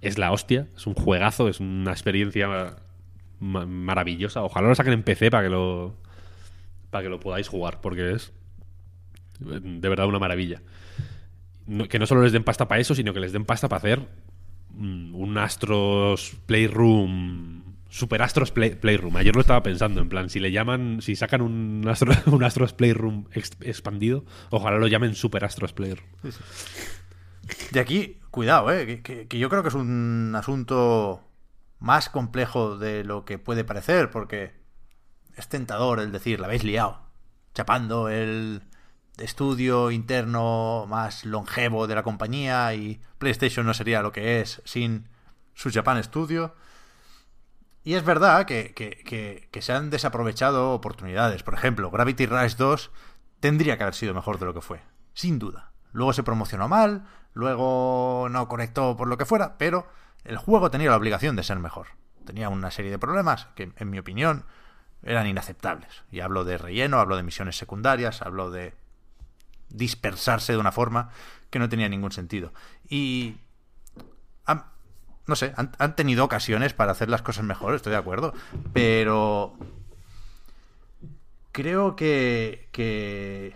[0.01, 2.75] Es la hostia, es un juegazo, es una experiencia
[3.39, 4.43] ma- maravillosa.
[4.43, 5.95] Ojalá lo saquen en PC para que lo
[6.91, 8.33] para que lo podáis jugar, porque es
[9.39, 10.61] de verdad una maravilla.
[11.89, 14.09] Que no solo les den pasta para eso, sino que les den pasta para hacer
[14.71, 17.63] mm, un Astros Playroom.
[17.89, 19.17] Super Astros Play- Playroom.
[19.19, 22.73] Ayer lo estaba pensando, en plan, si le llaman, si sacan un, Astro- un Astros
[22.73, 26.09] Playroom ex- expandido, ojalá lo llamen Super Astros Playroom.
[27.71, 29.03] De aquí, cuidado, ¿eh?
[29.03, 31.29] Que- que yo creo que es un asunto
[31.81, 34.53] más complejo de lo que puede parecer, porque
[35.37, 37.01] es tentador el decir, la habéis liado,
[37.55, 38.63] chapando el
[39.19, 45.09] estudio interno más longevo de la compañía y PlayStation no sería lo que es sin
[45.55, 46.55] su Japan Studio.
[47.85, 51.43] Y es verdad que, que- que- se han desaprovechado oportunidades.
[51.43, 52.91] Por ejemplo, Gravity Rush 2
[53.41, 54.81] tendría que haber sido mejor de lo que fue,
[55.15, 55.73] sin duda.
[55.93, 59.87] Luego se promocionó mal, luego no conectó por lo que fuera, pero
[60.25, 61.89] el juego tenía la obligación de ser mejor.
[62.25, 64.47] Tenía una serie de problemas que, en mi opinión,
[65.03, 66.05] eran inaceptables.
[66.13, 68.75] Y hablo de relleno, hablo de misiones secundarias, hablo de
[69.73, 71.11] dispersarse de una forma
[71.51, 72.53] que no tenía ningún sentido.
[72.89, 73.37] Y
[74.47, 74.65] han-
[75.27, 78.35] no sé, han, tenido ocasiones para hacer las cosas mejor, estoy de acuerdo,
[78.73, 79.57] pero
[81.53, 83.55] creo que, que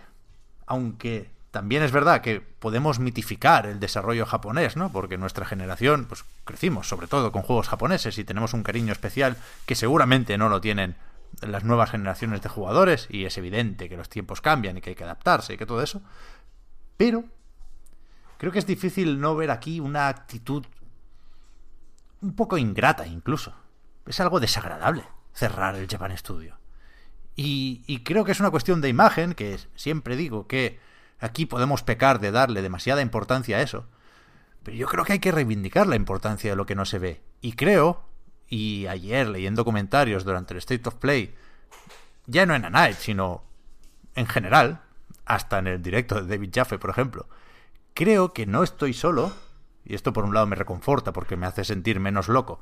[0.65, 4.91] aunque también es verdad que podemos mitificar el desarrollo japonés, ¿no?
[4.91, 9.37] Porque nuestra generación, pues crecimos sobre todo con juegos japoneses y tenemos un cariño especial
[9.65, 10.95] que seguramente no lo tienen
[11.41, 14.95] las nuevas generaciones de jugadores y es evidente que los tiempos cambian y que hay
[14.95, 16.01] que adaptarse y que todo eso.
[16.97, 17.25] Pero
[18.37, 20.65] creo que es difícil no ver aquí una actitud
[22.21, 23.53] un poco ingrata incluso.
[24.05, 25.03] Es algo desagradable
[25.33, 26.57] cerrar el Japan Studio.
[27.35, 30.79] Y, y creo que es una cuestión de imagen, que siempre digo que
[31.19, 33.85] aquí podemos pecar de darle demasiada importancia a eso.
[34.63, 37.21] Pero yo creo que hay que reivindicar la importancia de lo que no se ve.
[37.41, 38.06] Y creo,
[38.47, 41.35] y ayer leyendo comentarios durante el State of Play,
[42.25, 43.43] ya no en A Night, sino
[44.15, 44.81] en general,
[45.25, 47.27] hasta en el directo de David Jaffe, por ejemplo,
[47.93, 49.33] creo que no estoy solo,
[49.85, 52.59] y esto por un lado me reconforta porque me hace sentir menos loco,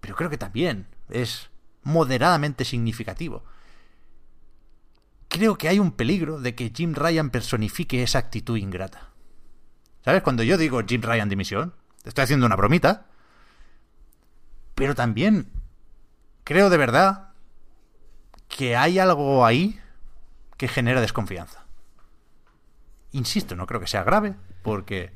[0.00, 1.50] pero creo que también es
[1.82, 3.44] moderadamente significativo.
[5.28, 9.10] Creo que hay un peligro de que Jim Ryan personifique esa actitud ingrata.
[10.04, 10.22] ¿Sabes?
[10.22, 13.06] Cuando yo digo Jim Ryan dimisión, estoy haciendo una bromita.
[14.74, 15.50] Pero también
[16.44, 17.30] creo de verdad
[18.48, 19.80] que hay algo ahí
[20.56, 21.64] que genera desconfianza.
[23.12, 25.12] Insisto, no creo que sea grave, porque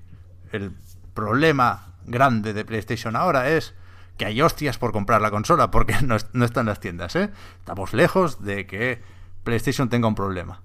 [0.52, 0.72] el
[1.14, 3.74] problema grande de PlayStation ahora es
[4.16, 7.30] que hay hostias por comprar la consola, porque no, no está en las tiendas, ¿eh?
[7.58, 9.02] Estamos lejos de que
[9.44, 10.62] PlayStation tenga un problema.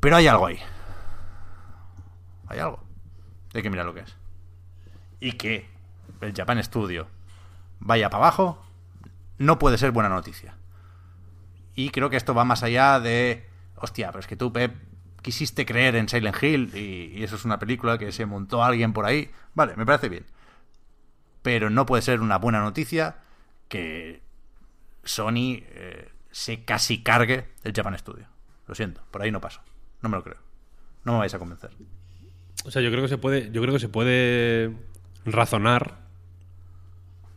[0.00, 0.58] Pero hay algo ahí.
[2.48, 2.84] Hay algo.
[3.54, 4.16] Hay que mirar lo que es.
[5.20, 5.68] Y que
[6.20, 7.08] el Japan Studio
[7.80, 8.64] vaya para abajo
[9.38, 10.54] no puede ser buena noticia.
[11.74, 13.46] Y creo que esto va más allá de,
[13.76, 14.74] hostia, pero es que tú, Pep,
[15.22, 19.06] quisiste creer en Silent Hill y, eso es una película que se montó alguien por
[19.06, 19.30] ahí.
[19.54, 20.26] Vale, me parece bien.
[21.42, 23.18] Pero no puede ser una buena noticia
[23.68, 24.22] que
[25.04, 28.26] Sony eh, se casi cargue el Japan Studio.
[28.66, 29.60] Lo siento, por ahí no paso.
[30.02, 30.38] No me lo creo.
[31.04, 31.70] No me vais a convencer.
[32.64, 34.76] O sea, yo creo que se puede, yo creo que se puede
[35.24, 36.07] razonar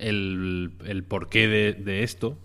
[0.02, 2.38] el, el porqué de, esto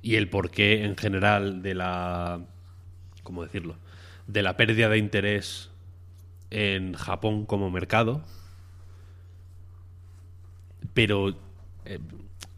[0.00, 2.46] y el porqué en general de la.
[3.22, 3.76] ¿Cómo decirlo?
[4.26, 5.70] De la pérdida de interés
[6.50, 8.22] en Japón como mercado.
[10.94, 11.36] Pero.
[11.84, 11.98] eh,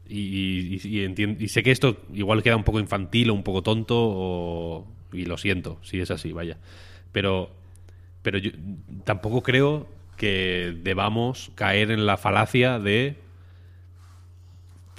[0.09, 0.79] y,
[1.49, 5.79] sé que esto igual queda un poco infantil o un poco tonto, y lo siento,
[5.83, 6.59] si es así, vaya.
[7.13, 7.51] Pero,
[8.21, 8.51] pero yo
[9.05, 9.89] tampoco creo
[10.19, 13.17] que debamos caer en la falacia de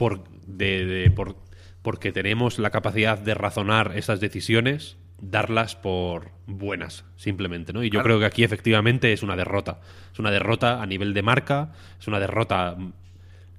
[0.04, 1.38] por, de, de- por-
[1.82, 7.84] porque tenemos la capacidad de razonar esas decisiones, darlas por buenas, simplemente, ¿no?
[7.84, 8.04] Y yo Claro.
[8.06, 9.80] creo que aquí efectivamente es una derrota.
[10.12, 11.72] Es una derrota a nivel de marca,
[12.02, 12.76] es una derrota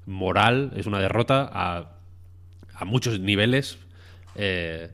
[0.04, 1.96] moral, es una derrota a,
[2.74, 3.78] a muchos niveles.
[4.34, 4.90] eh,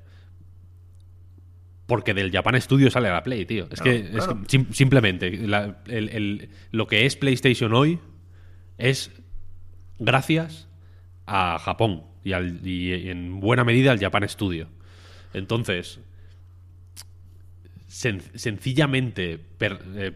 [1.86, 3.64] porque del Japan Studio sale a la Play, tío.
[3.68, 7.98] Es Claro, que, es que simplemente la- el- el- lo que es PlayStation hoy
[8.78, 9.10] es
[9.98, 10.68] gracias
[11.30, 14.68] a Japón y, al- y en buena medida al Japan Studio.
[15.32, 16.00] Entonces,
[17.88, 20.12] sen- sencillamente, per- eh,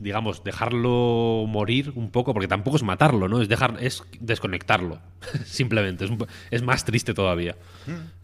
[0.00, 3.40] digamos, dejarlo morir un poco, porque tampoco es matarlo, ¿no?
[3.40, 4.98] Es dejar, es desconectarlo,
[5.46, 6.04] simplemente.
[6.04, 7.56] Es, un po- es más triste todavía.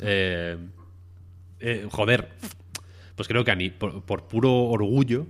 [0.00, 0.56] Eh,
[1.60, 2.28] eh, joder,
[3.14, 5.26] pues creo que por, por puro orgullo,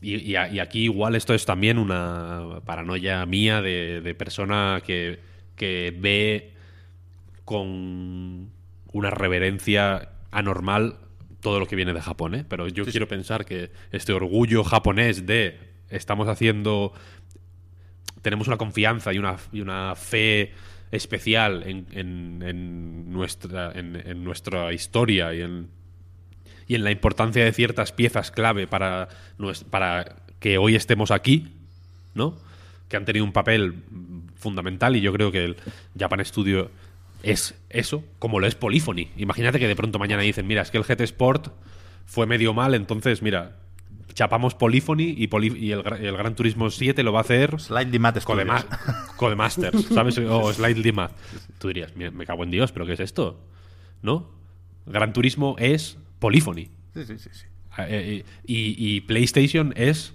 [0.00, 4.82] y, y a- y aquí igual esto es también una paranoia mía de, de persona
[4.84, 5.20] que,
[5.58, 6.54] que ve
[7.44, 8.50] con
[8.92, 10.96] una reverencia anormal
[11.40, 12.44] todo lo que viene de Japón, ¿eh?
[12.48, 15.58] Pero yo quiero pensar que este orgullo japonés de
[15.90, 16.92] estamos haciendo
[18.22, 20.52] tenemos una confianza y una, y una fe
[20.90, 25.68] especial en, en- en nuestra, en, en nuestra historia y en,
[26.66, 29.08] y en la importancia de ciertas piezas clave para,
[29.70, 31.48] para que hoy estemos aquí,
[32.14, 32.36] ¿no?
[32.88, 33.84] Que han tenido un papel
[34.38, 35.56] fundamental y yo creo que el
[35.98, 36.70] Japan Studio
[37.22, 39.08] es eso, como lo es Polyphony.
[39.16, 41.48] Imagínate que de pronto mañana dicen, mira, es que el GT Sport
[42.06, 43.56] fue medio mal, entonces, mira,
[44.14, 47.60] chapamos Polyphony y, Poly- y el, Gra- el Gran Turismo 7 lo va a hacer
[48.24, 49.14] Codema- Studios.
[49.16, 50.18] Codemasters, ¿sabes?
[50.18, 51.12] O Slightly Math.
[51.58, 53.40] Tú dirías, "Mira, me cago en Dios, ¿pero qué es esto?
[54.02, 54.30] ¿No?
[54.86, 56.70] Gran Turismo es Polyphony.
[56.94, 57.46] Sí, sí, sí, sí.
[57.78, 60.14] Eh, eh, y, y PlayStation es,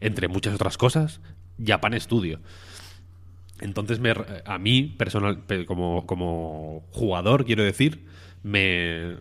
[0.00, 1.20] entre muchas otras cosas,
[1.64, 2.40] Japan Studio.
[3.60, 4.12] Entonces, me,
[4.44, 8.04] a mí, personal, pe- como, como jugador, quiero decir,
[8.42, 9.16] me,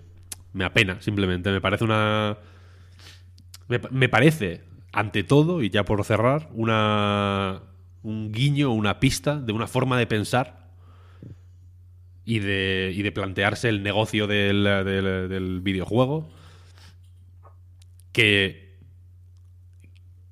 [0.54, 1.52] me apena, simplemente.
[1.52, 2.38] Me parece una.
[3.68, 7.62] Me, me parece, ante todo, y ya por cerrar, una,
[8.04, 10.70] un guiño, una pista de una forma de pensar
[12.26, 16.30] y de, y de plantearse el negocio del, del- del videojuego
[18.12, 18.63] que,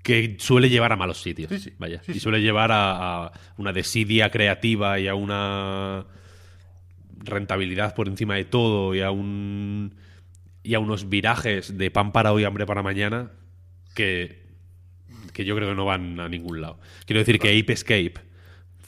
[0.03, 1.49] que suele llevar a malos sitios.
[1.52, 1.73] Sí, sí.
[1.78, 2.02] Vaya.
[2.03, 6.06] Sí, y suele llevar a, a una desidia creativa y a una
[7.23, 9.95] rentabilidad por encima de todo y a un
[10.64, 13.32] y a unos virajes de pan para hoy, hambre para mañana
[13.95, 14.44] que,
[15.34, 16.80] que yo creo que no van a ningún lado.
[17.06, 18.14] Quiero decir que Ape Escape,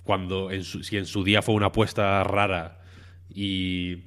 [0.04, 2.80] cuando en su- si en su día fue una apuesta rara
[3.34, 4.04] y,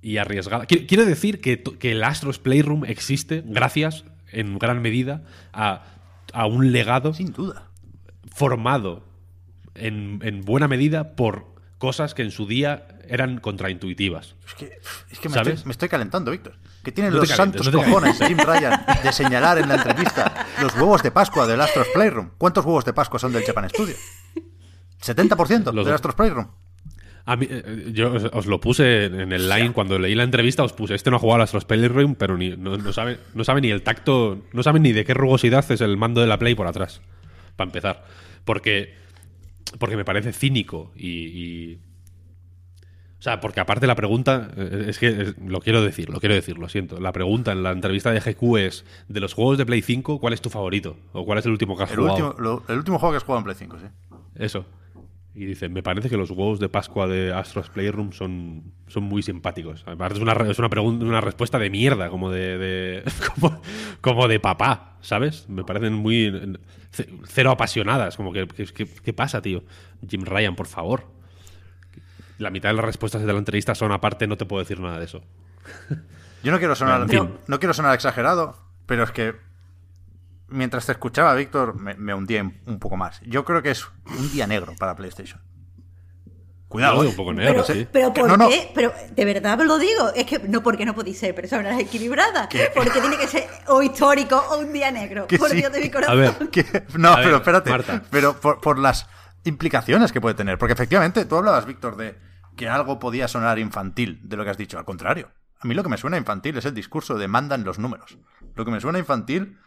[0.00, 0.64] y arriesgada.
[0.64, 5.22] Quiero, decir que, que el Astros Playroom existe gracias, en gran medida,
[5.52, 5.84] a,
[6.34, 7.70] a un legado Sin duda.
[8.34, 9.04] formado
[9.74, 11.46] en, en buena medida por
[11.78, 14.34] cosas que en su día eran contraintuitivas.
[14.46, 14.78] Es que,
[15.10, 16.56] es que me, estoy, me estoy calentando, Víctor.
[16.82, 20.46] Que tienen No los calientes, santos no cojones, Jim Ryan, de señalar en la entrevista
[20.60, 22.30] los huevos de Pascua del Astros Playroom.
[22.38, 23.94] ¿Cuántos huevos de Pascua son del Japan Studio?
[25.02, 26.48] ¿70% Los del de- Astros Playroom?
[27.26, 30.62] A mí, eh, yo os, os lo puse en el line cuando leí la entrevista,
[30.62, 33.44] os puse, este no ha jugado a las Room, pero ni, no, no sabe, no
[33.44, 36.38] sabe ni el tacto, no sabe ni de qué rugosidad es el mando de la
[36.38, 37.00] Play por atrás,
[37.56, 38.04] para empezar.
[38.44, 38.94] Porque,
[39.78, 41.78] porque me parece cínico y, y-
[43.18, 46.34] O sea, porque aparte la pregunta, eh, es que eh, lo quiero decir, lo quiero
[46.34, 47.00] decir, lo siento.
[47.00, 50.34] La pregunta en la entrevista de GQ es, de los juegos de Play 5, ¿cuál
[50.34, 50.98] es tu favorito?
[51.14, 52.16] ¿O cuál es el último que has El jugado?
[52.28, 53.86] último, lo- el último juego que has jugado en Play 5, sí.
[54.36, 54.66] Eso.
[55.36, 59.20] Y dice, me parece que los huevos de Pascua de Astros Playroom son, son muy
[59.22, 59.82] simpáticos.
[59.86, 63.02] Aparte es una, es una, pregunta, una respuesta de mierda, como de, de-
[63.34, 63.60] como,
[64.00, 65.48] como de papá, ¿sabes?
[65.48, 66.56] Me parecen muy
[67.24, 68.16] cero apasionadas.
[68.16, 69.64] Como que, ¿qué pasa, tío?
[70.08, 71.08] Jim Ryan, por favor.
[72.38, 74.98] La mitad de las respuestas de la entrevista son aparte, no te puedo decir nada
[75.00, 75.22] de eso.
[76.44, 77.06] Yo no quiero sonar,
[77.48, 78.56] no quiero sonar exagerado,
[78.86, 79.34] pero es que
[80.48, 83.20] mientras te escuchaba, Víctor, me, me hundía un poco más.
[83.22, 83.86] Yo creo que es
[84.18, 85.40] un día negro para PlayStation.
[86.68, 86.96] Cuidado.
[86.96, 87.08] Lo eh.
[87.08, 87.86] un poco negro, Pero, sí.
[87.92, 88.48] pero ¿por no, no.
[88.48, 88.70] qué?
[88.74, 90.10] Pero de verdad lo digo.
[90.14, 92.48] Es que no, porque no podéis ser personas equilibradas.
[92.74, 95.26] Porque tiene que ser o histórico o un día negro.
[95.28, 95.56] Que Por sí.
[95.56, 96.18] Dios de mi A corazón.
[96.18, 97.70] ver, Que- no, A ver, pero espérate.
[97.70, 98.02] Marta.
[98.10, 99.06] Pero por, por las
[99.44, 100.58] implicaciones que puede tener.
[100.58, 102.18] Porque efectivamente, tú hablabas, Víctor, de
[102.56, 104.76] que algo podía sonar infantil de lo que has dicho.
[104.78, 105.30] Al contrario.
[105.60, 108.18] A mí lo que me suena infantil es el discurso de mandan los números.
[108.56, 109.58] Lo que me suena infantil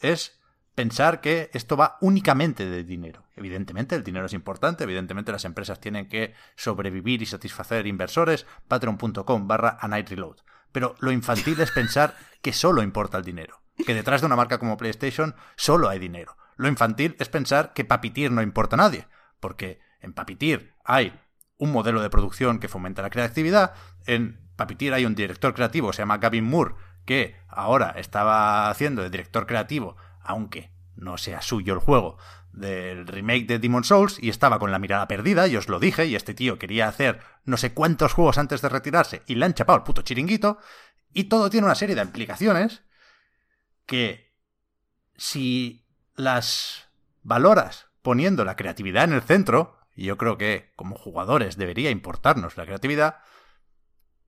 [0.00, 0.38] es
[0.74, 3.24] pensar que esto va únicamente de dinero.
[3.34, 9.48] Evidentemente el dinero es importante, evidentemente las empresas tienen que sobrevivir y satisfacer inversores, patreon.com
[9.48, 10.36] barra a night reload.
[10.70, 14.58] Pero lo infantil es pensar que solo importa el dinero, que detrás de una marca
[14.58, 16.36] como PlayStation solo hay dinero.
[16.56, 19.08] Lo infantil es pensar que Papitir no importa a nadie,
[19.40, 21.20] porque en Papitir hay
[21.56, 23.74] un modelo de producción que fomenta la creatividad,
[24.06, 26.74] en Papitir hay un director creativo, se llama Gavin Moore,
[27.08, 32.18] que ahora estaba haciendo de director creativo, aunque no sea suyo el juego,
[32.52, 36.04] del remake de Demon Souls y estaba con la mirada perdida, y os lo dije,
[36.04, 39.54] y este tío quería hacer no sé cuántos juegos antes de retirarse y le han
[39.54, 40.58] chapado el puto chiringuito,
[41.14, 42.82] y todo tiene una serie de implicaciones
[43.86, 44.34] que
[45.16, 46.90] si las
[47.22, 52.58] valoras poniendo la creatividad en el centro, y yo creo que como jugadores debería importarnos
[52.58, 53.20] la creatividad,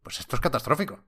[0.02, 1.05] pues esto es catastrófico.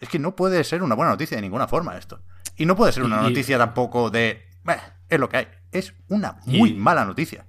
[0.00, 2.20] Es que no puede ser una buena noticia de ninguna forma esto.
[2.56, 4.42] Y no puede ser una Y- noticia tampoco de...
[4.64, 4.76] "Beh,
[5.08, 5.46] es lo que hay.
[5.72, 7.44] Es una muy Y- mala noticia.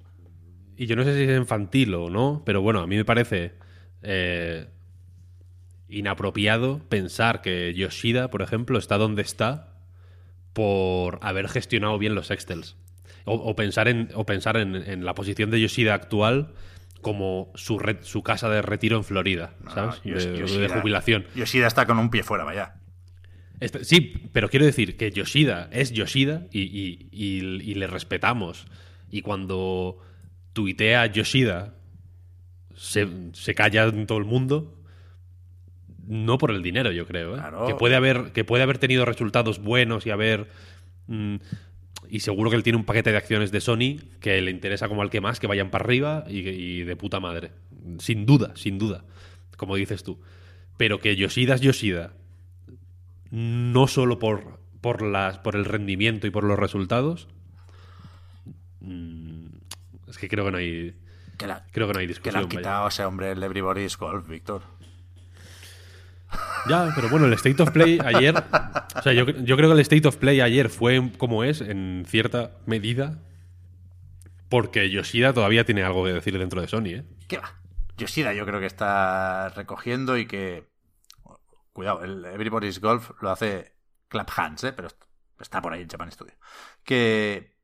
[0.76, 3.54] Y yo no sé si es infantil o no, pero bueno, a mí me parece
[4.04, 4.68] eh,
[5.88, 9.74] inapropiado pensar que Yoshida, por ejemplo, está donde está
[10.54, 12.78] por haber gestionado bien los Excels.
[13.26, 16.54] O, o pensar, en, o pensar en, en la posición de Yoshida actual
[17.02, 20.02] como su, su casa de retiro en Florida, ¿sabes?
[20.06, 21.26] No, Yosh- de, de Yoshida- jubilación.
[21.36, 22.76] Yoshida está con un pie fuera, vaya.
[23.60, 28.66] Este- sí, pero quiero decir que Yoshida es Yoshida y, y- y- y le respetamos.
[29.12, 30.00] Y cuando
[30.54, 31.76] tuitea Yoshida,
[32.76, 34.78] se, se calla en todo el mundo.
[36.08, 37.36] No por el dinero, yo creo.
[37.36, 37.40] ¿eh?
[37.40, 37.68] Claro.
[37.68, 40.48] Que, puede haber, que puede haber tenido resultados buenos y haber.
[41.08, 41.36] mm,
[42.10, 45.02] y seguro que él tiene un paquete de acciones de Sony que le interesa como
[45.02, 47.52] al que más, que vayan para arriba y, y de puta madre.
[48.00, 49.04] Sin duda, sin duda.
[49.58, 50.20] Como dices tú.
[50.78, 52.14] Pero que Yoshida es Yoshida
[53.30, 57.28] no solo por, por, las, por el rendimiento y por los resultados.
[58.82, 59.46] mm,
[60.10, 60.94] Es que creo que no hay,
[61.38, 62.44] Que la, creo que no hay que le discusión.
[62.44, 64.64] han quitado ese hombre el Everybody's Golf, Víctor.
[66.70, 68.36] Ya, pero bueno, el State of Play ayer.
[68.96, 72.06] O sea, yo, yo creo que el State of Play ayer fue como es, en
[72.08, 73.20] cierta medida,
[74.50, 77.06] porque Yoshida todavía tiene algo que decir dentro de Sony, ¿eh?
[77.28, 77.56] ¿Qué va?
[77.98, 80.70] Yoshida yo creo que está recogiendo y que...
[81.74, 83.74] Cuidado, el Everybody's Golf lo hace
[84.10, 84.74] Clap Hands, ¿eh?
[84.74, 84.90] pero
[85.40, 86.34] está por ahí en Japan Studio.
[86.84, 87.56] Que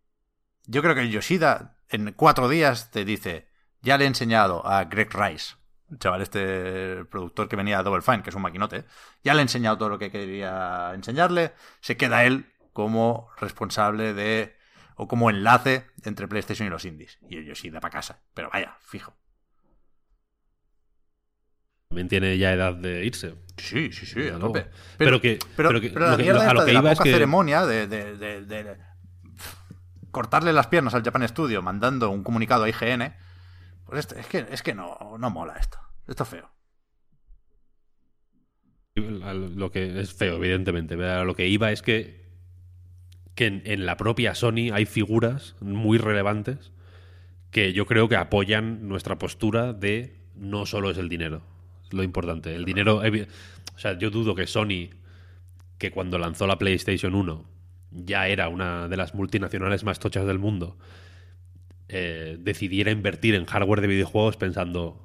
[0.66, 3.50] yo creo que Yoshida en cuatro días te dice,
[3.82, 5.56] ya le he enseñado a Greg Rice,
[5.92, 8.86] el chaval este productor que venía a Double Fine, que es un maquinote,
[9.24, 14.56] ya le he enseñado todo lo que quería enseñarle, se queda él como responsable de
[14.96, 17.20] o como enlace entre PlayStation y los indies.
[17.30, 18.20] Y el Yoshida para casa.
[18.34, 19.16] Pero vaya, fijo.
[21.90, 23.36] También tiene ya edad de irse.
[23.58, 24.60] Sí, sí, sí, a tope.
[24.60, 24.70] luego.
[24.98, 26.80] Pero que- pero, pero que- pero la lo que- mierda a lo que de la
[26.80, 28.78] iba es poca que- ceremonia de, de- de- de-
[30.12, 33.16] cortarle las piernas al Japan Studio mandando un comunicado a IGN,
[33.94, 35.78] es que, es que no, no mola esto.
[36.08, 36.50] Esto es feo.
[38.96, 40.96] Lo que es feo, evidentemente.
[40.96, 42.26] Lo que iba es que,
[43.36, 46.72] que en, en la propia Sony hay figuras muy relevantes
[47.52, 51.42] que yo creo que apoyan nuestra postura de no solo es el dinero.
[51.92, 52.56] Lo importante.
[52.56, 53.02] El dinero.
[53.76, 54.90] O sea, yo dudo que Sony,
[55.78, 57.58] que cuando lanzó la PlayStation 1
[57.92, 60.78] ya era una de las multinacionales más tochas del mundo,
[61.90, 65.02] eh, decidiera invertir en hardware de videojuegos pensando.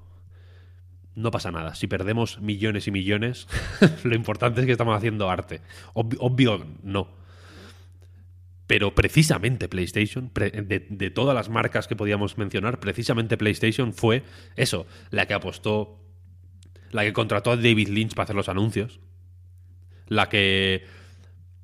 [1.14, 1.74] no pasa nada.
[1.74, 3.46] Si perdemos millones y millones,
[4.04, 5.60] lo importante es que estamos haciendo arte.
[5.94, 7.08] Obvio, no.
[8.66, 14.22] Pero precisamente PlayStation, de, de, todas las marcas que podíamos mencionar, precisamente PlayStation fue
[14.56, 16.00] eso, la que apostó,
[16.90, 19.00] la que contrató a David Lynch para hacer los anuncios,
[20.06, 20.84] la que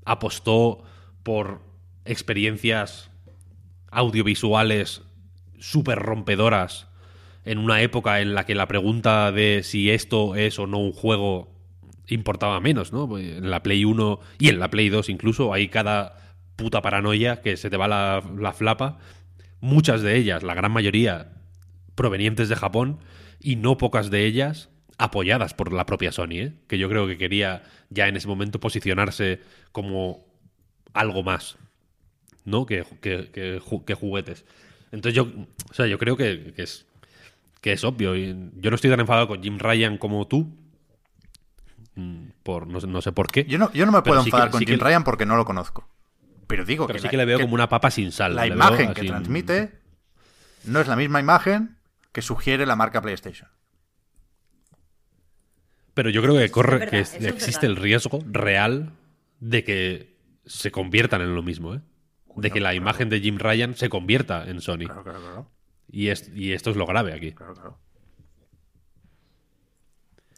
[0.05, 0.85] apostó
[1.23, 1.62] por
[2.05, 3.11] experiencias
[3.90, 5.03] audiovisuales
[5.59, 6.89] súper rompedoras
[7.44, 10.93] en una época en la que la pregunta de si esto es o no un
[10.93, 11.51] juego
[12.06, 13.09] importaba menos, ¿no?
[13.09, 17.40] Pues en la Play 1 y en la Play 2 incluso hay cada puta paranoia
[17.40, 18.98] que se te va la, la flapa.
[19.60, 21.32] Muchas de ellas, la gran mayoría,
[21.94, 23.01] provenientes de Japón
[23.40, 26.52] y no pocas de ellas apoyadas por la propia Sony, ¿eh?
[26.66, 29.40] que yo creo que quería ya en ese momento posicionarse
[29.72, 30.26] como
[30.93, 31.56] algo más,
[32.44, 32.66] ¿no?
[32.66, 33.60] Que, que,
[33.94, 34.44] juguetes.
[34.93, 35.28] Entonces yo,
[35.70, 36.86] o sea, yo creo que, es,
[37.60, 38.15] que es obvio.
[38.15, 40.55] yo no estoy tan enfadado con Jim Ryan como tú.
[41.94, 43.44] Mm, por, no, sé por qué.
[43.44, 45.89] Yo no, yo no me puedo enfadar con Jim Ryan porque no lo conozco.
[46.47, 46.98] Pero digo que.
[46.98, 48.35] sí que le veo como una papa sin sal.
[48.35, 49.78] La imagen que transmite
[50.65, 51.77] no es la misma imagen
[52.12, 53.48] que sugiere la marca PlayStation.
[55.94, 58.93] Pero yo creo que corre, que existe el riesgo real
[59.40, 60.16] de que
[60.47, 61.81] se conviertan en lo mismo, ¿eh?
[62.36, 64.86] De que la imagen de Jim Ryan se convierta en Sony.
[64.86, 65.50] Claro, claro, claro.
[65.90, 67.32] Y, y esto es lo grave aquí.
[67.32, 67.78] Claro, claro.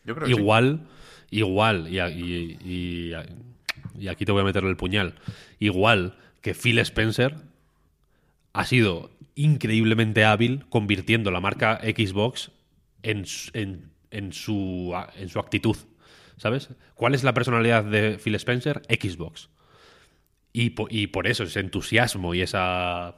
[0.04, 0.88] Yo creo que igual,
[1.30, 3.14] igual, y, y,
[4.08, 5.14] aquí te voy a meter el puñal,
[5.58, 7.36] igual que Phil Spencer
[8.52, 12.50] ha sido increíblemente hábil convirtiendo la marca Xbox
[13.02, 15.76] en, en, en, su, en su actitud.
[16.36, 16.70] ¿Sabes?
[16.94, 18.80] ¿Cuál es la personalidad de Phil Spencer?
[18.88, 19.50] Xbox.
[20.52, 23.16] Y, y por eso ese entusiasmo y esa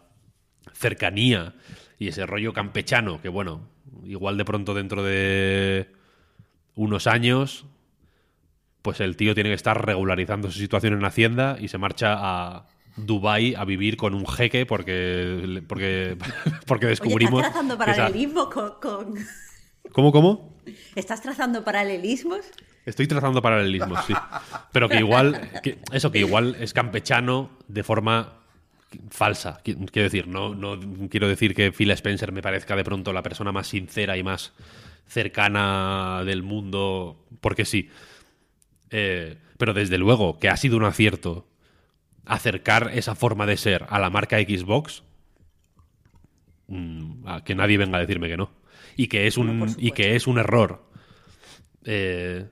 [0.72, 1.54] cercanía
[1.98, 3.68] y ese rollo campechano que, bueno,
[4.04, 5.92] igual de pronto dentro de
[6.74, 7.66] unos años,
[8.82, 12.66] pues el tío tiene que estar regularizando su situación en Hacienda y se marcha a
[12.96, 16.18] Dubai a vivir con un jeque porque porque
[16.66, 19.14] porque descubrimos ¿Estás trazando paralelismo con,
[19.92, 20.58] ¿Cómo cómo?
[20.94, 22.44] ¿Estás trazando paralelismos?
[22.84, 24.14] Estoy trazando paralelismos, sí.
[24.72, 25.50] Pero que igual,
[25.92, 28.34] eso, que igual es campechano de forma
[29.10, 29.60] falsa.
[29.62, 30.78] Quiero decir, no, no
[31.08, 34.52] quiero decir que Phil Spencer me parezca de pronto la persona más sincera y más
[35.06, 37.88] cercana del mundo, porque sí.
[38.90, 41.46] Eh, pero desde luego que ha sido un acierto
[42.26, 45.02] acercar esa forma de ser a la marca Xbox,
[46.66, 48.50] mm, a que nadie venga a decirme que no.
[48.96, 50.84] Y que es un, y que es un error
[51.84, 52.46] eh,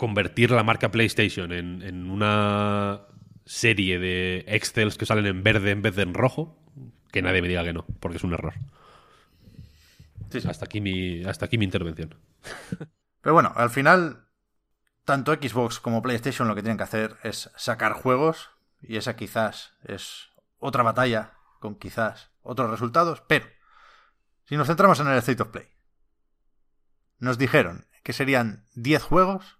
[0.00, 3.02] convertir la marca PlayStation en, una
[3.44, 6.58] serie de Excels que salen en verde en vez de en rojo,
[7.12, 8.54] que nadie me diga que no, porque es un error.
[10.48, 12.14] Hasta, aquí mi, hasta aquí mi intervención.
[13.20, 14.26] Pero bueno, al final,
[15.04, 18.48] tanto Xbox como PlayStation lo que tienen que hacer es sacar juegos,
[18.80, 23.44] y esa quizás es otra batalla con quizás otros resultados, pero
[24.46, 25.68] si nos centramos en el State of Play,
[27.18, 29.59] nos dijeron que serían 10 juegos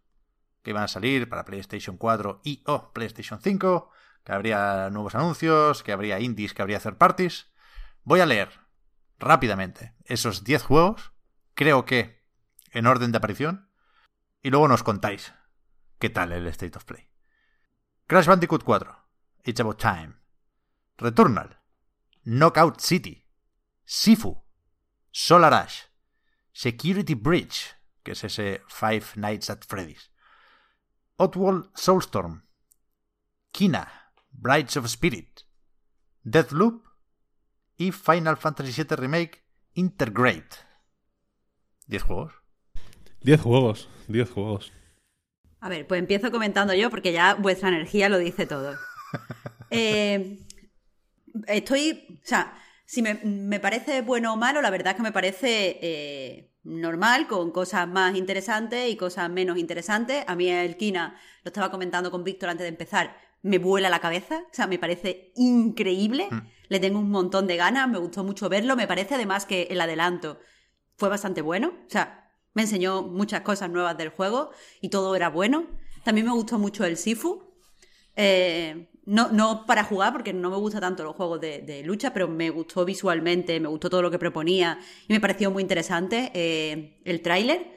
[0.63, 3.91] que iban a salir para PlayStation 4 y o PlayStation 5,
[4.25, 7.51] que habría nuevos anuncios, que habría indies, que habría third parties.
[8.03, 8.51] Voy a leer
[9.19, 11.13] rápidamente esos 10 juegos,
[11.55, 12.25] creo que
[12.73, 13.71] en orden de aparición,
[14.43, 15.33] y luego nos contáis
[15.99, 17.09] qué tal el State of Play.
[18.07, 18.97] Crash Bandicoot 4,
[19.45, 20.15] It's About Time.
[20.99, 21.61] Returnal,
[22.25, 23.27] Knockout City,
[23.85, 24.43] Sifu,
[25.11, 25.85] Solar Ash,
[26.53, 30.11] Security Bridge, que es ese Five Nights at Freddy's,
[31.21, 32.45] Outworld Soulstorm,
[33.53, 33.87] Kina,
[34.31, 35.43] Brides of Spirit,
[36.23, 36.83] Deathloop
[37.77, 39.45] y Final Fantasy VII Remake
[39.75, 40.49] Intergrade.
[41.87, 42.33] ¿Diez juegos?
[43.21, 44.73] Diez juegos, diez juegos.
[45.61, 48.77] A ver, pues empiezo comentando yo porque ya vuestra energía lo dice todo.
[49.73, 50.41] Eh,
[51.47, 55.79] estoy, o sea, si me, parece bueno o malo, la verdad es que me parece
[55.81, 60.25] eh, normal, con cosas más interesantes y cosas menos interesantes.
[60.27, 64.01] A mí el Kina, lo estaba comentando con Víctor antes de empezar, me vuela la
[64.01, 66.41] cabeza, o sea, me parece increíble, mm.
[66.69, 69.81] le tengo un montón de ganas, me gustó mucho verlo, me parece además que el
[69.81, 70.39] adelanto
[70.97, 72.21] fue bastante bueno, o sea,
[72.53, 74.51] me enseñó muchas cosas nuevas del juego
[74.81, 75.67] y todo era bueno.
[76.05, 77.45] También me gustó mucho el Sifu.
[78.17, 82.29] Eh, no, no para jugar, porque no me gusta tanto los juegos de, lucha, pero
[82.29, 84.79] me gustó visualmente, me gustó todo lo que proponía
[85.09, 87.73] y me pareció muy interesante eh, el tráiler.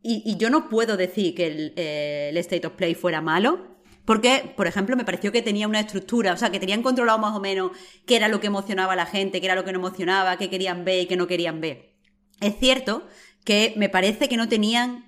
[0.00, 4.68] Y, yo no puedo decir que eh, el, State of Play fuera malo, porque, por
[4.68, 7.72] ejemplo, me pareció que tenía una estructura, o sea, que tenían controlado más o menos
[8.06, 10.50] qué era lo que emocionaba a la gente, qué era lo que no emocionaba, qué
[10.50, 11.96] querían ver y qué no querían ver.
[12.40, 13.08] Es cierto
[13.44, 15.06] que me parece que no tenían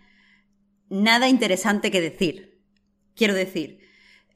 [0.89, 2.64] nada interesante que decir.
[3.14, 3.85] Quiero decir,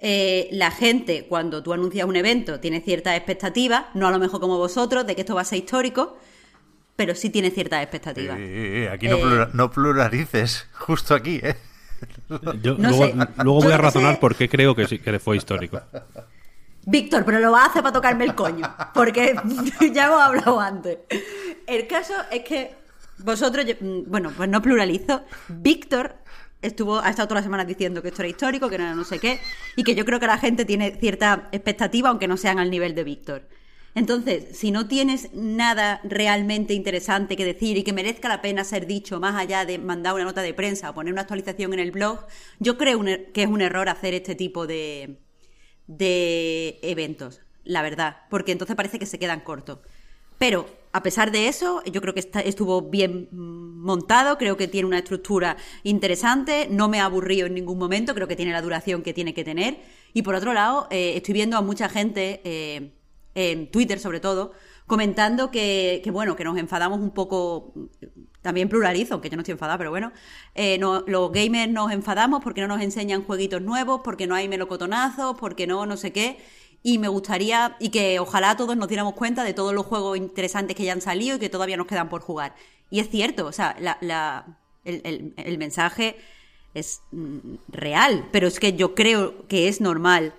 [0.00, 4.40] eh, la gente, cuando tú anuncias un evento, tiene ciertas expectativas, no a lo mejor
[4.40, 6.16] como vosotros, de que esto va a ser histórico,
[6.96, 8.36] pero sí tiene ciertas expectativas.
[8.40, 11.56] Eh, aquí no, plura- no pluralices, justo aquí, ¿eh?
[12.62, 13.14] Yo No luego, sé.
[13.44, 14.20] luego Yo voy a razonar sé.
[14.20, 15.80] por qué creo que, sí, que fue histórico.
[16.86, 19.34] Víctor, pero lo vas a hacer para tocarme el coño, porque
[19.92, 20.98] ya hemos hablado antes.
[21.66, 22.74] El caso es que
[23.18, 25.22] vosotros, mm, bueno, pues no pluralizo.
[25.48, 26.14] Víctor
[26.62, 29.04] estuvo, ha estado todas las semanas diciendo que esto era histórico, que no era no
[29.04, 29.40] sé qué,
[29.76, 32.94] y que yo creo que la gente tiene cierta expectativa, aunque no sean al nivel
[32.94, 33.48] de Víctor.
[33.94, 38.86] Entonces, si no tienes nada realmente interesante que decir y que merezca la pena ser
[38.86, 41.90] dicho, más allá de mandar una nota de prensa o poner una actualización en el
[41.90, 42.24] blog,
[42.60, 45.18] yo creo er- que es un error hacer este tipo de,
[45.88, 49.80] de eventos, la verdad, porque entonces parece que se quedan cortos.
[50.38, 54.86] Pero, a pesar de eso, yo creo que está- estuvo bien montado, creo que tiene
[54.88, 59.02] una estructura interesante, no me ha aburrido en ningún momento, creo que tiene la duración
[59.02, 59.78] que tiene que tener.
[60.12, 62.92] Y por otro lado, eh, estoy viendo a mucha gente, eh,
[63.34, 64.52] en Twitter sobre todo,
[64.86, 67.72] comentando que, que, bueno, que nos enfadamos un poco,
[68.42, 70.12] también pluralizo, aunque yo no estoy enfadada, pero bueno,
[70.54, 74.48] eh, no- los gamers nos enfadamos porque no nos enseñan jueguitos nuevos, porque no hay
[74.48, 76.38] melocotonazos, porque no, no sé qué.
[76.82, 80.74] Y me gustaría, y que ojalá todos nos diéramos cuenta de todos los juegos interesantes
[80.76, 82.54] que ya han salido y que todavía nos quedan por jugar.
[82.88, 86.16] Y es cierto, o sea, la, la- el, el- mensaje
[86.74, 87.38] es mm,
[87.68, 90.34] real, pero es que yo creo que es normal,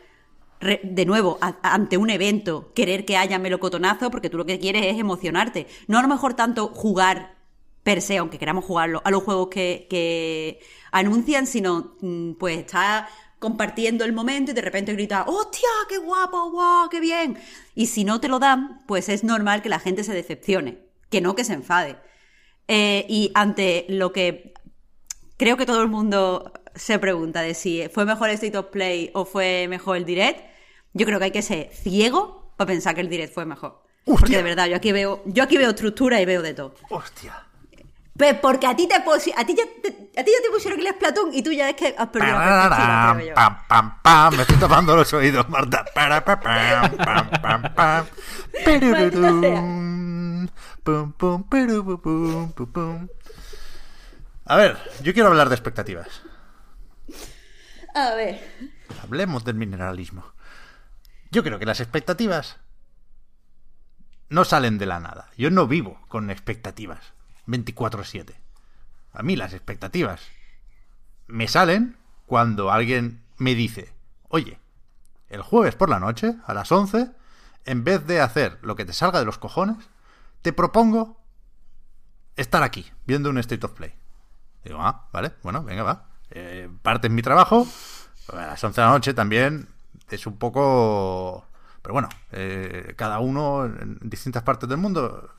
[0.59, 4.85] re- de nuevo, ante un evento, querer que haya melocotonazo, porque tú lo que quieres
[4.85, 5.67] es emocionarte.
[5.87, 7.35] No a lo mejor tanto jugar
[7.83, 10.59] per se, aunque queramos jugarlo, a los juegos que, que
[10.91, 13.07] anuncian, sino mm, pues estar
[13.41, 17.39] compartiendo el momento y de repente grita, ¡hostia, qué guapo, guau, qué bien!
[17.73, 20.77] Y si no te lo dan, pues es normal que la gente se decepcione,
[21.09, 21.97] que no que se enfade.
[22.67, 24.53] Eh, y ante lo que
[25.37, 29.09] creo que todo el mundo se pregunta de si fue mejor el State of Play
[29.15, 30.45] o fue mejor el Direct,
[30.93, 33.81] yo creo que hay que ser ciego para pensar que el Direct fue mejor.
[34.05, 36.75] Porque de verdad, yo aquí veo, yo aquí veo estructura y veo de todo.
[36.91, 37.47] ¡Hostia!
[38.21, 40.93] Pues porque a ti te a ti ya te, a ti ya te pusieron el
[40.93, 43.33] Splatoon y tú ya es que has perdido la perspectiva, creo yo.
[43.33, 45.83] Pam, pam, pam, me estoy tapando los oídos, Marta.
[45.95, 48.05] Para, pa, pam, pam, pam, pam.
[48.63, 50.47] Perururum.
[50.83, 53.07] Pum, pum, peru, pu, pum, pu, pum.
[54.45, 56.21] A ver, yo quiero hablar de expectativas.
[57.95, 58.39] A ver.
[59.01, 60.31] Hablemos del mineralismo.
[61.31, 62.59] Yo creo que las expectativas
[64.29, 65.31] no salen de la nada.
[65.37, 67.13] Yo no vivo con expectativas
[67.47, 68.35] 24/7.
[69.13, 70.21] A mí las expectativas
[71.27, 73.93] me salen cuando alguien me dice,
[74.29, 74.59] oye,
[75.29, 77.11] el jueves por la noche, a las 11,
[77.65, 79.77] en vez de hacer lo que te salga de los cojones,
[80.41, 81.17] te propongo
[82.35, 83.93] estar aquí, viendo un State of Play.
[84.63, 86.09] Digo, ah, vale, bueno, venga, va.
[86.29, 87.67] Eh, parte en mi trabajo.
[88.31, 89.67] A las 11 de la noche también
[90.09, 91.45] es un poco...
[91.81, 95.31] Pero bueno, eh, cada uno en distintas partes del mundo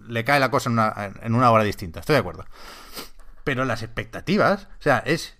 [0.00, 2.00] le cae la cosa en una, en una hora distinta.
[2.00, 2.44] Estoy de acuerdo.
[3.44, 5.36] Pero las expectativas, o sea, es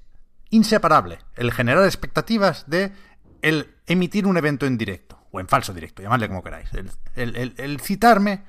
[0.50, 2.92] inseparable el generar expectativas de
[3.42, 6.72] el emitir un evento en directo o en falso directo, llamadle como queráis.
[6.74, 8.44] El, el- el- el citarme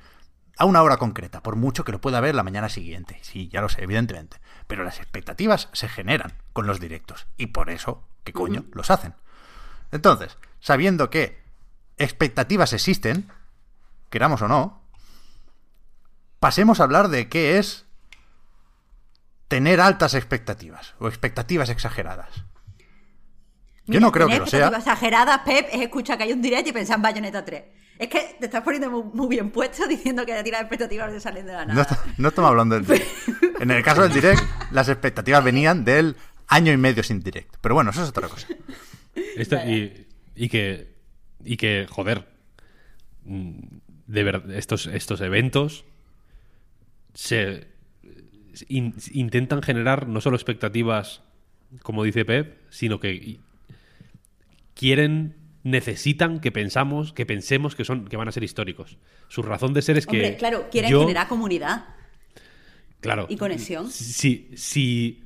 [0.56, 3.18] a una hora concreta, por mucho que lo pueda ver la mañana siguiente.
[3.22, 4.36] Sí, ya lo sé, evidentemente.
[4.68, 8.64] Pero las expectativas se generan con los directos y por eso, ¿qué coño?
[8.72, 9.14] Los hacen.
[9.90, 11.42] Entonces, sabiendo que
[11.96, 13.30] expectativas existen,
[14.10, 14.83] queramos o no,
[16.44, 17.86] pasemos a hablar de qué es
[19.48, 22.28] tener altas expectativas o expectativas exageradas.
[23.86, 24.66] Yo no creo que lo sea.
[24.66, 27.64] expectativas exageradas, Pep, es escuchar que hay un direct y pensar en Bayonetta 3.
[27.98, 31.20] Es que te estás poniendo muy, muy bien puesto diciendo que tiras expectativas no te
[31.20, 31.74] salen de la nada.
[31.74, 33.06] No, est- no estamos hablando del direct.
[33.60, 36.14] En el caso del direct, las expectativas venían del
[36.48, 37.56] año y medio sin direct.
[37.62, 38.48] Pero bueno, eso es otra cosa.
[39.36, 40.94] Esto- y, y que,
[41.42, 42.28] y que, joder,
[43.24, 43.58] mm,
[44.08, 45.86] de verdad, estos, estos eventos
[47.14, 47.68] se
[48.68, 51.22] in- intentan generar no solo expectativas,
[51.82, 53.40] como dice Pep, sino que
[54.74, 58.98] quieren, necesitan que pensamos, que pensemos que son, que van a ser históricos.
[59.28, 61.86] Su razón de ser es que Hombre, claro, quieren yo- generar comunidad
[63.00, 63.90] claro, y conexión.
[63.90, 65.24] si, si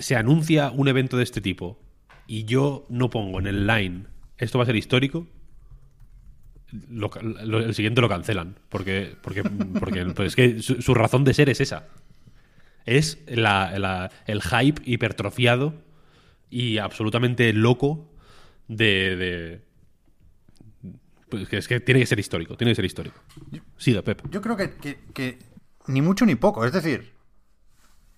[0.00, 1.78] se anuncia un evento de este tipo
[2.26, 4.04] y yo no pongo en el line
[4.38, 5.26] esto va a ser histórico,
[6.88, 7.10] lo
[7.58, 8.56] el siguiente lo cancelan.
[8.68, 11.86] Porque, porque, porque pues es que su, su razón de ser es esa.
[12.86, 15.74] Es la- la- el hype hipertrofiado
[16.48, 18.10] y absolutamente loco
[18.68, 19.16] de.
[19.16, 19.70] de-
[21.28, 22.56] pues que es que tiene que ser histórico.
[22.56, 23.20] Tiene que ser histórico.
[23.76, 24.22] Siga, Pep.
[24.30, 25.38] Yo creo que, que- que
[25.86, 26.64] ni mucho ni poco.
[26.64, 27.12] Es decir,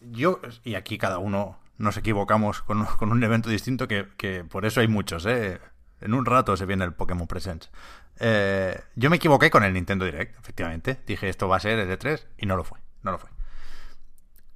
[0.01, 4.65] yo, y aquí cada uno nos equivocamos con, con un evento distinto, que, que, por
[4.65, 5.59] eso hay muchos, ¿eh?
[6.03, 7.71] En un rato se viene el Pokémon Presents.
[8.19, 11.01] Eh, yo me equivoqué con el Nintendo Direct, efectivamente.
[11.07, 13.31] Dije, esto va a ser el E3, y no lo fue, no lo fue.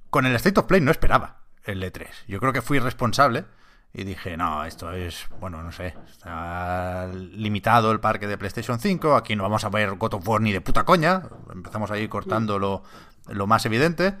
[0.09, 2.07] Con el State of Play no esperaba el E3.
[2.27, 3.45] Yo creo que fui responsable
[3.93, 9.15] y dije, no, esto es, bueno, no sé, está limitado el parque de PlayStation 5,
[9.15, 12.09] aquí no vamos a ver God of War ni de puta coña, empezamos a ir
[12.09, 12.83] cortando lo,
[13.27, 14.15] lo más evidente.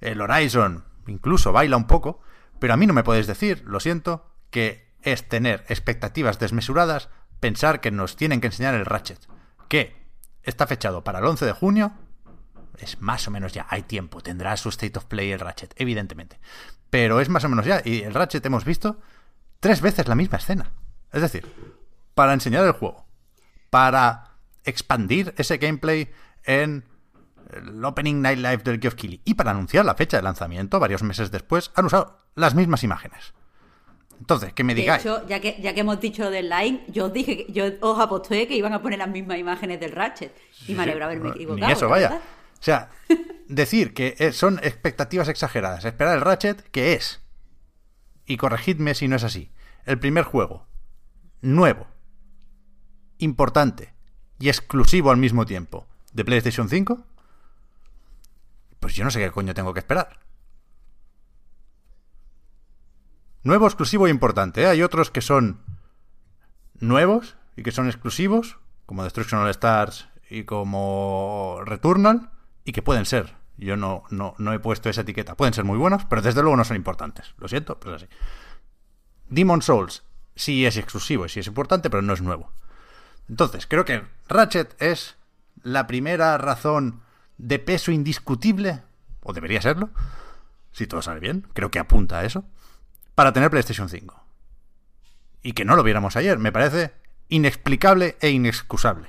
[0.00, 2.20] El Horizon incluso baila un poco,
[2.58, 7.08] pero a mí no me podéis decir, lo siento, que es tener expectativas desmesuradas,
[7.40, 9.18] pensar que nos tienen que enseñar el Ratchet,
[9.68, 9.96] que
[10.42, 11.92] está fechado para el 11 de junio,
[12.78, 16.40] es más o menos ya, hay tiempo, tendrá su State of Play el Ratchet, evidentemente,
[16.88, 19.00] pero es más o menos ya, y el Ratchet hemos visto
[19.60, 20.72] tres veces la misma escena,
[21.12, 21.46] es decir,
[22.14, 23.06] para enseñar el juego,
[23.70, 24.30] para
[24.64, 26.10] expandir ese gameplay
[26.44, 26.84] en
[27.52, 31.02] el Opening Night Live del Geoff Keighley y para anunciar la fecha de lanzamiento varios
[31.02, 33.34] meses después han usado las mismas imágenes.
[34.20, 35.02] Entonces, que me digáis.
[35.02, 37.64] De hecho, ya que, ya que hemos dicho lo del line, yo os dije, yo
[37.80, 40.36] os aposté que iban a poner las mismas imágenes del Ratchet.
[40.68, 41.66] Y me alegro haberme equivocado.
[41.66, 42.20] Ni eso, vaya.
[42.60, 42.90] O sea,
[43.48, 47.22] decir que son expectativas exageradas, esperar el Ratchet, que es,
[48.26, 49.50] y corregidme si no es así,
[49.86, 50.66] el primer juego,
[51.40, 51.86] nuevo,
[53.18, 53.94] importante
[54.38, 57.04] y exclusivo al mismo tiempo, de PlayStation 5,
[58.78, 60.20] pues yo no sé qué coño tengo que esperar.
[63.42, 64.62] Nuevo, exclusivo e importante.
[64.62, 64.66] ¿eh?
[64.66, 65.60] Hay otros que son
[66.78, 72.30] nuevos y que son exclusivos, como Destruction All Stars y como Returnal,
[72.64, 73.34] y que pueden ser.
[73.56, 75.36] Yo no, no, no he puesto esa etiqueta.
[75.36, 77.34] Pueden ser muy buenos, pero desde luego no son importantes.
[77.38, 78.12] Lo siento, pero es así.
[79.28, 80.02] Demon Souls
[80.34, 82.52] sí es exclusivo y sí es importante, pero no es nuevo.
[83.28, 85.16] Entonces, creo que Ratchet es
[85.62, 87.02] la primera razón
[87.38, 88.82] de peso indiscutible,
[89.22, 89.90] o debería serlo,
[90.72, 92.44] si todo sale bien, creo que apunta a eso,
[93.20, 94.24] para tener PlayStation 5.
[95.42, 96.94] Y que no lo viéramos ayer, me parece
[97.28, 99.08] inexplicable e inexcusable.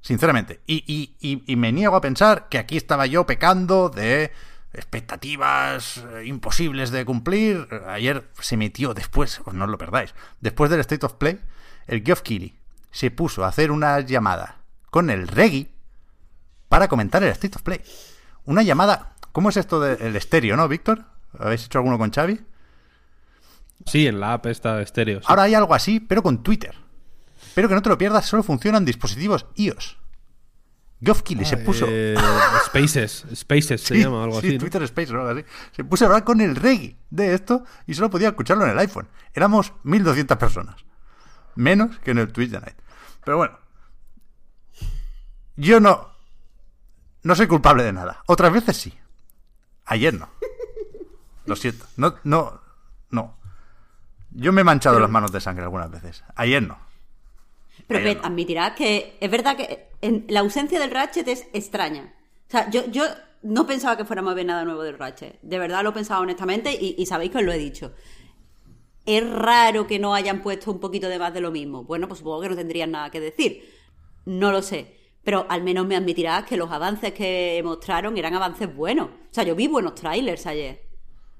[0.00, 0.62] Sinceramente.
[0.66, 4.32] Y, y, me niego a pensar que aquí estaba yo pecando de
[4.72, 7.68] expectativas imposibles de cumplir.
[7.88, 11.38] Ayer se metió después, pues no lo perdáis, después del State of Play,
[11.86, 12.58] el Geoff Keighley
[12.90, 15.74] se puso a hacer una llamada con el Reggie
[16.70, 17.82] para comentar el State of Play.
[18.46, 19.12] Una llamada...
[19.32, 21.15] ¿Cómo es esto del estéreo, no, Víctor?
[21.38, 22.40] ¿Habéis hecho alguno con Xavi?
[23.84, 25.20] Sí, en la app está estéreo.
[25.20, 25.26] Sí.
[25.28, 26.74] Ahora hay algo así, pero con Twitter.
[27.54, 29.98] Pero que no te lo pierdas, solo funcionan dispositivos iOS.
[31.02, 31.86] Geoff Keighley ah, se puso.
[31.88, 32.16] Eh,
[32.66, 34.54] Spaces, Spaces se sí, llama algo sí, así.
[34.56, 34.60] ¿no?
[34.60, 35.44] Twitter Spaces o algo así.
[35.72, 38.78] Se puso a hablar con el reggae de esto y solo podía escucharlo en el
[38.78, 39.08] iPhone.
[39.34, 40.84] Éramos 1200 personas.
[41.54, 42.76] Menos que en el Twitch de Night.
[43.24, 43.58] Pero bueno.
[45.56, 46.10] Yo no.
[47.22, 48.22] No soy culpable de nada.
[48.26, 48.94] Otras veces sí.
[49.84, 50.30] Ayer no.
[51.46, 51.86] Lo siento.
[51.96, 52.60] No, no,
[53.10, 53.36] no.
[54.32, 56.22] Yo me he manchado Pero- las manos de sangre algunas veces.
[56.34, 56.78] Ayer no.
[57.86, 58.28] Pero Ayer Pet, no.
[58.28, 62.14] admitirás que es verdad que en- la ausencia del Ratchet es extraña.
[62.48, 63.04] O sea, yo, yo
[63.42, 65.38] no pensaba que fuéramos a ver nada nuevo del Ratchet.
[65.42, 67.92] De verdad lo pensaba honestamente y, y sabéis que os lo he dicho.
[69.04, 71.84] Es raro que no hayan puesto un poquito de más de lo mismo.
[71.84, 73.72] Bueno, pues supongo que no tendrían nada que decir.
[74.24, 74.96] No lo sé.
[75.22, 79.06] Pero al menos me admitirás que los avances que mostraron eran avances buenos.
[79.08, 80.85] O sea, yo vi buenos trailers ayer.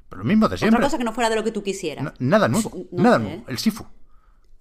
[0.09, 0.77] Pero lo mismo de siempre.
[0.79, 2.05] Otra cosa que no fuera de lo que tú quisieras.
[2.05, 2.71] No- nada nuevo.
[2.93, 3.23] No nada sé.
[3.25, 3.45] nuevo.
[3.49, 3.87] El Sifu.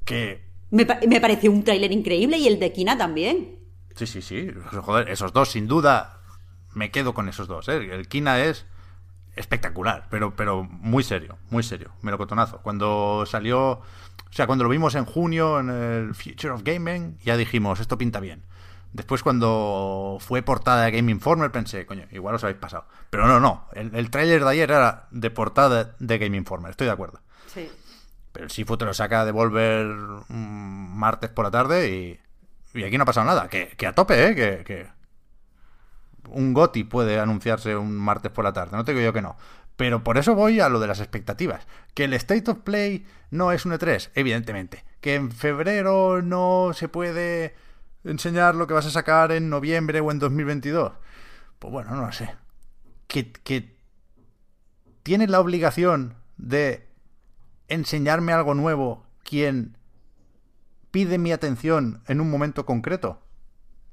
[0.04, 3.60] Que Me, pa- me pareció un tráiler increíble y el de Kina también.
[3.96, 4.50] Sí, sí, sí.
[4.72, 6.20] Joder, esos dos, sin duda,
[6.74, 7.70] me quedo con esos dos.
[7.70, 7.78] ¿eh?
[7.94, 8.66] El Kina es
[9.36, 11.92] espectacular, pero, pero muy serio, muy serio.
[12.02, 12.62] Melocotonazo.
[12.62, 13.84] Cuando salió, o
[14.32, 18.20] sea, cuando lo vimos en junio en el Future of Gaming, ya dijimos, esto pinta
[18.20, 18.44] bien.
[18.96, 22.86] Después, cuando fue portada de Game Informer, pensé, coño, igual os habéis pasado.
[23.10, 23.68] Pero no, no.
[23.74, 27.20] El, el tráiler de ayer era de portada de Game Informer, estoy de acuerdo.
[27.54, 27.70] Sí.
[28.32, 32.86] Pero el Sifu te lo saca de volver un martes por la tarde y, y
[32.86, 33.50] aquí no ha pasado nada.
[33.50, 34.34] Que, que a tope, ¿eh?
[34.34, 34.88] Que, que
[36.30, 38.78] un GOTI puede anunciarse un martes por la tarde.
[38.78, 39.36] No te digo yo que no.
[39.76, 41.68] Pero por eso voy a lo de las expectativas.
[41.94, 44.86] Que el State of Play no es un E3, evidentemente.
[45.02, 47.56] Que en febrero no se puede
[48.06, 50.94] enseñar lo que vas a sacar en noviembre o en 2022.
[51.60, 52.36] Pues bueno, no lo sé.
[53.08, 53.76] Que, que
[55.04, 56.88] tiene la obligación de
[57.68, 59.78] enseñarme algo nuevo quien
[60.92, 63.22] pide mi atención en un momento concreto?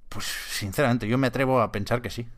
[0.09, 2.29] Pues sinceramente, yo me atrevo a pensar que sí.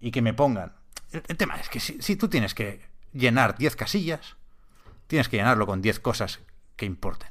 [0.00, 0.72] Y que me pongan.
[1.12, 4.36] El, tema es que si, si tú tienes que llenar 10 casillas,
[5.08, 6.40] tienes que llenarlo con 10 cosas
[6.76, 7.30] que importen.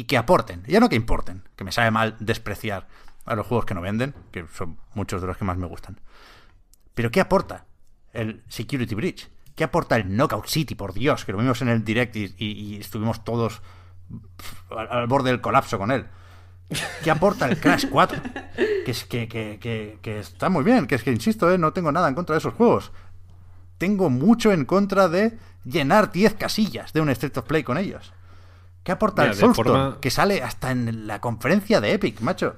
[0.00, 0.62] Y que aporten.
[0.66, 2.88] Ya no que importen, que me sabe mal despreciar
[3.26, 6.00] a los juegos que no venden, que son muchos de los que más me gustan.
[6.94, 7.66] Pero ¿qué aporta
[8.14, 9.28] el Security Breach?
[9.54, 11.26] ¿Qué aporta el Knockout City, por Dios?
[11.26, 13.60] Que lo vimos en el direct y, estuvimos todos
[14.74, 16.06] al, borde del colapso con él.
[17.04, 18.22] ¿Qué aporta el Crash 4?
[18.56, 21.58] Que, es, que, que, que, que está muy bien, que es que, insisto, ¿eh?
[21.58, 22.90] no tengo nada en contra de esos juegos.
[23.76, 25.36] Tengo mucho en contra de
[25.66, 28.14] llenar 10 casillas de un State of Play con ellos.
[28.82, 29.68] ¿Qué aporta Mira, el de Soulstone?
[29.68, 32.56] forma- Que sale hasta en la conferencia de Epic, macho.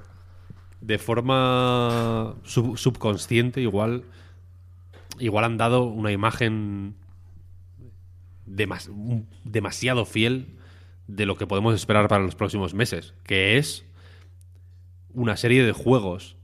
[0.81, 4.03] de forma sub- subconsciente igual
[5.19, 6.95] igual han dado una imagen
[8.45, 8.89] demas-
[9.45, 10.57] demasiado fiel
[11.07, 13.85] de lo que podemos esperar para los próximos meses, que es
[15.13, 16.35] una serie de juegos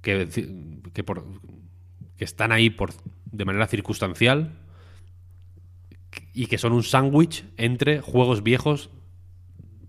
[0.00, 0.28] que,
[0.94, 1.24] que, por-
[2.16, 2.92] que están ahí por,
[3.32, 4.52] de manera circunstancial
[6.32, 8.90] y que son un sándwich entre juegos viejos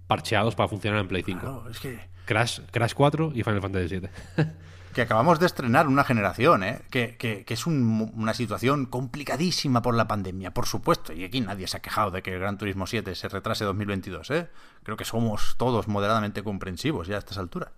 [0.07, 1.39] parcheados para funcionar en Play 5.
[1.39, 4.09] Claro, es que, Crash, Crash 4 y Final Fantasy 7.
[4.95, 6.81] que acabamos de estrenar una generación, ¿eh?
[6.89, 11.11] que, que- que es un- una situación complicadísima por la pandemia, por supuesto.
[11.11, 14.31] Y aquí nadie se ha quejado de que el Gran Turismo 7 se retrase 2022.
[14.31, 14.49] ¿eh?
[14.83, 17.71] Creo que somos todos moderadamente comprensivos ya a estas alturas.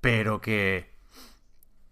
[0.00, 0.90] Pero que,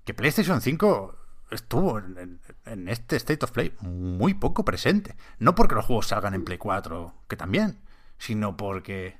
[0.04, 1.18] que PlayStation 5
[1.50, 5.16] estuvo en, en- en este State of Play muy poco presente.
[5.38, 7.80] No porque los juegos salgan en Play 4, que también,
[8.18, 9.18] sino porque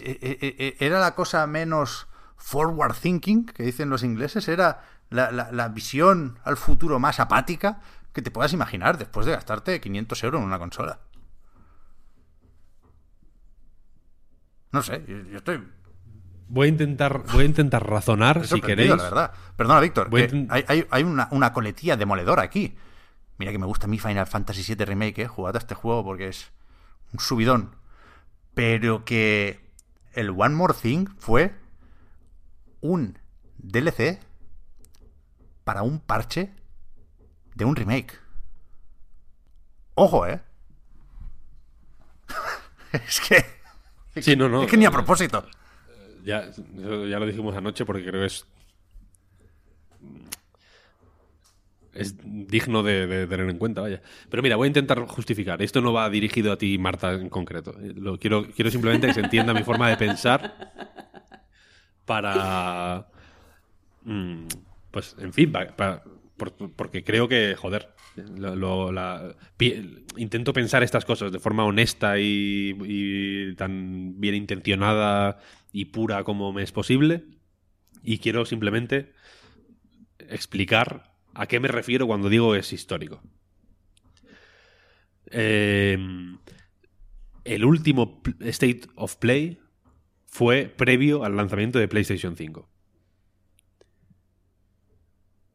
[0.00, 2.06] era la cosa menos
[2.36, 7.80] forward thinking, que dicen los ingleses, era la, la- la visión al futuro más apática
[8.12, 11.00] que te puedas imaginar después de gastarte 500 euros en una consola.
[14.72, 15.66] No sé, yo, yo estoy...
[16.50, 18.88] Voy a intentar, voy a intentar razonar, si queréis.
[18.90, 19.32] La verdad.
[19.56, 20.08] Perdona, Víctor,
[20.90, 22.74] hay una, una coletilla demoledora aquí.
[23.36, 25.28] Mira que me gusta mi Final Fantasy VII Remake, eh.
[25.28, 26.50] Jugad a este juego porque es
[27.12, 27.76] un subidón.
[28.58, 29.60] Pero que
[30.14, 31.54] el One More Thing fue
[32.80, 33.16] un
[33.56, 34.18] DLC
[35.62, 36.50] para un parche
[37.54, 38.18] de un remake.
[39.94, 40.40] Ojo, ¿eh?
[42.94, 43.46] es que...
[44.20, 44.64] Sí, no, no.
[44.64, 45.46] Es que ni a propósito.
[46.24, 48.44] Ya, ya lo dijimos anoche porque creo que es.
[51.98, 54.00] Es digno de, tener en cuenta, vaya.
[54.30, 55.60] Pero mira, voy a intentar justificar.
[55.60, 57.74] Esto no va dirigido a ti, Marta, en concreto.
[57.96, 60.72] Lo quiero, quiero simplemente que se entienda mi forma de pensar
[62.04, 63.08] para.
[64.04, 64.46] mm,
[64.92, 65.52] Pues, en fin,
[66.76, 67.88] porque creo que, joder,
[70.16, 75.40] intento pensar estas cosas de forma honesta y, y tan bien intencionada
[75.72, 77.24] y pura como me es posible.
[78.02, 79.12] Y quiero simplemente
[80.18, 83.22] explicar a qué me refiero cuando digo es histórico.
[85.30, 85.96] Eh,
[87.44, 89.58] el último State of Play
[90.26, 92.68] fue previo al lanzamiento de PlayStation 5.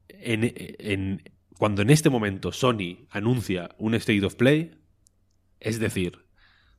[0.09, 1.23] En, en-
[1.57, 4.71] cuando en este momento Sony anuncia un State of Play,
[5.59, 6.25] es decir,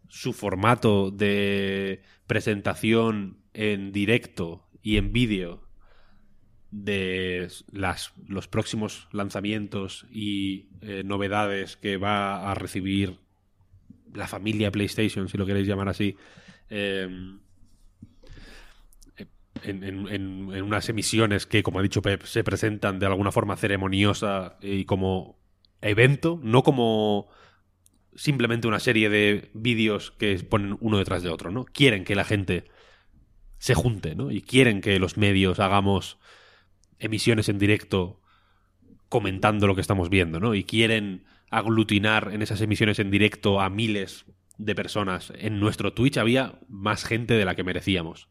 [0.08, 5.63] su formato de presentación en directo y en vídeo
[6.76, 13.18] de las, los próximos lanzamientos y eh, novedades que va a recibir
[14.12, 16.16] la familia PlayStation, si lo queréis llamar así,
[16.70, 17.40] en,
[19.62, 20.08] en- en-
[20.52, 24.84] en unas emisiones que, como ha dicho Pep, se presentan de alguna forma ceremoniosa y
[24.84, 25.38] como
[25.80, 27.28] evento, no como
[28.16, 31.64] simplemente una serie de vídeos que ponen uno detrás de otro, ¿no?
[31.66, 32.64] Quieren que la gente
[33.58, 34.30] se junte, ¿no?
[34.32, 36.18] Y quieren que los medios hagamos
[37.04, 38.20] emisiones en directo
[39.08, 40.54] comentando lo que estamos viendo, ¿no?
[40.54, 44.24] Y quieren aglutinar en esas emisiones en directo a miles
[44.58, 45.32] de personas.
[45.36, 48.28] En nuestro Twitch había más gente de la que merecíamos.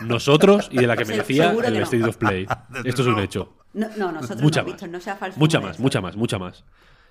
[0.00, 1.84] Nosotros y de la que merecía el que no.
[1.84, 2.46] State of Play.
[2.84, 3.56] Esto es un hecho.
[3.72, 4.72] No, no, nosotros Mucha no, más.
[4.74, 5.38] Víctor, no sea falso.
[5.38, 6.64] Mucha más, mucha más, mucha más.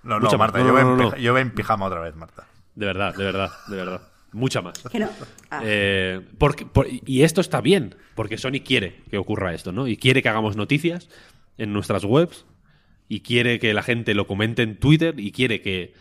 [0.03, 0.53] No, no, Mucha más.
[0.53, 1.11] Marta, No, yo, no, ven no, no.
[1.11, 2.45] pija- yo ven pijama otra vez, Marta.
[2.75, 4.01] De verdad, de verdad, de verdad.
[4.31, 4.77] Mucha más.
[4.91, 5.09] Que no.
[5.49, 9.87] Ah, Eh, porque, por- y esto está bien, porque Sony quiere que ocurra esto, ¿no?
[9.87, 11.09] Y quiere que hagamos noticias
[11.57, 12.45] en nuestras webs,
[13.07, 15.93] y quiere que la gente lo comente en Twitter, y quiere que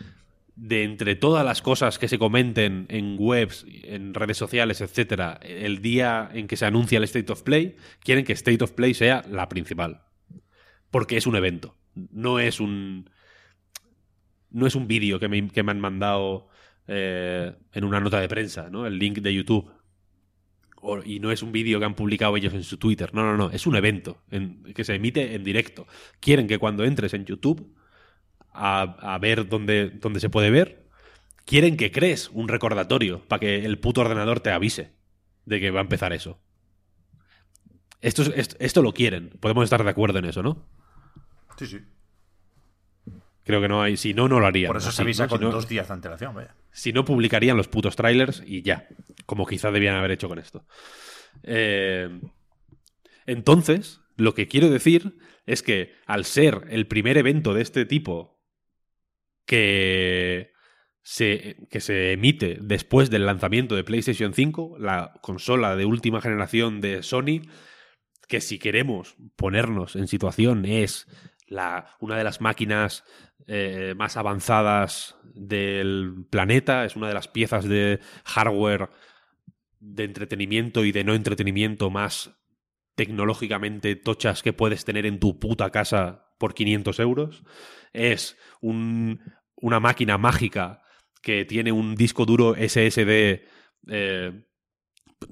[0.55, 5.81] de entre todas las cosas que se comenten en webs, en redes sociales, etcétera, el
[5.81, 9.23] día en que se anuncia el State of Play, quieren que State of Play sea
[9.31, 10.01] la principal.
[10.91, 11.75] Porque es un evento.
[11.95, 13.09] No es un.
[14.51, 16.49] No es un vídeo que me, que me han mandado
[16.91, 18.85] eh, en una nota de prensa, ¿no?
[18.87, 19.71] El link de YouTube.
[20.81, 23.13] O- y no es un vídeo que han publicado ellos en su Twitter.
[23.13, 23.51] No, no, no.
[23.51, 25.85] Es un evento en- que se emite en directo.
[26.19, 27.75] Quieren que cuando entres en YouTube
[28.53, 28.81] a,
[29.13, 30.87] a ver dónde, dónde se puede ver,
[31.45, 34.93] quieren que crees un recordatorio para que el puto ordenador te avise
[35.45, 36.39] de que va a empezar eso.
[38.01, 39.31] Esto, es- esto, esto lo quieren.
[39.41, 40.65] Podemos estar de acuerdo en eso, ¿no?
[41.57, 41.79] Sí, sí.
[43.43, 43.97] Creo que no hay.
[43.97, 44.67] Si no, no lo harían.
[44.69, 45.29] Por eso Así, se avisa ¿no?
[45.29, 46.55] Si con no- dos días de antelación, vaya.
[46.71, 48.87] Si no, publicarían los putos trailers y ya.
[49.25, 50.65] Como quizá debían haber hecho con esto.
[51.43, 52.09] Eh,
[53.25, 58.39] entonces, lo que quiero decir es que al ser el primer evento de este tipo
[59.45, 60.51] que
[61.01, 66.81] se, que se emite después del lanzamiento de PlayStation 5, la consola de última generación
[66.81, 67.41] de Sony,
[68.27, 71.07] que si queremos ponernos en situación es
[71.47, 73.03] la, una de las máquinas
[73.49, 78.89] eh, más avanzadas del planeta, es una de las piezas de hardware
[79.79, 82.35] de entretenimiento y de no entretenimiento más
[82.95, 87.43] tecnológicamente tochas que puedes tener en tu puta casa por 500 euros.
[87.93, 89.19] Es un-
[89.55, 90.83] una máquina mágica
[91.21, 93.45] que tiene un disco duro SSD
[93.87, 94.45] eh,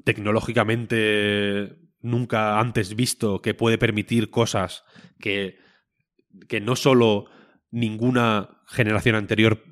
[0.04, 4.84] tecnológicamente nunca antes visto que puede permitir cosas
[5.20, 5.58] que,
[6.48, 7.26] que no solo
[7.72, 9.64] ninguna generación anterior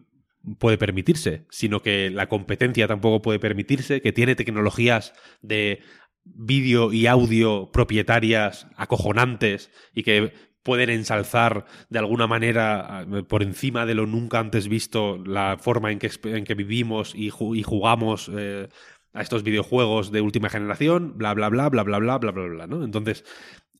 [0.60, 5.82] puede permitirse, sino que la competencia tampoco puede permitirse, que tiene tecnologías de
[6.24, 13.86] vídeo y audio propietarias acojonantes y que pueden ensalzar de alguna manera eh, por encima
[13.86, 18.68] de lo nunca antes visto la forma en que, en que vivimos y jugamos eh,
[19.16, 22.68] a estos videojuegos de última generación, bla, bla, bla, bla, bla, bla, bla, bla, bla,
[22.68, 22.84] ¿no?
[22.84, 23.24] Entonces,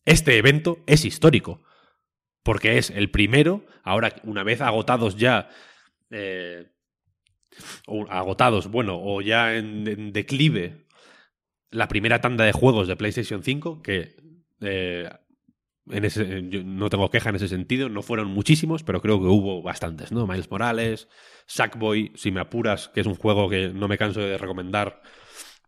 [0.06, 1.62] este evento es histórico,
[2.46, 5.50] porque es el primero, ahora una vez agotados ya,
[6.12, 6.68] eh,
[8.08, 10.86] agotados, bueno, o ya en, declive
[11.72, 14.16] la primera tanda de juegos de PlayStation 5, que
[14.62, 15.10] eh,
[15.90, 19.64] en ese, no tengo queja en ese sentido, no fueron muchísimos, pero creo que hubo
[19.64, 20.28] bastantes, ¿no?
[20.28, 21.08] Miles Morales,
[21.48, 25.02] Sackboy, si me apuras, que es un juego que no me canso de recomendar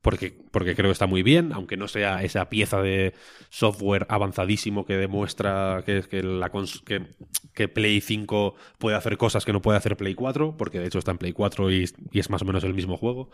[0.02, 3.14] porque, porque creo que está muy bien, aunque no sea esa pieza de
[3.49, 7.15] software avanzadísimo que demuestra que, que, la cons- que,
[7.53, 10.99] que Play 5 puede hacer cosas que no puede hacer Play 4, porque de hecho
[10.99, 13.30] está en Play 4 y, y es más o menos el mismo juego.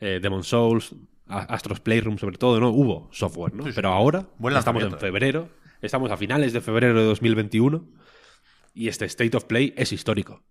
[0.00, 0.94] Eh, Demon Souls,
[1.26, 2.70] Astros Playroom sobre todo, ¿no?
[2.70, 3.62] Hubo software, ¿no?
[3.64, 3.76] Sí, sí.
[3.76, 4.96] Pero ahora Buen estamos en eh.
[4.98, 5.48] febrero,
[5.80, 7.84] estamos a finales de febrero de 2021
[8.74, 10.42] y este State of Play es histórico.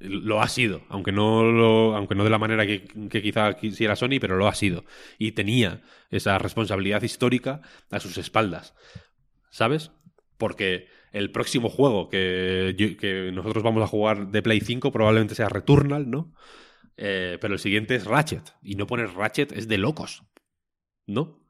[0.00, 4.36] Lo ha sido, aunque no, aunque no de la manera que, quizá quisiera Sony, pero
[4.36, 4.84] lo ha sido.
[5.18, 8.74] Y tenía esa responsabilidad histórica a sus espaldas.
[9.50, 9.90] ¿Sabes?
[10.36, 16.08] Porque el próximo juego que nosotros vamos a jugar de Play 5 probablemente sea Returnal,
[16.08, 16.32] ¿no?
[17.00, 18.54] Eh, pero el siguiente es Ratchet.
[18.60, 20.24] Y no poner Ratchet es de locos.
[21.06, 21.40] ¿No?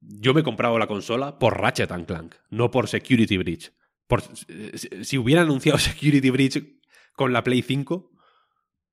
[0.00, 3.72] Yo me he comprado la consola por Ratchet and Clank, no por Security Breach.
[4.08, 6.79] Por, eh, si, si hubiera anunciado Security Breach
[7.20, 8.10] con la Play 5,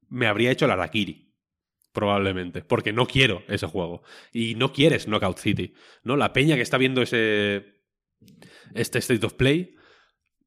[0.10, 1.34] me habría hecho la Rakiri.
[1.94, 2.62] Probablemente.
[2.62, 4.04] Porque no quiero ese juego.
[4.34, 5.74] Y no quieres Knockout City.
[6.04, 6.18] ¿No?
[6.18, 7.86] La peña que está viendo ese.
[8.76, 9.76] Este State of Play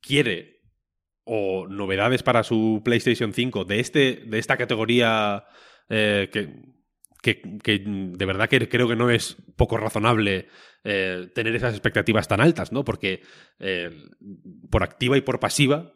[0.02, 0.60] quiere
[1.24, 5.46] o novedades para su PlayStation 5 de, este, de esta categoría
[5.88, 6.52] eh, que,
[7.22, 10.48] que, que de verdad que creo que no es poco razonable
[10.84, 12.84] eh, tener esas expectativas tan altas, ¿no?
[12.84, 13.22] Porque
[13.58, 13.90] eh,
[14.70, 15.94] por activa y por pasiva,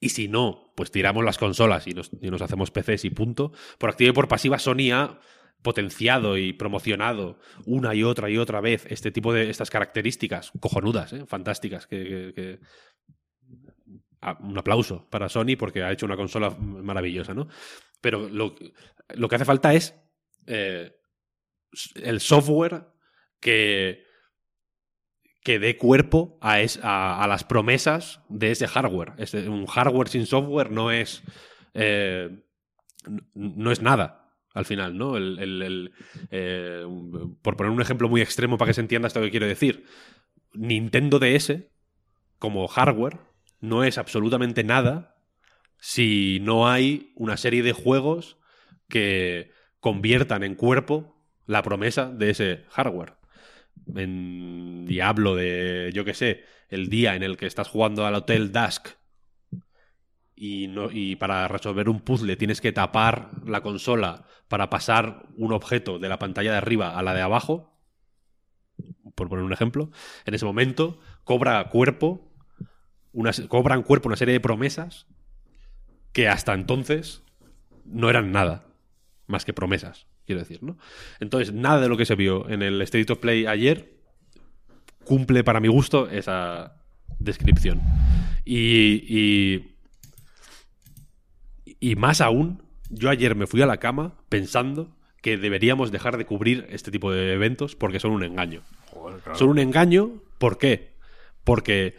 [0.00, 3.52] y si no, pues tiramos las consolas y nos, y nos hacemos PCs y punto.
[3.78, 5.20] Por activa y por pasiva, Sony ha
[5.62, 11.12] potenciado y promocionado una y otra y otra vez este tipo de estas características cojonudas,
[11.12, 11.26] ¿eh?
[11.26, 12.60] fantásticas, que,
[14.20, 17.46] Ah, un aplauso para Sony porque ha hecho una consola maravillosa, ¿no?
[18.00, 18.56] Pero lo,
[19.14, 19.94] lo que hace falta es
[20.46, 20.92] eh,
[21.94, 22.86] el software
[23.38, 24.04] que,
[25.48, 29.14] que dé cuerpo a, es- a, las promesas de ese hardware.
[29.48, 31.22] Un hardware sin software no es,
[31.72, 32.44] eh,
[33.32, 35.16] no es nada al final, ¿no?
[35.16, 35.92] El- el-
[36.30, 36.84] eh,
[37.40, 39.84] por poner un ejemplo muy extremo para que se entienda esto que quiero decir,
[40.52, 41.70] Nintendo DS
[42.38, 43.16] como hardware
[43.58, 45.16] no es absolutamente nada
[45.78, 48.36] si no hay una serie de juegos
[48.86, 49.50] que
[49.80, 53.17] conviertan en cuerpo la promesa de ese hardware.
[53.94, 58.52] En Diablo de, yo qué sé, el día en el que estás jugando al Hotel
[58.52, 58.88] Dusk
[60.34, 65.52] y, no, y para resolver un puzzle tienes que tapar la consola para pasar un
[65.52, 67.76] objeto de la pantalla de arriba a la de abajo,
[69.14, 69.90] por poner un ejemplo,
[70.24, 72.32] en ese momento cobra cuerpo,
[73.12, 75.06] una, cobran cuerpo una serie de promesas
[76.12, 77.22] que hasta entonces
[77.84, 78.66] no eran nada
[79.26, 80.76] más que promesas, quiero decir, ¿no?
[81.20, 83.94] Entonces, nada de lo que se vio en el State of Play ayer
[85.04, 86.76] cumple para mi gusto esa
[87.18, 87.80] descripción.
[88.44, 89.76] Y, y,
[91.80, 96.26] y más aún, yo ayer me fui a la cama pensando que deberíamos dejar de
[96.26, 98.62] cubrir este tipo de eventos porque son un engaño.
[98.90, 99.38] Joder, claro.
[99.38, 100.92] Son un engaño, ¿por qué?
[101.42, 101.96] Porque,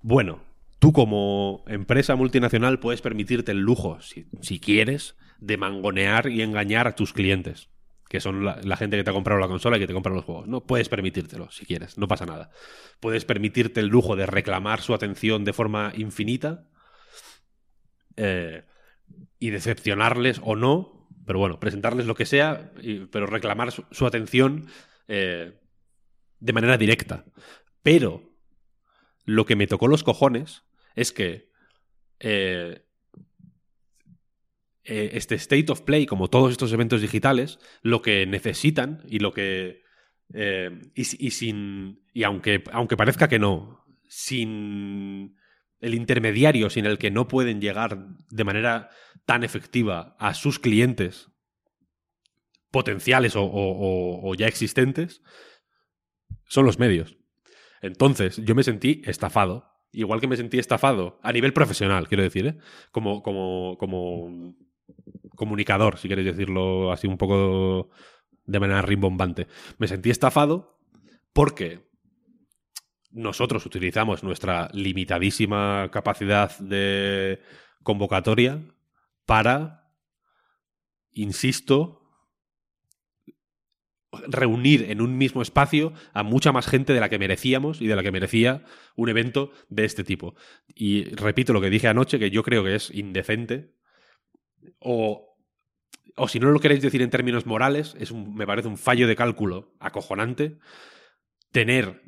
[0.00, 0.42] bueno,
[0.78, 6.86] tú como empresa multinacional puedes permitirte el lujo, si, si quieres, de mangonear y engañar
[6.86, 7.68] a tus clientes,
[8.08, 10.24] que son la, gente que te ha comprado la consola y que te compra los
[10.24, 10.46] juegos.
[10.46, 12.50] No puedes permitírtelo, si quieres, no pasa nada.
[13.00, 16.68] Puedes permitirte el lujo de reclamar su atención de forma infinita
[18.16, 18.64] eh,
[19.40, 24.06] y decepcionarles o no, pero bueno, presentarles lo que sea, y- pero reclamar su, su
[24.06, 24.68] atención
[25.08, 25.58] eh,
[26.38, 27.24] de manera directa.
[27.82, 28.32] Pero
[29.24, 30.62] lo que me tocó los cojones
[30.94, 31.50] es que
[32.20, 32.84] eh,
[34.84, 39.32] eh, este State of Play, como todos estos eventos digitales, lo que necesitan y lo
[39.32, 39.82] que.
[40.34, 42.04] eh, y, si- y sin.
[42.12, 45.36] Y aunque, aunque parezca que no, sin
[45.80, 47.98] el intermediario sin el que no pueden llegar
[48.30, 48.88] de manera
[49.26, 51.28] tan efectiva a sus clientes
[52.70, 53.50] potenciales o-
[54.22, 55.22] o ya existentes,
[56.46, 57.16] son los medios.
[57.82, 59.68] Entonces, yo me sentí estafado.
[59.92, 62.58] Igual que me sentí estafado a nivel profesional, quiero decir, ¿eh?
[62.92, 64.54] Como, como, como
[65.36, 67.90] comunicador, si queréis decirlo así un poco
[68.44, 69.46] de manera rimbombante.
[69.78, 70.78] Me sentí estafado
[71.32, 71.90] porque
[73.10, 77.40] nosotros utilizamos nuestra limitadísima capacidad de
[77.82, 78.62] convocatoria
[79.26, 79.92] para,
[81.12, 82.02] insisto,
[84.28, 87.96] reunir en un mismo espacio a mucha más gente de la que merecíamos y de
[87.96, 88.64] la que merecía
[88.94, 90.34] un evento de este tipo.
[90.74, 93.74] Y repito lo que dije anoche, que yo creo que es indecente,
[94.78, 95.36] o,
[96.16, 99.06] o si no lo queréis decir en términos morales, es un- me parece un fallo
[99.06, 100.58] de cálculo acojonante
[101.50, 102.02] tener,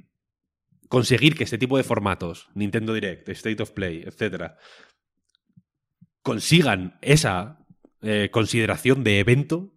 [0.89, 4.57] conseguir que este tipo de formatos, Nintendo Direct, State of Play, etcétera,
[6.23, 7.59] consigan esa
[8.03, 9.73] eh, consideración de evento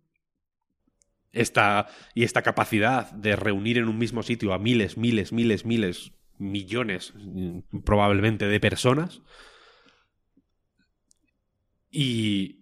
[1.32, 6.12] esta, y esta capacidad de reunir en un mismo sitio a miles, miles, miles, miles,
[6.38, 9.22] millones mm, probablemente de personas
[11.92, 12.57] y,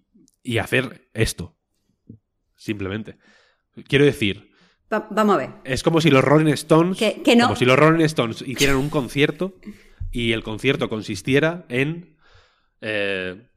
[0.46, 1.56] y hacer esto.
[2.56, 3.18] Simplemente.
[3.88, 4.52] Quiero decir,
[4.92, 5.50] Va- vamos a ver.
[5.66, 7.46] es como si los Rolling Stones, Que- que no.
[7.46, 9.56] como si los Rolling Stones hicieran un concierto
[10.12, 12.16] y el concierto consistiera en
[12.82, 13.48] eh,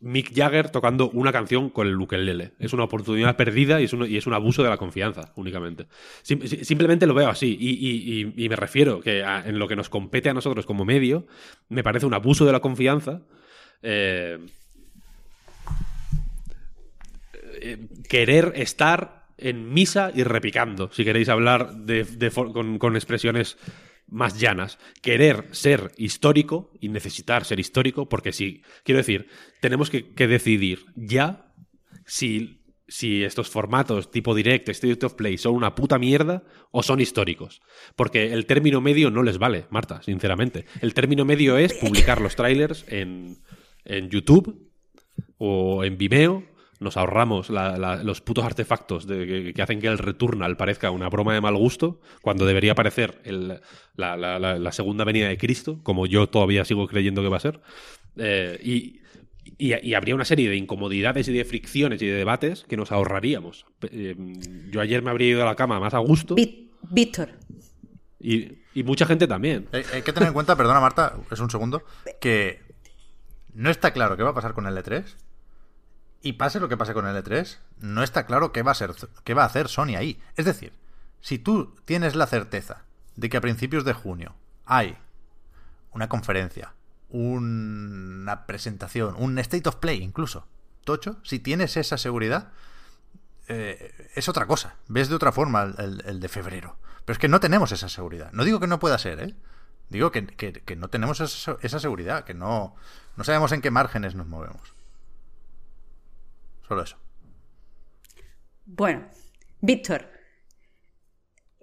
[0.00, 2.52] Mick Jagger tocando una canción con el ukelele.
[2.58, 5.86] Es una oportunidad perdida y es un, y es un abuso de la confianza, únicamente.
[6.22, 9.58] Sim- si- simplemente lo veo así y, y- y- y me refiero que a- en
[9.58, 11.26] lo que nos compete a nosotros como medio,
[11.70, 13.22] me parece un abuso de la confianza.
[13.82, 14.38] eh,
[17.72, 22.06] eh, querer estar en misa y repicando, si queréis hablar de,
[22.78, 23.58] con, expresiones
[24.08, 24.78] más llanas.
[25.02, 29.28] Querer ser histórico y necesitar ser histórico, porque si, quiero decir,
[29.60, 31.52] tenemos que, que decidir ya
[32.06, 37.00] si, si estos formatos tipo Direct, State of Play son una puta mierda o son
[37.00, 37.60] históricos.
[37.96, 40.66] Porque el término medio no les vale, Marta, sinceramente.
[40.80, 43.38] El término medio es publicar los trailers en,
[43.84, 44.70] en YouTube
[45.38, 46.44] o en Vimeo.
[46.78, 50.90] Nos ahorramos la- la- los putos artefactos de- que, que hacen que el Returnal parezca
[50.90, 53.60] una broma de mal gusto, cuando debería parecer el-
[53.96, 57.38] la, la- la- la segunda venida de Cristo, como yo todavía sigo creyendo que va
[57.38, 57.60] a ser.
[58.16, 59.00] Eh, y,
[59.58, 62.92] y- y habría una serie de incomodidades y de fricciones y de debates que nos
[62.92, 63.64] ahorraríamos.
[63.90, 64.14] Eh,
[64.70, 67.30] yo ayer me habría ido a la cama más a gusto Ví- Víctor,
[68.18, 69.66] y, y mucha gente también.
[69.72, 71.82] Hay, hay que tener en cuenta, perdona Marta, es un segundo,
[72.20, 72.60] que
[73.54, 75.04] no está claro qué va a pasar con el E3.
[76.22, 78.94] Y pase lo que pase con el E3, no está claro qué va a, ser,
[79.24, 80.20] qué va a hacer Sony ahí.
[80.36, 80.72] Es decir,
[81.20, 82.84] si tú tienes la certeza
[83.14, 84.34] de que a principios de junio
[84.64, 84.96] hay
[85.92, 86.74] una conferencia,
[87.08, 90.46] una presentación, un State of Play incluso,
[90.84, 92.52] Tocho, si tienes esa seguridad,
[93.48, 94.76] eh, es otra cosa.
[94.88, 96.76] Ves de otra forma el, de febrero.
[97.04, 98.30] Pero es que no tenemos esa seguridad.
[98.32, 99.34] No digo que no pueda ser, ¿eh?
[99.88, 102.74] Digo que no tenemos esa, esa seguridad, que no,
[103.16, 104.75] no sabemos en qué márgenes nos movemos.
[106.66, 106.96] Solo eso.
[108.64, 109.06] Bueno,
[109.60, 110.10] Víctor,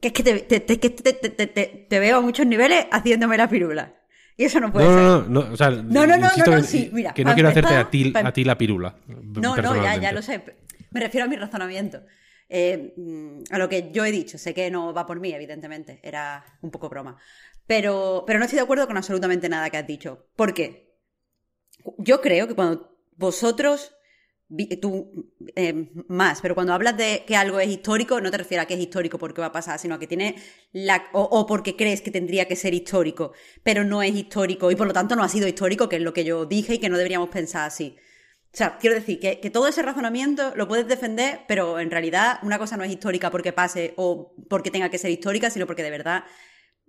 [0.02, 2.46] que es que te, te- te- que te- te- te- te- te veo a muchos
[2.46, 3.94] niveles haciéndome la pirula.
[4.36, 5.02] Y eso no puede No, ser.
[5.04, 7.90] no, no, no, o sea, no, no, no, sí, mira, que no quiero hacerte a
[7.90, 8.96] ti, a ti la pirula.
[9.08, 10.44] No, no, ya, ya lo sé.
[10.92, 12.02] Me refiero a mi razonamiento.
[12.50, 14.38] Eh, mm, a lo que yo he dicho.
[14.38, 16.00] Sé que no va por mí, evidentemente.
[16.04, 17.18] Era un poco broma.
[17.68, 20.28] Pero, pero no estoy de acuerdo con absolutamente nada que has dicho.
[20.36, 20.94] ¿Por qué?
[21.98, 23.94] Yo creo que cuando vosotros,
[24.82, 28.68] tú eh, más, pero cuando hablas de que algo es histórico, no te refieres a
[28.68, 30.36] que es histórico porque va a pasar, sino a que tiene
[30.72, 31.04] la.
[31.14, 34.88] o, o porque crees que tendría que ser histórico, pero no es histórico y por
[34.88, 36.98] lo tanto no ha sido histórico, que es lo que yo dije y que no
[36.98, 37.96] deberíamos pensar así.
[38.54, 42.38] O sea, quiero decir que, que, todo ese razonamiento lo puedes defender, pero en realidad
[42.44, 45.82] una cosa no es histórica porque pase o porque tenga que ser histórica, sino porque
[45.82, 46.24] de verdad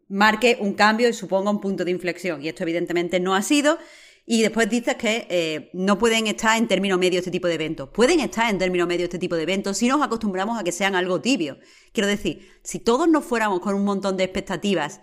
[0.09, 2.43] marque un cambio y suponga un punto de inflexión.
[2.43, 3.79] Y esto evidentemente no ha sido.
[4.27, 7.91] Y después dices que eh, no pueden estar en término medio este tipo de eventos.
[7.91, 10.95] Pueden estar en término medio este tipo de eventos si nos acostumbramos a que sean
[10.95, 11.59] algo tibio.
[11.93, 15.01] Quiero decir, si todos nos fuéramos con un montón de expectativas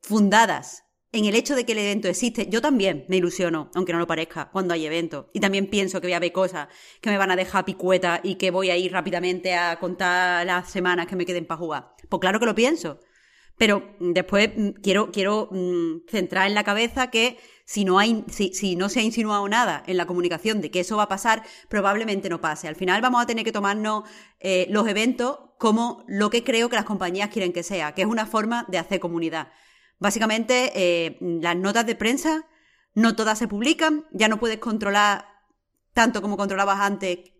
[0.00, 3.98] fundadas en el hecho de que el evento existe, yo también me ilusiono, aunque no
[3.98, 5.26] lo parezca, cuando hay eventos.
[5.32, 6.68] Y también pienso que voy a ver cosas
[7.00, 10.70] que me van a dejar picueta y que voy a ir rápidamente a contar las
[10.70, 11.94] semanas que me queden para jugar.
[12.08, 12.98] Pues claro que lo pienso.
[13.62, 18.74] Pero después mm, quiero, quiero mm, centrar en la cabeza que si no, hay, si,
[18.74, 22.28] no se ha insinuado nada en la comunicación de que eso va a pasar, probablemente
[22.28, 22.66] no pase.
[22.66, 24.02] Al final vamos a tener que tomarnos
[24.40, 28.08] eh, los eventos como lo que creo que las compañías quieren que sea, que es
[28.08, 29.52] una forma de hacer comunidad.
[30.00, 32.48] Básicamente, eh, las notas de prensa
[32.94, 35.24] no todas se publican, ya no puedes controlar
[35.92, 37.30] tanto como controlabas antes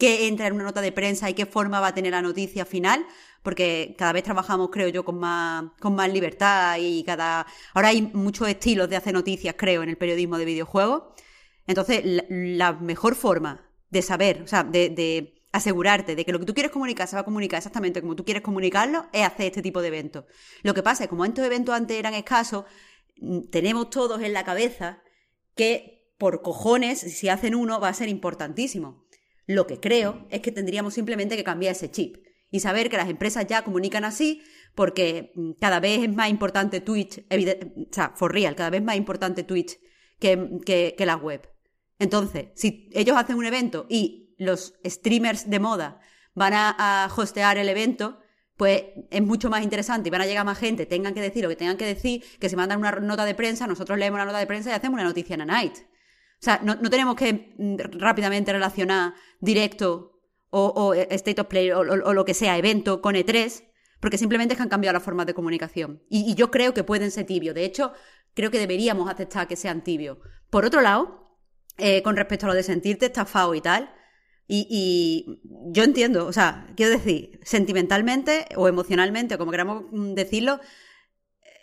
[0.00, 2.64] qué entra en una nota de prensa y qué forma va a tener la noticia
[2.64, 3.06] final,
[3.42, 7.46] porque cada vez trabajamos, creo yo, con más, con más libertad y cada...
[7.74, 11.02] Ahora hay muchos estilos de hacer noticias, creo, en el periodismo de videojuegos.
[11.66, 16.54] Entonces, la, mejor forma de saber, o sea, de, asegurarte de que lo que tú
[16.54, 19.82] quieres comunicar se va a comunicar exactamente como tú quieres comunicarlo, es hacer este tipo
[19.82, 20.24] de eventos.
[20.62, 22.64] Lo que pasa es que como estos eventos antes eran escasos,
[23.20, 25.02] mm, tenemos todos en la cabeza
[25.54, 29.04] que por cojones, si hacen uno, va a ser importantísimo.
[29.46, 32.16] Lo que creo es que tendríamos simplemente que cambiar ese chip
[32.50, 34.42] y saber que las empresas ya comunican así
[34.74, 38.96] porque mm, cada vez es más importante Twitch, o sea, for real, cada vez más
[38.96, 39.78] importante Twitch
[40.18, 41.48] que, que, la web.
[41.98, 46.00] Entonces, si ellos hacen un evento y los streamers de moda
[46.34, 48.18] van a, hostear el evento,
[48.56, 51.48] pues es mucho más interesante y van a llegar más gente, tengan que decir lo
[51.48, 54.38] que tengan que decir, que se mandan una nota de prensa, nosotros leemos la nota
[54.38, 55.74] de prensa y hacemos una noticia en a night.
[56.40, 60.10] O sea, no, no tenemos que mm, rápidamente relacionar directo
[60.50, 63.64] o, State of Play o, lo que sea, evento con E3,
[64.00, 66.02] porque simplemente es que han cambiado las formas de comunicación.
[66.08, 67.54] Y, yo creo que pueden ser tibios.
[67.54, 67.92] De hecho,
[68.34, 70.18] creo que deberíamos aceptar que sean tibios.
[70.50, 71.38] Por otro lado,
[71.78, 73.94] eh, con respecto a lo de sentirte estafado y tal,
[74.48, 75.40] y,
[75.72, 80.58] yo entiendo, o sea, quiero decir, sentimentalmente o emocionalmente, o como queramos mm, decirlo,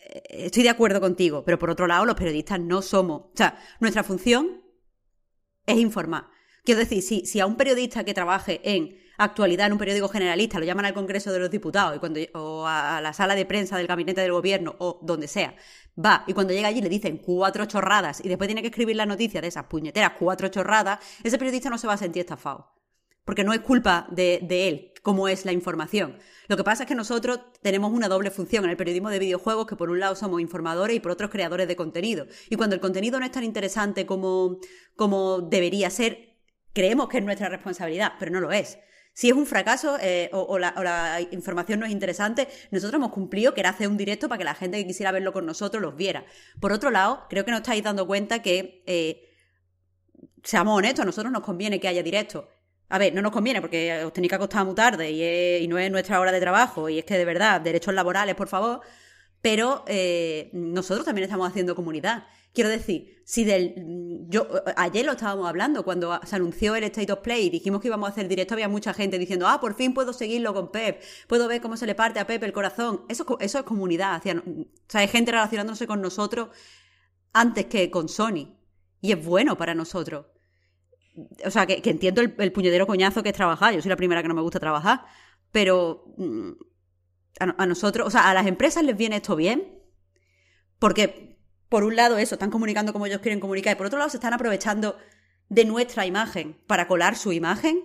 [0.10, 3.24] eh, estoy de acuerdo contigo, pero por otro lado, los periodistas no somos.
[3.24, 4.67] O sea, nuestra función
[5.68, 6.30] es informar.
[6.64, 10.66] Quiero decir, si, a un periodista que trabaje en actualidad en un periódico generalista lo
[10.66, 13.88] llaman al Congreso de los Diputados y cuando, o a, la sala de prensa del
[13.88, 15.56] gabinete del gobierno o donde sea,
[15.98, 19.06] va y cuando llega allí le dicen cuatro chorradas y después tiene que escribir la
[19.06, 22.74] noticia de esas puñeteras cuatro chorradas, ese periodista no se va a sentir estafado.
[23.26, 26.20] Porque no es culpa de, de él cómo es la información.
[26.50, 29.66] Lo que pasa es que nosotros tenemos una doble función en el periodismo de videojuegos,
[29.66, 32.28] que por un lado somos informadores y por otro creadores de contenido.
[32.50, 34.60] Y cuando el contenido no es tan interesante como,
[34.98, 36.36] como debería ser,
[36.74, 38.80] creemos que es nuestra responsabilidad, pero no lo es.
[39.14, 43.62] Si es un fracaso eh, o, la, información no es interesante, nosotros hemos cumplido que
[43.62, 46.26] era hacer un directo para que la gente que quisiera verlo con nosotros los viera.
[46.60, 49.24] Por otro lado, creo que no estáis dando cuenta que, eh,
[50.44, 52.50] seamos honestos, a nosotros nos conviene que haya directo.
[52.90, 55.12] A ver, no nos conviene porque os tenéis que acostar muy tarde
[55.62, 58.48] y, no es nuestra hora de trabajo y es que de verdad, derechos laborales, por
[58.48, 58.82] favor,
[59.42, 62.26] pero eh, nosotros también estamos haciendo comunidad.
[62.54, 63.76] Quiero decir, si del.
[64.30, 64.48] Yo,
[64.78, 68.10] ayer lo estábamos hablando, cuando se anunció el State of Play y dijimos que íbamos
[68.10, 71.48] a hacer directo, había mucha gente diciendo, ah, por fin puedo seguirlo con Pep, puedo
[71.48, 73.04] ver cómo se le parte a Pep el corazón.
[73.10, 74.20] Eso, eso es comunidad.
[74.20, 74.24] o
[74.88, 76.50] sea, hay gente relacionándose con nosotros
[77.34, 78.58] antes que con Sony.
[79.02, 80.26] Y es bueno para nosotros.
[81.46, 83.74] O sea, que, entiendo el, puñedero coñazo que es trabajar.
[83.74, 85.06] Yo soy la primera que no me gusta trabajar.
[85.52, 86.52] Pero mm,
[87.40, 89.80] a nosotros, o sea, a las empresas les viene esto bien.
[90.80, 91.38] Porque
[91.70, 94.18] por un lado eso, están comunicando como ellos quieren comunicar, y por otro lado se
[94.18, 94.98] están aprovechando
[95.50, 97.82] de nuestra imagen para colar su imagen,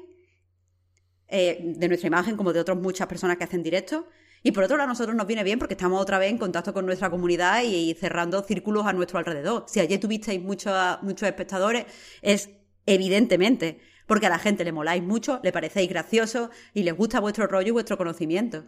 [1.28, 4.06] eh, de nuestra imagen como de otras muchas personas que hacen directo.
[4.44, 6.74] Y por otro lado, a nosotros nos viene bien porque estamos otra vez en contacto
[6.74, 9.64] con nuestra comunidad y, cerrando círculos a nuestro alrededor.
[9.68, 11.86] Si ayer tuvisteis muchos, muchos espectadores,
[12.22, 12.50] es
[12.86, 17.46] evidentemente porque a la gente le moláis mucho, le parecéis graciosos y les gusta vuestro
[17.46, 18.64] rollo y vuestro conocimiento.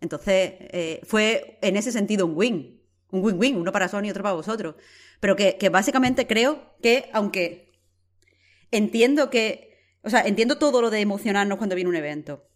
[0.00, 2.78] Entonces, eh, fue en ese sentido un win
[3.10, 4.76] un win-win, uno para Sony y otro para vosotros.
[5.20, 7.72] Pero que, básicamente creo que, aunque
[8.70, 12.48] entiendo que, o sea, entiendo todo lo de emocionarnos cuando viene un evento,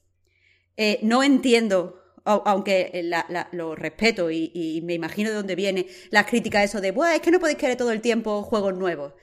[0.77, 3.11] eh, no entiendo, aunque
[3.53, 7.31] lo respeto y, me imagino de dónde viene las críticas eso de, Buah, es que
[7.31, 9.15] no podéis querer todo el tiempo juegos nuevos.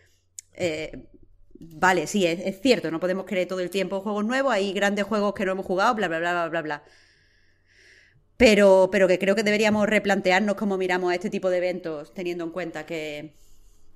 [0.53, 1.08] Eh,
[1.59, 5.33] vale, sí, es, cierto, no podemos querer todo el tiempo juegos nuevos, hay grandes juegos
[5.33, 6.83] que no hemos jugado, bla, bla, bla, bla, bla, bla
[8.39, 12.45] pero, pero que creo que deberíamos replantearnos cómo miramos a este tipo de eventos, teniendo
[12.45, 13.35] en cuenta que,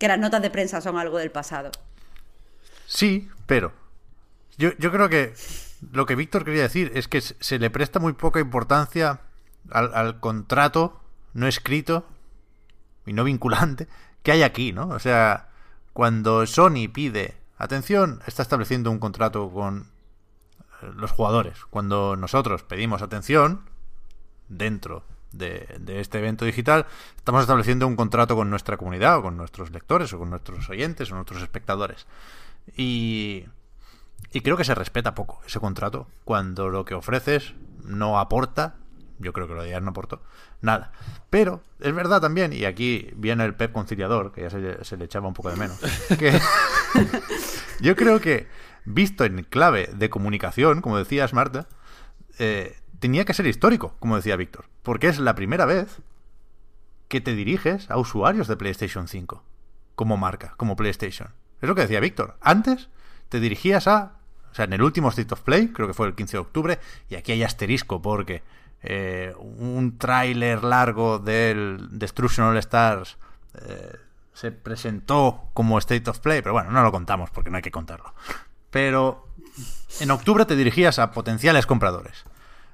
[0.02, 1.72] las notas de prensa son algo del pasado.
[2.85, 3.72] Sí, pero.
[4.57, 5.34] Yo, yo creo que
[5.94, 9.22] lo que Víctor quería decir es que se le presta muy poca importancia
[9.72, 10.99] al, al contrato
[11.34, 12.06] no escrito
[13.06, 13.88] y no vinculante
[14.23, 14.90] que hay aquí, ¿no?
[14.90, 15.52] O sea,
[15.94, 19.90] cuando Sony pide atención, está estableciendo un contrato con
[20.81, 21.65] eh, los jugadores.
[21.69, 23.69] Cuando nosotros pedimos atención,
[24.48, 26.85] dentro de, este evento digital,
[27.15, 31.11] estamos estableciendo un contrato con nuestra comunidad, o con nuestros lectores, o con nuestros oyentes,
[31.11, 32.06] o nuestros espectadores.
[32.77, 33.45] Y,
[34.31, 37.53] y creo que se respeta poco ese contrato cuando lo que ofreces
[37.84, 38.76] no aporta
[39.19, 40.22] yo creo que lo de ayer no aportó
[40.61, 40.91] nada.
[41.30, 45.06] Pero es verdad también, y aquí viene el Pep conciliador, que ya se, se le
[45.06, 45.80] echaba un poco de menos,
[46.19, 46.40] que
[47.80, 48.48] yo creo que,
[48.85, 51.68] visto en clave de comunicación, como decías Marta,
[52.40, 56.02] eh, tenía que ser histórico, como decía Víctor, porque es la primera vez
[57.07, 59.44] que te diriges a usuarios de PlayStation 5
[59.95, 61.30] como marca, como PlayStation.
[61.61, 62.38] Es lo que decía Víctor.
[62.41, 62.90] Antes
[63.30, 64.18] te dirigías a...
[64.52, 66.80] O sea, en el último State of Play, creo que fue el 15 de octubre,
[67.10, 68.44] y aquí hay asterisco porque
[68.84, 73.18] eh, un tráiler largo del Destruction All Stars
[73.62, 73.96] eh,
[74.34, 77.72] se presentó como State of Play, pero bueno, no lo contamos porque no hay que
[77.72, 78.14] contarlo.
[78.70, 79.30] Pero
[80.02, 82.26] en octubre te dirigías a potenciales compradores.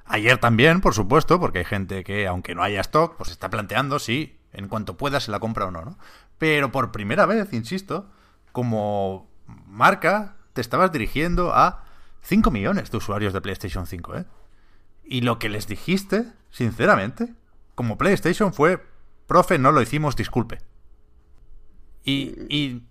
[0.06, 4.00] Ayer también, por supuesto, porque hay gente que, aunque no haya stock, pues está planteando
[4.00, 6.00] si en cuanto pueda se la compra o no, ¿no?
[6.40, 8.10] Pero por primera vez, insisto,
[8.52, 9.30] como
[9.68, 11.84] marca, te estabas dirigiendo a
[12.22, 14.26] 5 millones de usuarios de PlayStation 5, ¿eh?
[15.12, 17.34] Y lo que les dijiste, sinceramente,
[17.74, 18.80] como PlayStation fue,
[19.26, 20.60] profe, no lo hicimos, disculpe.
[22.04, 22.84] Y, y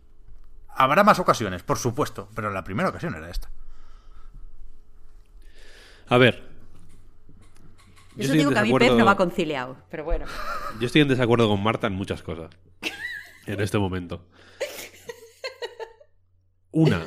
[0.69, 3.49] habrá más ocasiones, por supuesto, pero la primera ocasión era esta.
[6.09, 6.43] A ver.
[8.17, 10.27] Eso digo que a mí Pep no me ha conciliado, pero bueno.
[10.81, 12.51] Yo estoy en desacuerdo con Marta en muchas cosas.
[13.47, 14.27] En este momento.
[16.73, 17.07] Una,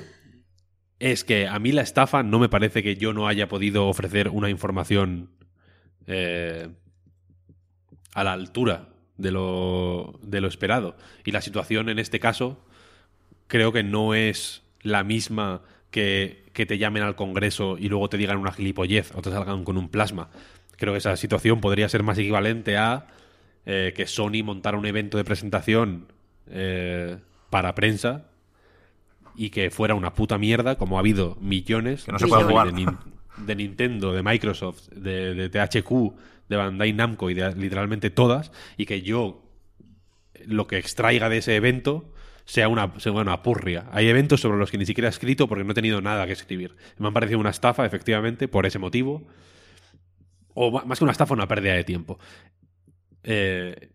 [1.01, 4.29] es que a mí la estafa no me parece que yo no haya podido ofrecer
[4.29, 5.31] una información
[6.05, 6.69] eh,
[8.13, 10.95] a la altura de lo, de lo esperado.
[11.25, 12.63] Y la situación en este caso
[13.47, 18.17] creo que no es la misma que, que te llamen al Congreso y luego te
[18.17, 20.29] digan una gilipollez o te salgan con un plasma.
[20.77, 23.07] Creo que esa situación podría ser más equivalente a
[23.65, 26.07] eh, que Sony montara un evento de presentación
[26.47, 27.17] eh,
[27.49, 28.30] para prensa
[29.35, 32.73] y que fuera una puta mierda, como ha habido millones que no se puede jugar.
[32.73, 32.85] De,
[33.45, 36.13] de, Nintendo, de Microsoft, de, de, THQ,
[36.49, 39.43] de Bandai Namco y de literalmente todas, y que yo
[40.45, 42.11] lo que extraiga de ese evento
[42.45, 43.85] sea una, sea una purria.
[43.91, 46.33] Hay eventos sobre los que ni siquiera he escrito porque no he tenido nada que
[46.33, 46.75] escribir.
[46.97, 49.27] Me han parecido una estafa, efectivamente, por ese motivo.
[50.53, 52.19] O más que una estafa, una pérdida de tiempo.
[53.23, 53.91] Eh,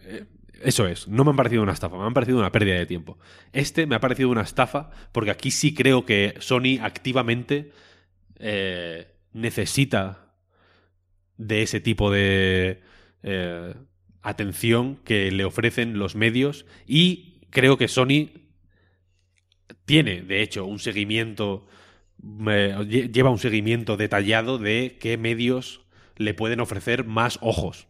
[0.00, 0.24] eh,
[0.62, 3.18] eso es, no me han parecido una estafa, me han parecido una pérdida de tiempo.
[3.52, 7.72] Este me ha parecido una estafa porque aquí sí creo que Sony activamente
[8.38, 10.34] eh, necesita
[11.36, 12.82] de ese tipo de
[13.22, 13.74] eh,
[14.22, 18.30] atención que le ofrecen los medios y creo que Sony
[19.84, 21.66] tiene, de hecho, un seguimiento,
[22.48, 25.82] eh, lleva un seguimiento detallado de qué medios
[26.16, 27.86] le pueden ofrecer más ojos.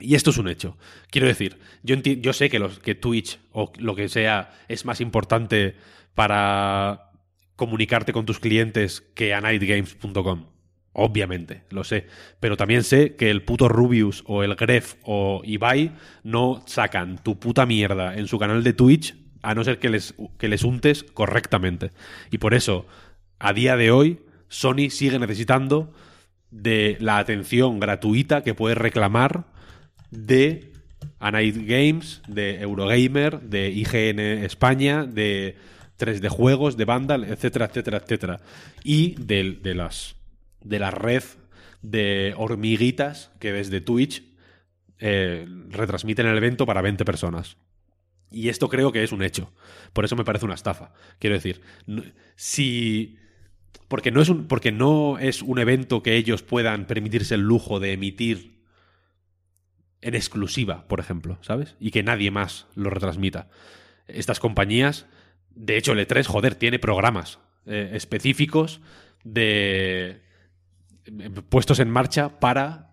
[0.00, 0.76] Y esto es un hecho.
[1.10, 5.76] Quiero decir, yo, sé que, que Twitch o lo que sea es más importante
[6.14, 7.10] para
[7.56, 10.46] comunicarte con tus clientes que a nightgames.com.
[10.92, 12.06] Obviamente, lo sé.
[12.40, 15.92] Pero también sé que el puto Rubius o el Gref o Ibai
[16.24, 20.14] no sacan tu puta mierda en su canal de Twitch a no ser que les,
[20.38, 21.90] que les untes correctamente.
[22.30, 22.86] Y por eso,
[23.38, 25.92] a día de hoy, Sony sigue necesitando
[26.50, 29.46] de la atención gratuita que puede reclamar
[30.10, 30.72] de
[31.18, 35.56] A Night Games, de Eurogamer, de IGN España, de
[35.98, 38.40] 3D Juegos, de Vandal, etcétera, etcétera, etcétera.
[38.82, 40.16] Y de, de, las,
[40.62, 41.22] de la red
[41.82, 44.24] de hormiguitas que desde Twitch
[44.98, 47.56] eh, retransmiten el evento para 20 personas.
[48.30, 49.52] Y esto creo que es un hecho.
[49.92, 50.92] Por eso me parece una estafa.
[51.18, 51.60] Quiero decir,
[52.36, 53.16] si.
[53.88, 57.80] Porque no, es un, porque no es un evento que ellos puedan permitirse el lujo
[57.80, 58.59] de emitir
[60.02, 61.76] en exclusiva, por ejemplo, ¿sabes?
[61.78, 63.48] Y que nadie más lo retransmita.
[64.08, 65.06] Estas compañías,
[65.54, 68.80] de hecho, el E3, joder, tiene programas eh, específicos
[69.24, 70.22] de
[71.48, 72.90] puestos en marcha para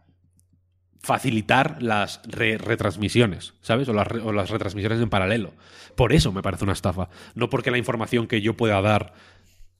[0.99, 3.87] facilitar las retransmisiones, ¿sabes?
[3.87, 5.53] O las, retransmisiones en paralelo.
[5.95, 7.09] Por eso me parece una estafa.
[7.35, 9.13] No porque la información que yo pueda dar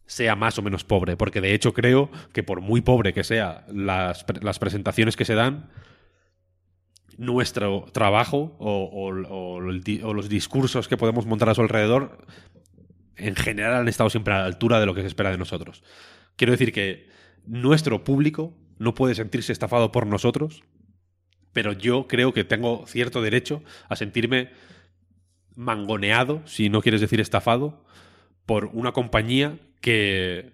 [0.06, 3.66] sea más o menos pobre, porque de hecho creo que por muy pobre que sea
[3.68, 4.24] las
[4.60, 5.70] presentaciones que se dan,
[7.18, 12.26] nuestro trabajo o, los discursos que podemos montar a su alrededor
[13.16, 15.84] en general han estado siempre a la altura de lo que se espera de nosotros.
[16.36, 17.08] Quiero decir que
[17.46, 20.64] nuestro público no puede sentirse estafado por nosotros,
[21.54, 24.52] pero yo creo que tengo cierto derecho a sentirme
[25.56, 27.84] mangoneado, si no quieres decir estafado,
[28.46, 30.54] por una compañía que,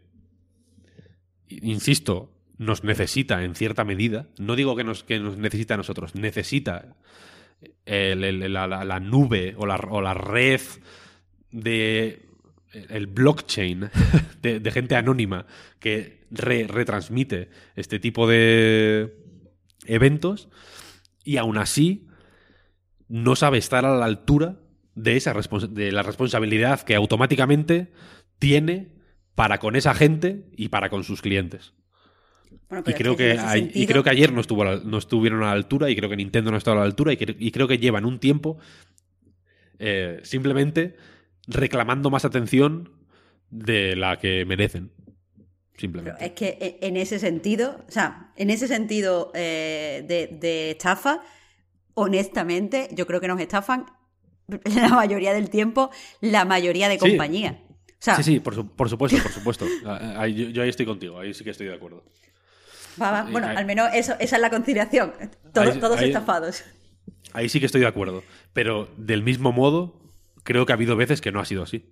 [1.50, 4.28] insisto, nos necesita en cierta medida.
[4.38, 6.96] No digo que nos, que nos necesita a nosotros, necesita
[7.86, 10.62] la, nube o la, red
[11.52, 12.22] de
[12.72, 13.90] el blockchain
[14.42, 15.46] de, gente anónima
[15.80, 19.16] que re- retransmite este tipo de
[19.86, 20.50] eventos
[21.24, 22.08] y aún así
[23.08, 24.60] no sabe estar a la altura
[24.96, 25.34] de esa
[25.70, 27.92] de la responsabilidad que automáticamente
[28.40, 28.92] tiene
[29.36, 31.74] para con esa gente y para con sus clientes.
[32.82, 33.38] Bueno, Y creo que,
[33.74, 36.16] y creo que ayer no, estuvo la- no estuvieron a la altura y creo que
[36.18, 38.58] Nintendo no estaba a la altura y, cre- y creo que llevan un tiempo
[39.80, 40.96] eh, simplemente
[41.48, 42.92] reclamando más atención
[43.50, 44.92] de la que merecen.
[44.96, 46.26] Pero Simplemente.
[46.26, 51.22] es que e- en ese sentido, o sea, en ese sentido eh, de, de estafa,
[51.96, 53.86] honestamente, yo creo que nos estafan
[54.76, 55.90] la mayoría del tiempo,
[56.22, 57.10] la mayoría de Sí.
[57.10, 57.56] compañías.
[57.56, 59.66] O sea, sí, sí, por, su- por supuesto, por supuesto.
[59.86, 62.04] Ah, ahí- yo, yo ahí estoy contigo, ahí sí que estoy de acuerdo.
[63.02, 65.14] Va, va, bueno, al menos eso, esa es la conciliación.
[65.54, 66.64] Todos, ahí- todos ahí- estafados.
[67.34, 68.24] Ahí sí que estoy de acuerdo.
[68.54, 70.00] Pero del mismo modo,
[70.44, 71.90] creo que ha habido veces que no ha sido así.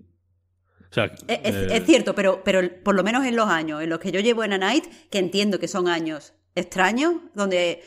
[0.90, 3.82] O sea, Es, es- eh, es cierto, pero, pero por lo menos en los años
[3.82, 7.82] en los que yo llevo en A Night, que entiendo que son años extraños, donde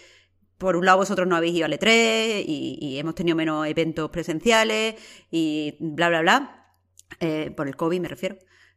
[0.58, 4.08] por un lado vosotros no habéis ido al E3 y, y hemos tenido menos eventos
[4.10, 4.94] presenciales
[5.30, 6.66] y bla, bla, bla,
[7.20, 8.36] eh, por el COVID me refiero.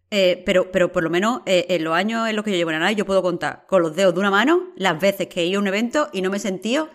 [0.10, 2.70] Eh, pero, pero por lo menos eh, en los años en los que yo llevo
[2.72, 5.42] en A Night, yo puedo contar con los dedos de una mano las veces que
[5.42, 6.90] he ido a un evento y no me he sentido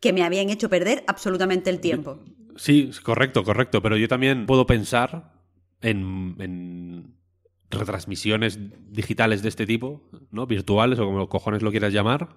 [0.00, 2.20] que me habían hecho perder absolutamente el tiempo.
[2.56, 3.82] Sí, correcto, correcto.
[3.82, 5.32] Pero yo también puedo pensar
[5.80, 7.14] en, en
[7.70, 8.58] retransmisiones
[8.92, 10.46] digitales de este tipo, ¿no?
[10.46, 12.28] Virtuales o como cojones lo quieras llamar.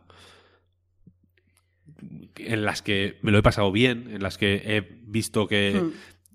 [2.38, 5.92] En las que me lo he pasado bien, en las que he visto que Hmm.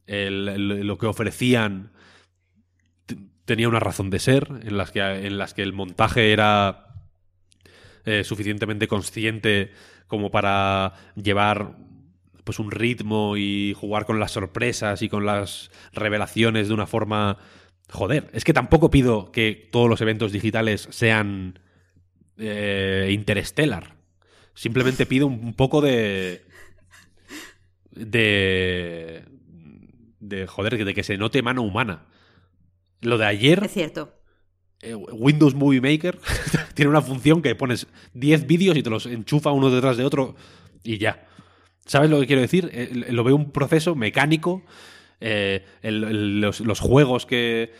[0.06, 1.92] el- el- lo que ofrecían
[3.50, 6.86] tenía una razón de ser, en las que, en las que el montaje era
[8.04, 9.72] eh, suficientemente consciente
[10.06, 11.76] como para llevar
[12.44, 17.38] pues un ritmo y jugar con las sorpresas y con las revelaciones de una forma
[17.88, 21.58] joder es que tampoco pido que todos los eventos digitales sean
[22.38, 23.96] eh, interstellar
[24.54, 26.44] simplemente pido un, poco de
[27.90, 29.24] de
[30.20, 32.06] de joder de que se note mano humana
[33.00, 34.14] lo de ayer Es cierto.
[34.82, 36.18] eh, Windows Movie Maker
[36.74, 40.36] tiene una función que pones 10 vídeos y te los enchufa uno detrás de otro
[40.82, 41.26] y ya.
[41.86, 42.70] ¿Sabes lo que quiero decir?
[42.72, 44.62] Eh, lo veo un proceso mecánico.
[45.20, 47.72] eh, el- el- los, los juegos que.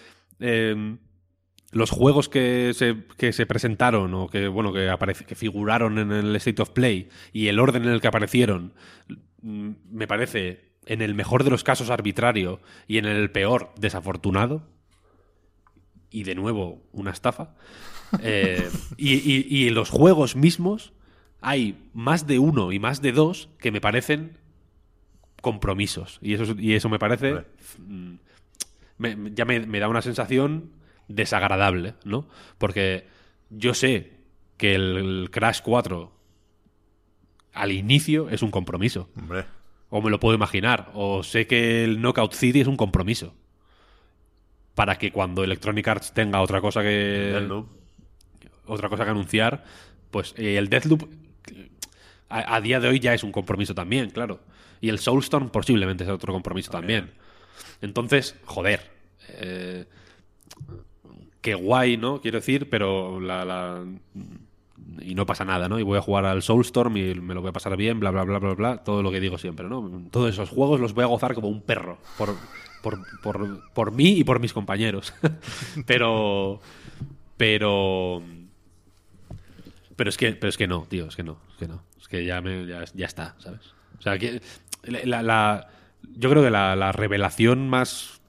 [1.73, 4.93] los juegos que se, que se presentaron o que, bueno, que,
[5.27, 8.75] que figuraron en el State of Play y el orden en el que aparecieron,
[9.43, 14.67] mm, me parece, en el mejor de los casos, arbitrario y en el peor, desafortunado
[16.11, 17.55] y de nuevo una estafa.
[18.21, 20.93] Eh, y, y- y en los juegos mismos
[21.41, 24.37] hay más de uno y más de dos que me parecen
[25.41, 26.19] compromisos.
[26.23, 27.45] Y eso, es- y eso me parece.
[27.79, 28.15] Mm,
[28.99, 30.71] me- ya me, me da una sensación
[31.09, 32.27] desagradable, ¿no?
[32.59, 33.07] Porque
[33.51, 34.13] yo sé
[34.57, 36.13] que el, el Crash 4
[37.53, 39.09] al inicio es un compromiso.
[39.17, 39.45] Hombre.
[39.89, 40.91] O me lo puedo imaginar.
[40.95, 43.35] O sé que el Knockout City es un compromiso.
[44.75, 47.31] Para que cuando Electronic Arts tenga otra cosa que.
[47.33, 47.69] Deathloop.
[48.67, 49.65] Otra cosa que anunciar.
[50.11, 51.05] Pues eh, el Deathloop.
[52.29, 54.41] A, a día de hoy ya es un compromiso también, claro.
[54.81, 57.11] Y el Soulstorm posiblemente es otro compromiso también.
[57.83, 58.91] Entonces, joder.
[59.29, 59.85] eh,
[61.41, 62.21] qué guay, ¿no?
[62.21, 63.85] Quiero decir, pero la, la-
[65.01, 65.79] y no pasa nada, ¿no?
[65.79, 68.25] Y voy a jugar al Soulstorm y me lo voy a pasar bien, bla, bla,
[68.25, 70.03] bla, bla, bla, todo lo que digo siempre, ¿no?
[70.11, 72.35] Todos esos juegos los voy a gozar como un perro, por,
[72.83, 75.13] por, por, por mí y por mis compañeros.
[75.87, 76.61] pero,
[77.37, 78.23] pero,
[79.97, 82.09] pero es que, pero es que no, tío, es que no, es que no, es
[82.09, 83.61] que ya, me, ya, ya está, ¿sabes?
[83.99, 84.41] O sea, que
[84.85, 85.69] la, la-
[86.17, 88.21] yo creo que la, la revelación más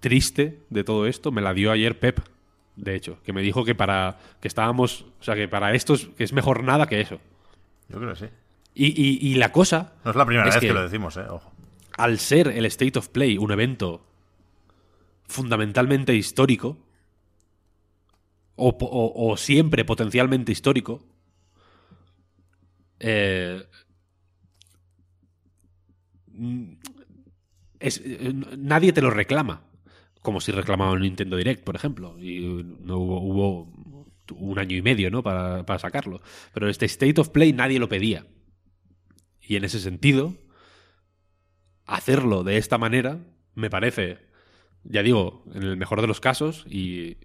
[0.00, 2.20] triste de todo esto me la dio ayer Pep,
[2.76, 6.06] de hecho, que me dijo que para que estábamos, o sea, que para esto es,
[6.16, 7.20] que es mejor nada que eso.
[7.90, 8.26] Yo creo que sí.
[8.74, 10.68] Y, y- y la cosa, No es la primera Es vez que...
[10.68, 11.24] que- lo decimos, ¿eh?
[11.28, 11.52] Ojo.
[11.96, 14.06] Al ser el State of Play un evento
[15.24, 16.78] fundamentalmente histórico,
[18.56, 21.02] o, siempre potencialmente histórico,
[22.98, 23.64] eh,
[27.78, 29.64] es- eh, nadie te lo reclama.
[30.22, 32.14] como si reclamaba un Nintendo Direct, por ejemplo.
[32.20, 32.40] Y
[32.80, 33.72] no hubo, hubo
[34.36, 35.22] un año y medio ¿no?
[35.22, 36.20] para, para sacarlo.
[36.52, 38.26] Pero este State of Play nadie lo pedía.
[39.40, 40.34] Y en ese sentido,
[41.94, 43.18] hacerlo de esta manera
[43.54, 44.18] me parece,
[44.84, 47.16] ya digo, en el mejor de los casos, y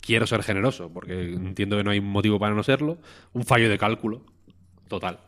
[0.00, 2.98] quiero ser generoso, porque entiendo que no hay motivo para no serlo,
[3.32, 4.22] un fallo de cálculo
[4.88, 5.18] total.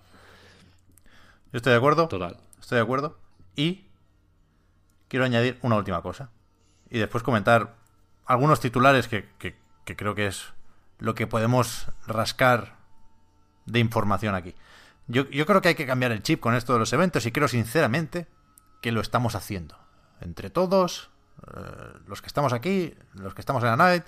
[1.53, 2.09] Yo estoy de acuerdo.
[2.09, 2.37] Total.
[2.61, 3.19] Estoy de acuerdo.
[3.57, 3.87] Y
[5.09, 6.31] quiero añadir una última cosa.
[6.91, 7.77] Y después comentar
[8.27, 10.53] algunos titulares que, que- que creo que es
[10.99, 12.77] lo que podemos rascar
[13.65, 14.55] de información aquí.
[15.07, 17.33] Yo, yo creo que hay que cambiar el chip con esto de los eventos y
[17.33, 18.27] creo sinceramente
[18.81, 19.77] que lo estamos haciendo.
[20.21, 21.11] Entre todos,
[21.47, 21.61] eh,
[22.07, 24.05] los que estamos aquí, los que estamos en la night,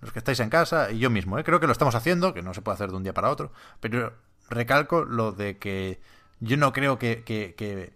[0.00, 1.38] los que estáis en casa y yo mismo.
[1.38, 1.44] ¿eh?
[1.44, 3.52] Creo que lo estamos haciendo, que no se puede hacer de un día para otro,
[3.80, 4.12] pero
[4.50, 6.00] recalco lo de que
[6.40, 7.92] yo no creo que, que, que,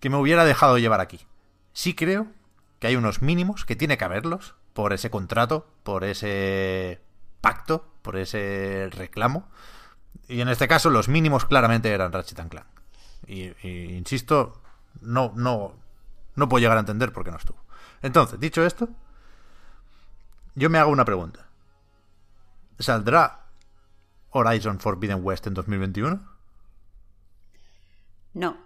[0.00, 1.26] que me hubiera dejado llevar aquí.
[1.72, 2.28] Sí creo
[2.78, 7.00] que hay unos mínimos, que tiene que haberlos, por ese contrato, por ese
[7.40, 9.48] pacto, por ese reclamo.
[10.28, 12.77] Y en este caso los mínimos claramente eran Ratchet Clank.
[13.26, 14.60] Y, y, insisto,
[15.00, 15.74] no, no,
[16.36, 17.58] no puedo llegar a entender por qué no estuvo.
[18.02, 18.88] Entonces, dicho esto,
[20.54, 21.46] yo me hago una pregunta.
[22.78, 23.46] ¿Saldrá
[24.30, 26.38] Horizon Forbidden West en 2021?
[28.34, 28.56] No,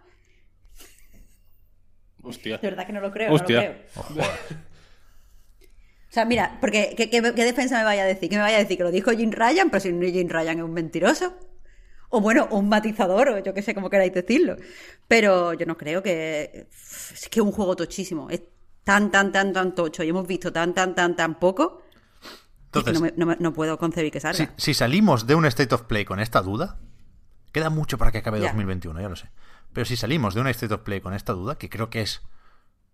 [2.22, 2.58] Hostia.
[2.58, 3.32] de verdad que no lo creo.
[3.32, 3.60] Hostia.
[3.96, 4.26] No lo creo.
[6.12, 8.28] O sea, mira, porque ¿qué, qué, qué defensa me vaya a decir?
[8.28, 9.70] ¿Que me vaya a decir que lo dijo Jim Ryan?
[9.70, 11.34] Pero si Jim Ryan es un mentiroso.
[12.14, 14.56] O bueno, un matizador, o yo qué sé cómo queráis decirlo.
[15.08, 16.68] Pero yo no creo que.
[16.70, 18.28] Es que es un juego tochísimo.
[18.30, 18.42] Es
[18.84, 20.02] tan, tan, tan, tan tocho.
[20.04, 21.82] Y hemos visto tan, tan, tan, tan poco.
[22.70, 24.36] que Entonces, no, me- no me- no puedo concebir que salga.
[24.36, 26.78] si, si salimos de un State of Play con esta duda,
[27.52, 28.48] queda mucho para que acabe Ya.
[28.48, 29.30] 2021, ya lo sé.
[29.72, 32.20] Pero si salimos de un State of Play con esta duda, que creo que es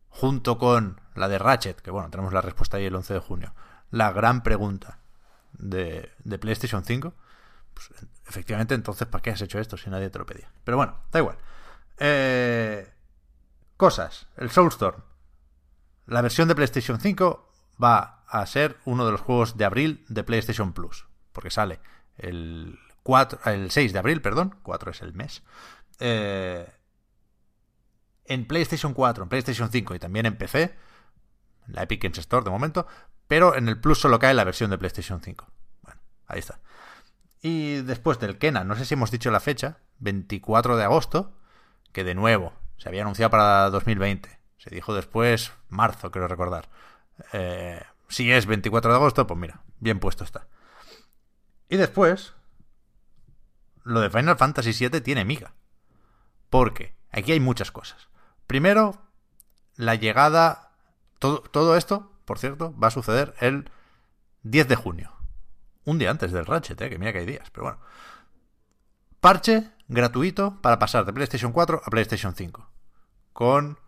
[0.08, 3.54] junto con la de Ratchet, que bueno, tenemos la respuesta ahí el 11 de junio,
[3.90, 5.00] la gran pregunta
[5.52, 7.14] de, de PlayStation 5,
[7.78, 7.92] pues
[8.26, 10.50] efectivamente entonces, ¿para qué has hecho esto si nadie te lo pedía?
[10.64, 11.38] Pero bueno, da igual.
[11.98, 12.92] Eh,
[13.76, 14.26] cosas.
[14.36, 15.02] El Soulstorm.
[16.06, 17.52] La versión de PlayStation 5
[17.82, 21.06] va a ser uno de los juegos de abril de PlayStation Plus.
[21.32, 21.80] Porque sale
[22.16, 24.56] el, 4, el 6 de abril, perdón.
[24.62, 25.44] 4 es el mes.
[26.00, 26.66] Eh,
[28.24, 30.76] en PlayStation 4, en PlayStation 5 y también en PC.
[31.68, 32.88] En la Epic Games Store de momento.
[33.28, 35.46] Pero en el Plus solo cae la versión de PlayStation 5.
[35.82, 36.58] Bueno, ahí está.
[37.40, 41.32] Y después del Kena, no sé si hemos dicho la fecha, 24 de agosto,
[41.92, 44.38] que de nuevo se había anunciado para 2020.
[44.58, 46.68] Se dijo después marzo, creo recordar.
[47.32, 50.48] Eh, si es 24 de agosto, pues mira, bien puesto está.
[51.68, 52.34] Y después,
[53.84, 55.54] lo de Final Fantasy VII tiene miga.
[56.50, 58.08] Porque aquí hay muchas cosas.
[58.46, 59.02] Primero,
[59.76, 60.72] la llegada...
[61.18, 63.70] Todo, todo esto, por cierto, va a suceder el
[64.44, 65.17] 10 de junio.
[65.88, 67.78] Un día antes del Ratchet, eh, que mira que hay días, pero bueno.
[69.20, 72.68] Parche gratuito para pasar de PlayStation 4 a PlayStation 5.
[73.32, 73.78] Con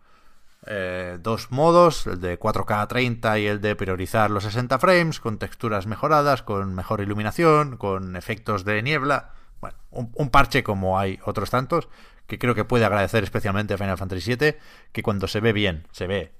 [0.65, 5.37] eh, dos modos, el de 4K 30 y el de priorizar los 60 frames, con
[5.37, 9.35] texturas mejoradas, con mejor iluminación, con efectos de niebla.
[9.59, 11.87] Bueno, un, un parche como hay otros tantos,
[12.25, 14.55] que creo que puede agradecer especialmente a Final Fantasy VII,
[14.91, 16.33] que cuando se ve bien, se ve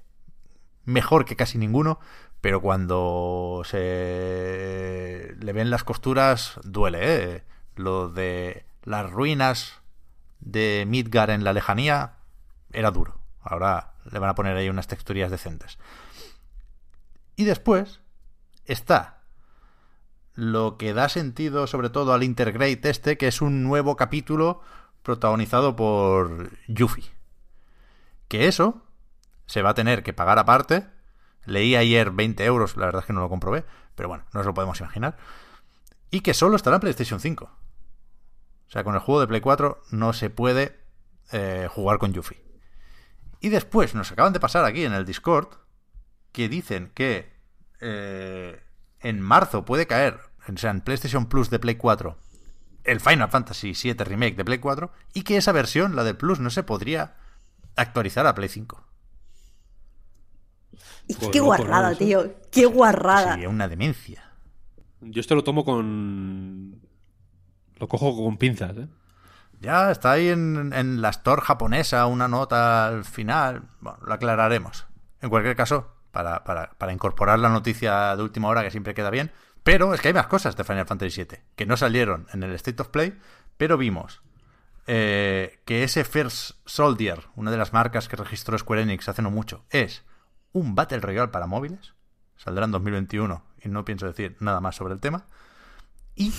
[0.84, 2.00] mejor que casi ninguno,
[2.42, 6.98] pero cuando se le ven las costuras duele,
[7.36, 7.44] ¿eh?
[7.76, 9.80] Lo de las ruinas
[10.40, 12.16] de Midgar en la lejanía
[12.72, 13.20] era duro.
[13.40, 15.78] Ahora le van a poner ahí unas texturías decentes.
[17.36, 18.00] Y después
[18.64, 19.20] está
[20.34, 24.62] lo que da sentido sobre todo al Intergrade este, que es un nuevo capítulo
[25.04, 27.12] protagonizado por Yuffie.
[28.26, 28.82] Que eso
[29.46, 30.88] se va a tener que pagar aparte.
[31.44, 33.64] Leí ayer 20 euros, la verdad es que no lo comprobé,
[33.94, 35.16] pero bueno, no nos lo podemos imaginar.
[36.10, 37.44] Y que solo estará en PlayStation 5.
[37.44, 40.80] O sea, con el juego de Play 4 no se puede
[41.32, 42.42] eh, jugar con Yuffie.
[43.40, 45.48] Y después nos acaban de pasar aquí en el Discord
[46.32, 47.32] que dicen que
[47.80, 48.62] eh,
[49.00, 52.16] en marzo puede caer, o sea, en PlayStation Plus de Play 4,
[52.84, 56.40] el Final Fantasy VII Remake de Play 4 y que esa versión, la de Plus,
[56.40, 57.16] no se podría
[57.76, 58.84] actualizar a Play 5.
[61.06, 61.98] Y Pues qué guarrada, Eso.
[61.98, 62.34] tío.
[62.50, 63.32] Qué guarrada.
[63.32, 64.22] Sería una demencia.
[65.00, 66.80] Yo esto lo tomo con.
[67.76, 68.88] Lo cojo con pinzas, ¿eh?
[69.60, 73.62] Ya está ahí en, en la store japonesa una nota al final.
[73.80, 74.86] Bueno, lo aclararemos.
[75.20, 79.10] En cualquier caso, para, para, para incorporar la noticia de última hora que siempre queda
[79.10, 79.30] bien.
[79.62, 82.52] Pero es que hay más cosas de Final Fantasy VII que no salieron en el
[82.54, 83.16] State of Play,
[83.56, 84.22] pero vimos
[84.88, 89.30] eh, que ese First Soldier, una de las marcas que registró Square Enix hace no
[89.30, 90.02] mucho, es
[90.52, 91.94] un Battle Royale para móviles.
[92.36, 95.26] Saldrá en 2021 y no pienso decir nada más sobre el tema.
[96.14, 96.32] Y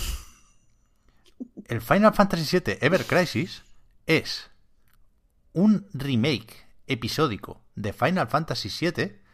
[1.66, 3.62] el Final Fantasy VII Ever Crisis
[4.06, 4.50] es
[5.52, 9.24] un remake episódico de Final Fantasy VII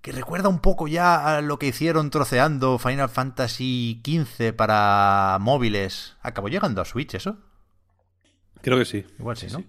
[0.00, 6.16] que recuerda un poco ya a lo que hicieron troceando Final Fantasy XV para móviles.
[6.22, 7.38] ¿Acabó llegando a Switch eso?
[8.62, 9.06] Creo que sí.
[9.18, 9.62] Igual sí, ¿no?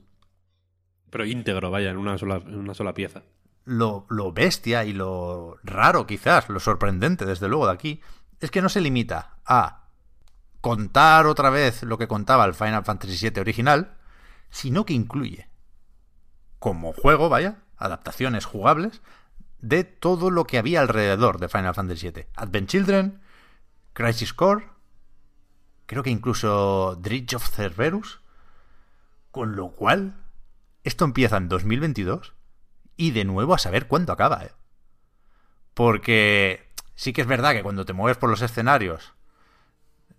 [1.11, 3.21] Pero íntegro, vaya, en una sola, en una sola pieza.
[3.65, 8.01] Lo, lo bestia y lo raro quizás, lo sorprendente desde luego de aquí,
[8.39, 9.83] es que no se limita a
[10.59, 13.97] contar otra vez lo que contaba el Final Fantasy VII original,
[14.49, 15.49] sino que incluye,
[16.59, 19.01] como juego, vaya, adaptaciones jugables,
[19.59, 22.27] de todo lo que había alrededor de Final Fantasy VII.
[22.35, 23.21] Advent Children,
[23.93, 24.67] Crisis Core,
[25.85, 28.21] creo que incluso Dredge of Cerberus,
[29.31, 30.15] con lo cual
[30.83, 32.33] esto empieza en 2022
[32.97, 34.51] y de nuevo a saber cuándo acaba, ¿eh?
[35.73, 39.13] Porque sí que es verdad que cuando te mueves por los escenarios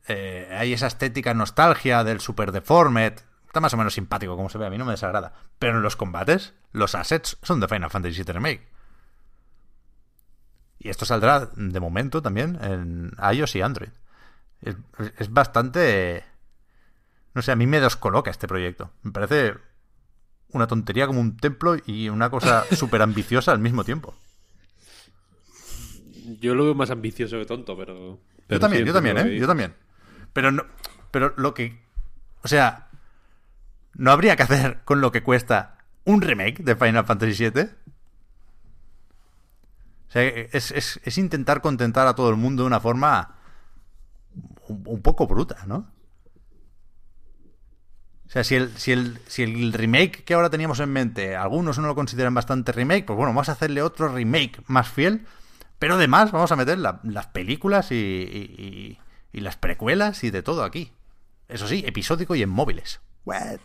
[0.06, 3.14] eh, hay esa estética nostalgia del Super Deformed.
[3.46, 5.32] Está más o menos simpático como se ve, a mí no me desagrada.
[5.58, 8.68] Pero en los combates, los assets son de Final Fantasy VII Remake.
[10.78, 13.92] Y esto saldrá de momento también en iOS y Android.
[14.60, 14.76] Es,
[15.18, 16.24] es bastante...
[17.32, 18.92] No sé, a mí me descoloca este proyecto.
[19.02, 19.54] Me parece
[20.54, 24.14] una tontería como un templo y una cosa súper ambiciosa al mismo tiempo.
[26.40, 28.18] Yo lo veo más ambicioso que tonto, pero...
[28.46, 29.38] pero yo también, yo también, ¿eh?
[29.38, 29.74] Yo también.
[30.32, 30.64] Pero no,
[31.10, 31.82] pero lo que...
[32.42, 32.88] O sea,
[33.94, 37.62] ¿no habría que hacer con lo que cuesta un remake de Final Fantasy VII?
[40.08, 43.36] O sea, es, es- es intentar contentar a todo el mundo de una forma
[44.68, 45.90] un, un poco bruta, ¿no?
[48.26, 51.78] O sea, si el, si, el, si el remake que ahora teníamos en mente, algunos
[51.78, 55.26] no lo consideran bastante remake, pues bueno, vamos a hacerle otro remake más fiel,
[55.78, 58.98] pero además vamos a meter la- las películas y, y- y-
[59.32, 60.92] y las precuelas y de todo aquí.
[61.48, 63.00] Eso sí, episódico y en móviles.
[63.24, 63.58] What?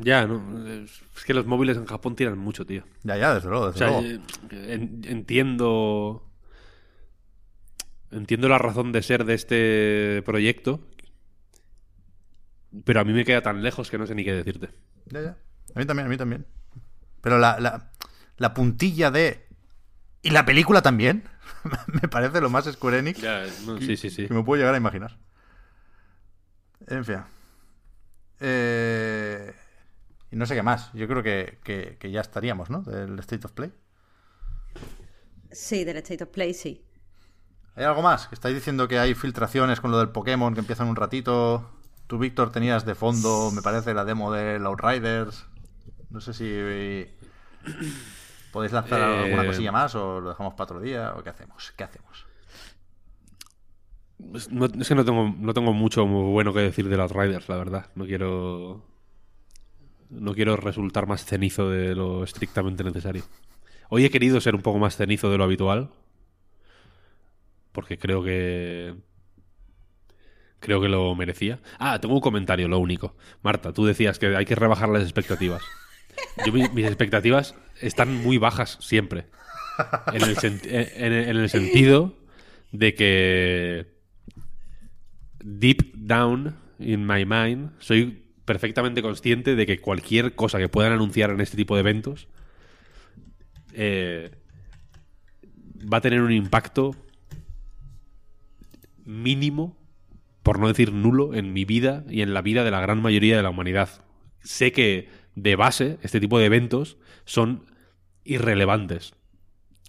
[0.00, 0.66] Ya, ¿no?
[0.68, 2.84] Es que los móviles en Japón tiran mucho, tío.
[3.02, 4.02] Ya, ya, desde luego, O sea, luego.
[4.02, 6.26] eh, en- entiendo.
[8.10, 10.80] Entiendo la razón de ser de este proyecto.
[12.84, 14.70] Pero a mí me queda tan lejos que no sé ni qué decirte.
[15.06, 15.36] Ya, ya.
[15.74, 16.46] A mí también, a mí también.
[17.20, 17.90] Pero la, la,
[18.36, 19.46] la puntilla de...
[20.22, 21.28] Y la película también.
[22.02, 24.26] me parece lo más Square Enix Ya, no, sí, sí, sí.
[24.26, 25.18] que me puedo llegar a imaginar.
[26.86, 27.20] En fin.
[28.40, 29.54] Eh,
[30.30, 30.92] Y no sé qué más.
[30.94, 32.82] Yo creo que, que- que ya estaríamos, ¿no?
[32.82, 33.72] Del State of Play.
[35.52, 36.84] Sí, del State of Play, sí.
[37.76, 38.26] ¿Hay algo más?
[38.28, 41.70] Que estáis diciendo que hay filtraciones con lo del Pokémon que empiezan un ratito.
[42.06, 45.46] Tú, Víctor, tenías de fondo, me parece, la demo del Outriders.
[46.10, 47.06] No sé si
[48.52, 51.72] podéis lanzar Eh, alguna cosilla más o lo dejamos para otro día o qué hacemos.
[51.76, 52.26] ¿Qué hacemos?
[54.34, 57.10] Es, no- es que no tengo, no tengo mucho muy bueno que decir de los
[57.10, 57.86] Riders, la verdad.
[57.94, 58.84] No quiero.
[60.10, 63.24] No quiero resultar más cenizo de lo estrictamente necesario.
[63.88, 65.90] Hoy he querido ser un poco más cenizo de lo habitual.
[67.72, 68.94] Porque creo que.
[70.64, 71.60] Creo que lo merecía.
[71.78, 73.14] Ah, tengo un comentario, lo único.
[73.42, 75.62] Marta, tú decías que hay que rebajar las expectativas.
[76.72, 79.26] Mis expectativas están muy bajas siempre.
[80.12, 80.22] En
[81.36, 82.16] el sentido
[82.72, 83.86] de que
[85.40, 91.30] deep down in my mind soy perfectamente consciente de que cualquier cosa que puedan anunciar
[91.30, 92.28] en este tipo de eventos
[93.74, 94.30] eh,
[95.92, 96.96] va a tener un impacto
[99.04, 99.76] mínimo,
[100.44, 103.36] por no decir nulo, en mi vida y en la vida de la gran mayoría
[103.36, 104.04] de la humanidad.
[104.42, 107.64] Sé que de base este tipo de eventos son
[108.24, 109.14] irrelevantes.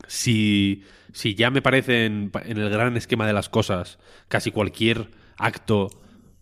[0.07, 5.89] Si, si ya me parece en, el gran esquema de las cosas casi cualquier acto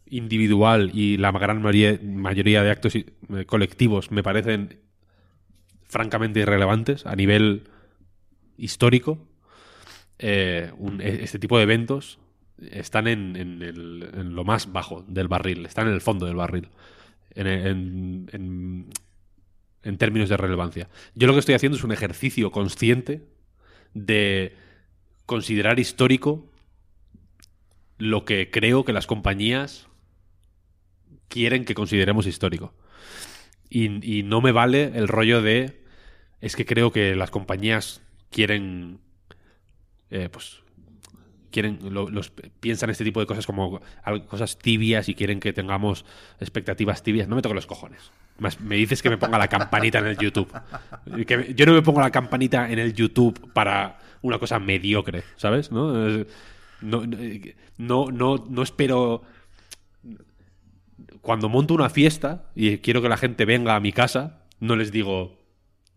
[0.06, 3.06] individual y la gran mayoría, mayoría de actos eh,
[3.48, 4.80] colectivos me parecen
[5.86, 7.64] francamente irrelevantes a nivel
[8.58, 9.28] histórico,
[10.20, 12.20] eh, e- este tipo de eventos
[12.58, 16.70] están en, en lo más bajo del barril, están en el fondo del barril,
[17.36, 18.90] en-
[19.84, 20.90] en términos de relevancia.
[21.14, 23.28] Yo lo que estoy haciendo es un ejercicio consciente
[23.94, 24.56] de
[25.26, 26.50] considerar histórico
[27.98, 29.88] lo que creo que las compañías
[31.28, 32.74] quieren que consideremos histórico.
[33.70, 35.84] Y, y no me vale el rollo de
[36.42, 39.00] es que creo que las compañías quieren
[40.10, 40.63] eh, pues
[41.54, 43.80] quieren lo- los piensan este tipo de cosas como
[44.28, 46.04] cosas tibias y quieren que tengamos
[46.42, 47.30] expectativas tibias.
[47.30, 48.12] No me toques los cojones.
[48.40, 50.52] Más, me dices que me ponga la campanita en el YouTube.
[51.56, 55.72] Yo no me pongo la campanita en el YouTube para una cosa mediocre, ¿sabes?
[55.72, 55.94] ¿No?
[55.94, 56.26] No,
[56.82, 57.04] no,
[57.78, 59.24] no, no, no espero
[61.22, 64.92] cuando monto una fiesta y quiero que la gente venga a mi casa, no les
[64.92, 65.40] digo,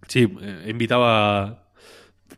[0.08, 1.65] sí, eh, he invitado a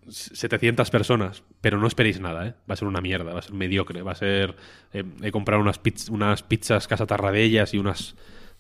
[0.09, 2.55] 700 personas, pero no esperéis nada, ¿eh?
[2.69, 4.57] Va a ser una mierda, va a ser mediocre, va a ser...
[4.93, 8.15] eh, he comprado unas, piz- unas pizzas Casa Tarradellas y unas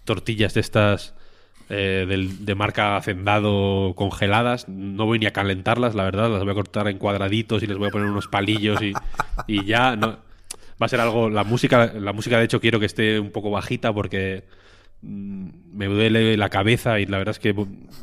[0.04, 1.14] tortillas de estas
[1.70, 4.68] eh, del- de marca Hacendado congeladas.
[4.68, 7.76] No voy ni a calentarlas, la verdad, las voy a cortar en cuadraditos y les
[7.78, 8.92] voy a poner unos palillos y,
[9.46, 9.96] y ya...
[9.96, 10.18] No,
[10.80, 11.28] va a ser algo...
[11.30, 14.44] La música, la música, de hecho, quiero que esté un poco bajita porque
[15.00, 17.54] me duele la cabeza y la verdad es que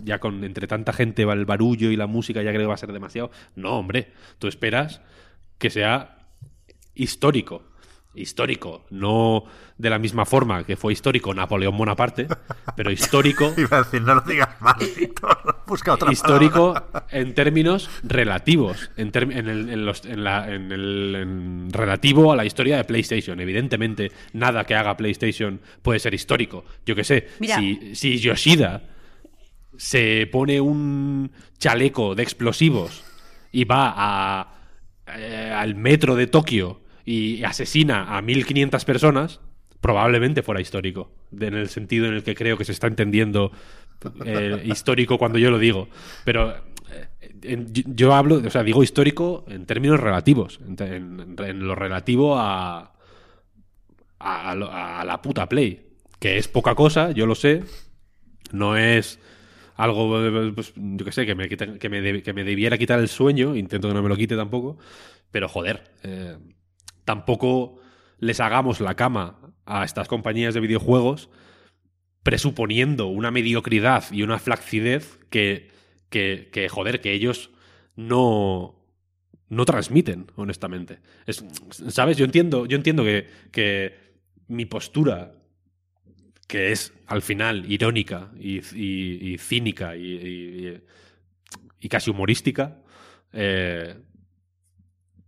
[0.04, 2.76] ya con entre tanta gente va el barullo y la música ya creo que va
[2.76, 3.32] a ser demasiado.
[3.56, 5.02] No, hombre, tú esperas
[5.58, 6.28] que sea
[6.94, 7.64] histórico.
[8.16, 9.44] Histórico, no
[9.78, 12.28] de la misma forma que fue histórico Napoleón Bonaparte,
[12.78, 15.64] pero histórico Iba a decir, no lo digas más, Víctor.
[15.68, 16.74] Busca otra histórico
[17.12, 22.36] en términos relativos, en, en el, en los- en la- en el- en relativo a
[22.36, 23.40] la historia de PlayStation.
[23.40, 26.64] Evidentemente, nada que haga PlayStation puede ser histórico.
[26.86, 27.58] Yo qué sé, Mira.
[27.58, 28.84] si, si Yoshida
[29.78, 33.04] se pone un chaleco de explosivos
[33.52, 34.54] y va a,
[35.18, 39.40] eh, al metro de Tokio y asesina a 1500 personas,
[39.82, 43.52] probablemente fuera histórico, en el sentido en el que creo que se está entendiendo
[44.26, 45.88] eh, histórico cuando yo lo digo.
[46.24, 46.56] Pero
[47.44, 51.36] eh, yo- hablo, o sea, digo histórico en términos relativos, en,
[51.68, 52.94] lo relativo a,
[54.20, 55.86] a, la puta Play,
[56.20, 57.64] que es poca cosa, yo lo sé,
[58.52, 59.20] no es
[59.76, 60.10] algo,
[60.56, 63.56] pues, yo que sé, que me, que, me de- que me debiera quitar el sueño,
[63.56, 64.78] intento que no me lo quite tampoco,
[65.32, 66.38] pero joder, eh,
[67.06, 67.80] tampoco
[68.20, 71.30] les hagamos la cama a estas compañías de videojuegos
[72.24, 75.70] presuponiendo una mediocridad y una flacidez que,
[76.10, 77.52] que, que, joder, que ellos
[77.96, 78.76] no,
[79.50, 81.00] no transmiten, honestamente.
[81.28, 81.44] Es,
[81.90, 82.18] ¿Sabes?
[82.18, 83.96] Yo entiendo, yo entiendo que, que
[84.48, 85.34] mi postura,
[86.48, 90.82] que es al final irónica y, y- cínica y,
[91.80, 92.82] y- casi humorística,
[93.34, 93.96] eh,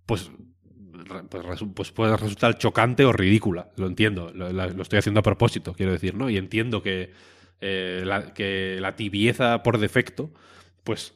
[0.06, 0.32] pues,
[1.30, 3.70] pues, pues puede resultar chocante o ridícula.
[3.76, 4.32] Lo entiendo.
[4.34, 6.30] Lo, estoy haciendo a propósito, quiero decir, ¿no?
[6.30, 7.12] Y entiendo que,
[7.62, 10.32] eh, la, que tibieza por defecto,
[10.84, 11.14] pues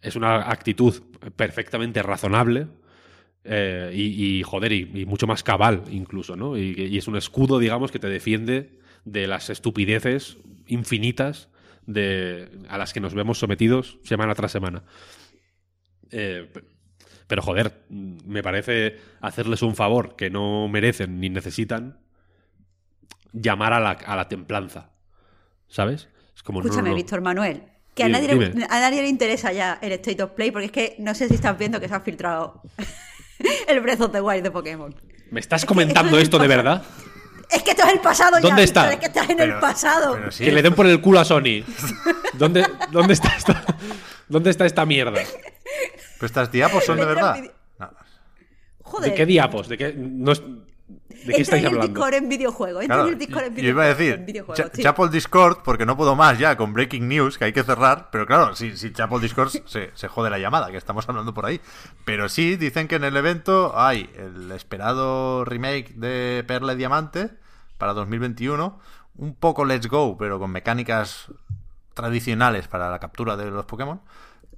[0.00, 1.02] es una actitud
[1.36, 2.66] perfectamente razonable
[3.44, 6.56] eh, y, joder, y, mucho más cabal incluso, ¿no?
[6.56, 11.48] Y, es un escudo, digamos, que te defiende de las estupideces infinitas
[11.86, 14.84] de, a las que nos vemos sometidos semana tras semana.
[16.10, 16.48] Eh,
[17.32, 21.98] pero joder, me parece hacerles un favor que no merecen ni necesitan
[23.32, 24.90] llamar a la, a la templanza.
[25.66, 26.10] ¿Sabes?
[26.36, 26.94] Es como no, no, Escúchame, no.
[26.94, 27.62] Víctor Manuel.
[27.94, 30.72] Que a nadie, le, a nadie le interesa ya el State of Play, porque es
[30.72, 32.60] que no sé si estás viendo que se ha filtrado
[33.66, 34.94] el Breath of the Wild de Pokémon.
[35.30, 36.82] ¿Me estás comentando esto de verdad?
[37.50, 38.46] Es que esto es el pasado ya.
[38.46, 38.90] ¿Dónde está?
[38.90, 40.30] Víctor, Es que estás en Pero- el pasado.
[40.30, 40.44] sí.
[40.44, 41.64] Que le den por el culo a Sony.
[42.34, 43.64] ¿Dónde, dónde, está, esta,
[44.32, 45.12] ¿Dónde está esta mierda?
[46.18, 47.36] ¿Pero estas diapos son de verdad?
[47.78, 47.90] No.
[48.82, 49.10] Joder.
[49.10, 49.68] ¿De qué diapos?
[49.68, 51.86] ¿De qué, no es- ¿de qué Entra estáis en el hablando?
[51.94, 52.80] Discord en videojuego.
[52.80, 53.98] Entra Claro, en el Discord en yo iba a videojuego.
[54.16, 54.82] decir, videojuego, cha- sí.
[54.82, 58.08] chapo el Discord porque no puedo más ya con Breaking News, que hay que cerrar.
[58.10, 61.32] Pero claro, si, si chapo el Discord se, se jode la llamada, que estamos hablando
[61.34, 61.60] por ahí.
[62.04, 67.30] Pero sí, dicen que en el evento hay el esperado remake de Perla y Diamante
[67.78, 68.80] para 2021.
[69.16, 71.26] Un poco Let's Go, pero con mecánicas
[71.94, 74.00] tradicionales para la captura de los Pokémon.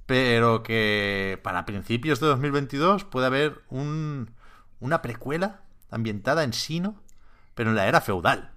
[0.05, 4.31] Pero que para principios de 2022 puede haber un,
[4.79, 7.01] una precuela ambientada en Sino,
[7.55, 8.51] pero en la era feudal.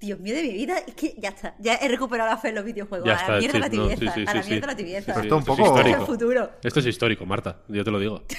[0.00, 1.56] Dios mío de mi vida, es que ya está.
[1.58, 3.04] Ya he recuperado la fe en los videojuegos.
[3.04, 4.14] Ya a la está, mierda sí, la no, tibieza.
[4.14, 4.70] sí, sí, a la sí, mierda sí.
[4.72, 5.14] la tibieza.
[5.14, 6.06] Pero esto un esto es poco- Es el histórico.
[6.06, 6.50] futuro.
[6.62, 8.22] Esto es histórico, Marta, yo te lo digo.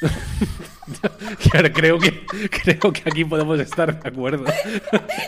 [1.72, 4.44] Creo, que, creo que aquí podemos estar de acuerdo.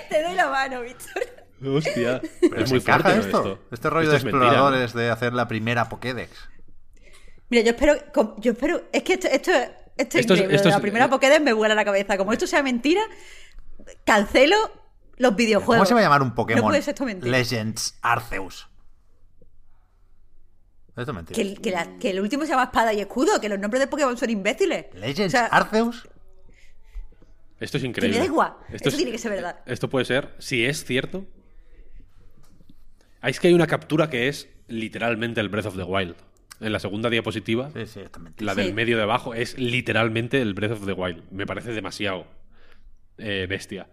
[0.09, 1.23] Te doy la mano, Víctor.
[1.65, 3.39] Hostia, Pero es se muy encaja fuerte esto?
[3.39, 3.59] esto.
[3.70, 6.31] Este rollo Esto de es mentira, exploradores de hacer la primera Pokédex.
[7.49, 7.94] Mira, yo espero,
[8.39, 10.70] yo espero, es que esto, esto, esto es Esto es- increíble.
[10.70, 12.18] la primera Pokédex me vuela la cabeza.
[12.18, 13.02] Como esto sea mentira,
[14.05, 14.57] cancelo
[15.17, 15.76] los videojuegos.
[15.76, 16.62] ¿Cómo se va a llamar un Pokémon?
[16.62, 17.31] No puede ser esto mentira.
[17.31, 18.68] Legends Arceus.
[20.97, 21.36] Esto es mentira.
[21.36, 23.81] Que el, que, la- que el último se llama Espada y Escudo, que los nombres
[23.81, 24.86] de Pokémon son imbéciles.
[24.94, 26.09] Legends O sea, Arceus.
[27.60, 28.17] Esto es que increíble.
[28.18, 28.55] me da igual.
[28.70, 29.60] Esto es- tiene que ser verdad.
[29.67, 31.25] Esto puede ser, si es cierto.
[33.27, 36.15] Ah, Es que hay una captura que es literalmente el Breath of the Wild.
[36.61, 38.01] en la segunda diapositiva, Sí, sí,
[38.39, 38.61] la Sí.
[38.63, 41.25] del medio de abajo, es literalmente el Breath of the Wild.
[41.33, 42.27] Me parece demasiado
[43.19, 43.89] eh, bestia.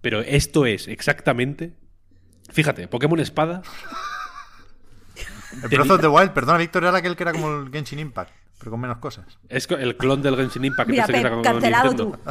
[0.00, 1.72] Pero esto es exactamente.
[2.50, 3.62] Fíjate, Pokémon Espada.
[5.62, 8.30] El Breath of the Wild, perdona, Víctor, era aquel que era como el Genshin Impact,
[8.58, 9.38] pero con menos cosas.
[9.48, 12.18] Es el clon del Genshin Impact que Mira, que Pep, cancelado Nintendo.
[12.24, 12.30] tú.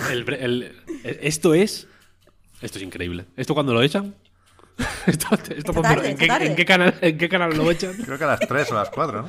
[0.10, 1.86] El el- esto es.
[2.60, 3.26] Esto es increíble.
[3.36, 4.14] ¿Esto cuando lo echan?
[5.06, 7.94] ¿Esto, esto tarde, ¿en, qué, en qué canal, ¿En qué canal lo echan?
[8.04, 9.28] Creo que a las 3 o a las 4, ¿no?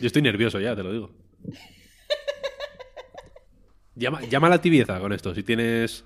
[0.00, 1.10] Yo estoy nervioso ya, te lo digo.
[3.94, 5.34] Llama, llama a la tibieza con esto.
[5.34, 6.04] Si tienes.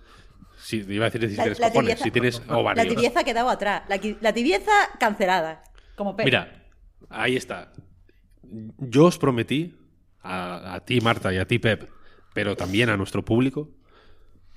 [0.63, 2.89] Si, iba a decir si La- tienes la cojones, tibieza- si tienes La ovarios.
[2.89, 3.83] tibieza ha quedado atrás.
[3.89, 5.63] La, la tibieza cancelada.
[5.97, 6.27] Como Pep.
[6.27, 6.67] Mira,
[7.09, 7.73] ahí está.
[8.79, 9.75] Yo os prometí
[10.23, 11.89] a, a ti, Marta, y a ti, Pep,
[12.35, 13.71] pero también a nuestro público,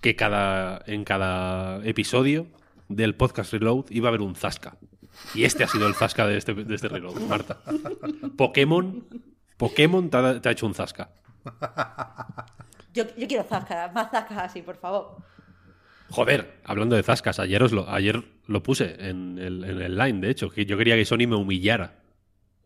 [0.04, 2.46] que cada, en cada episodio
[2.90, 4.76] del podcast Reload iba a haber un Zasca.
[5.34, 7.60] Y este ha sido el Zasca de este, de este Reload, Marta.
[8.38, 9.06] Pokémon,
[9.56, 11.10] Pokémon te ha, te ha hecho un Zasca.
[12.94, 15.18] Yo, yo quiero zascas, más zascas así, por favor.
[16.10, 20.20] Joder, hablando de Zascas, ayer, os lo, ayer lo puse en el, en el line,
[20.20, 21.96] de hecho, que yo quería que Sony me humillara.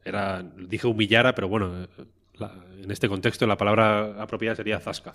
[0.04, 1.88] Era, dije humillara, pero bueno, eh,
[2.34, 5.14] la- en este contexto la palabra apropiada sería Zasca.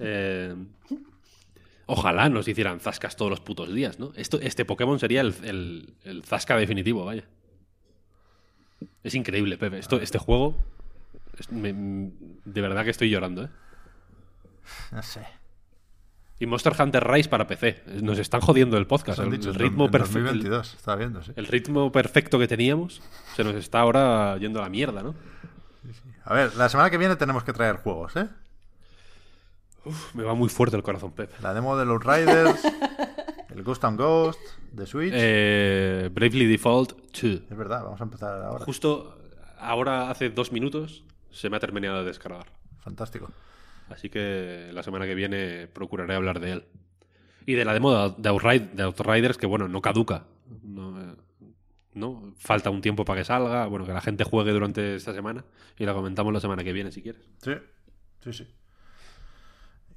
[0.00, 0.54] Eh,
[1.86, 4.12] ojalá nos hicieran Zascas todos los putos días, ¿no?
[4.16, 7.24] Esto, este Pokémon sería el, el, el Zasca definitivo, vaya.
[9.02, 9.78] Es increíble, Pepe.
[9.78, 10.56] Esto, este juego,
[11.38, 11.72] es- me-
[12.44, 13.48] de verdad que estoy llorando, ¿eh?
[14.92, 15.24] No sé.
[16.38, 17.82] Y Monster Hunter Rise para PC.
[18.02, 19.20] Nos están jodiendo el podcast.
[19.20, 20.18] El, dicho, el en ritmo perfecto.
[20.18, 21.32] 2022, estaba viendo, sí.
[21.36, 23.00] El ritmo perfecto que teníamos
[23.34, 25.14] se nos está ahora yendo a la mierda, ¿no?
[26.24, 28.26] A ver, la semana que viene tenemos que traer juegos, ¿eh?
[29.86, 31.30] Uf, me va muy fuerte el corazón, Pep.
[31.42, 32.60] La demo de los Riders,
[33.50, 34.40] el Ghost and Ghost,
[34.72, 35.12] de Switch.
[35.14, 37.24] Eh, Bravely Default 2.
[37.50, 38.64] Es verdad, vamos a empezar ahora.
[38.64, 39.18] Justo
[39.58, 42.46] ahora, hace dos minutos, se me ha terminado de descargar.
[42.80, 43.30] Fantástico.
[43.88, 46.64] Así que la semana que viene procuraré hablar de él.
[47.46, 50.24] Y de la demo de, de Outride- de Outriders, que bueno, no caduca.
[50.64, 51.14] No, eh,
[51.94, 53.66] no, falta un tiempo para que salga.
[53.66, 55.44] Bueno, que la gente juegue durante esta semana.
[55.78, 57.22] Y la comentamos la semana que viene, si quieres.
[57.42, 57.52] Sí,
[58.24, 58.48] sí, sí.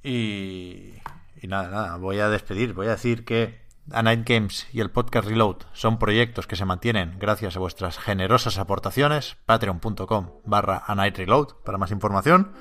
[0.02, 0.94] Y,
[1.40, 2.74] y nada, nada, voy a despedir.
[2.74, 3.60] Voy a decir que
[3.92, 7.98] A Night Games y el podcast Reload son proyectos que se mantienen gracias a vuestras
[7.98, 9.36] generosas aportaciones.
[9.46, 12.52] Patreon.com barra A Night Reload para más información.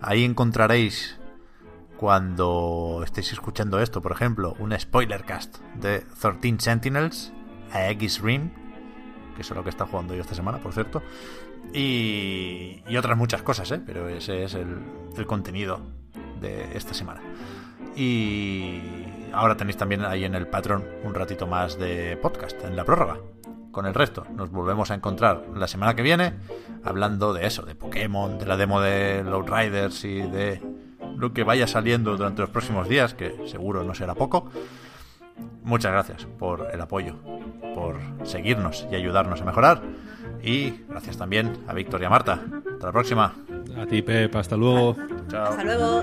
[0.00, 1.18] Ahí encontraréis
[1.96, 7.32] cuando estéis escuchando esto, por ejemplo, un spoiler cast de 13 Sentinels
[7.72, 8.50] a X Rim,
[9.36, 11.02] que es lo que está jugando yo esta semana, por cierto.
[11.74, 13.82] Y, otras muchas cosas, ¿eh?
[13.84, 15.99] pero ese es el contenido
[16.40, 17.20] de esta semana.
[17.96, 18.80] Y
[19.32, 23.18] ahora tenéis también ahí en el Patreon un ratito más de podcast, en la prórroga.
[23.70, 26.34] Con el resto, nos volvemos a encontrar la semana que viene
[26.84, 30.60] hablando de eso, de Pokémon, de la demo de Load Riders y de
[31.16, 34.50] lo que vaya saliendo durante los próximos días, que seguro no será poco.
[35.62, 37.16] Muchas gracias por el apoyo,
[37.74, 39.82] por seguirnos y ayudarnos a mejorar.
[40.42, 42.40] Y gracias también a Víctor y a Marta.
[42.72, 43.34] Hasta la próxima.
[43.76, 44.96] A ti, Pep, hasta luego.
[45.30, 45.44] Chao.
[45.52, 46.02] Hasta luego.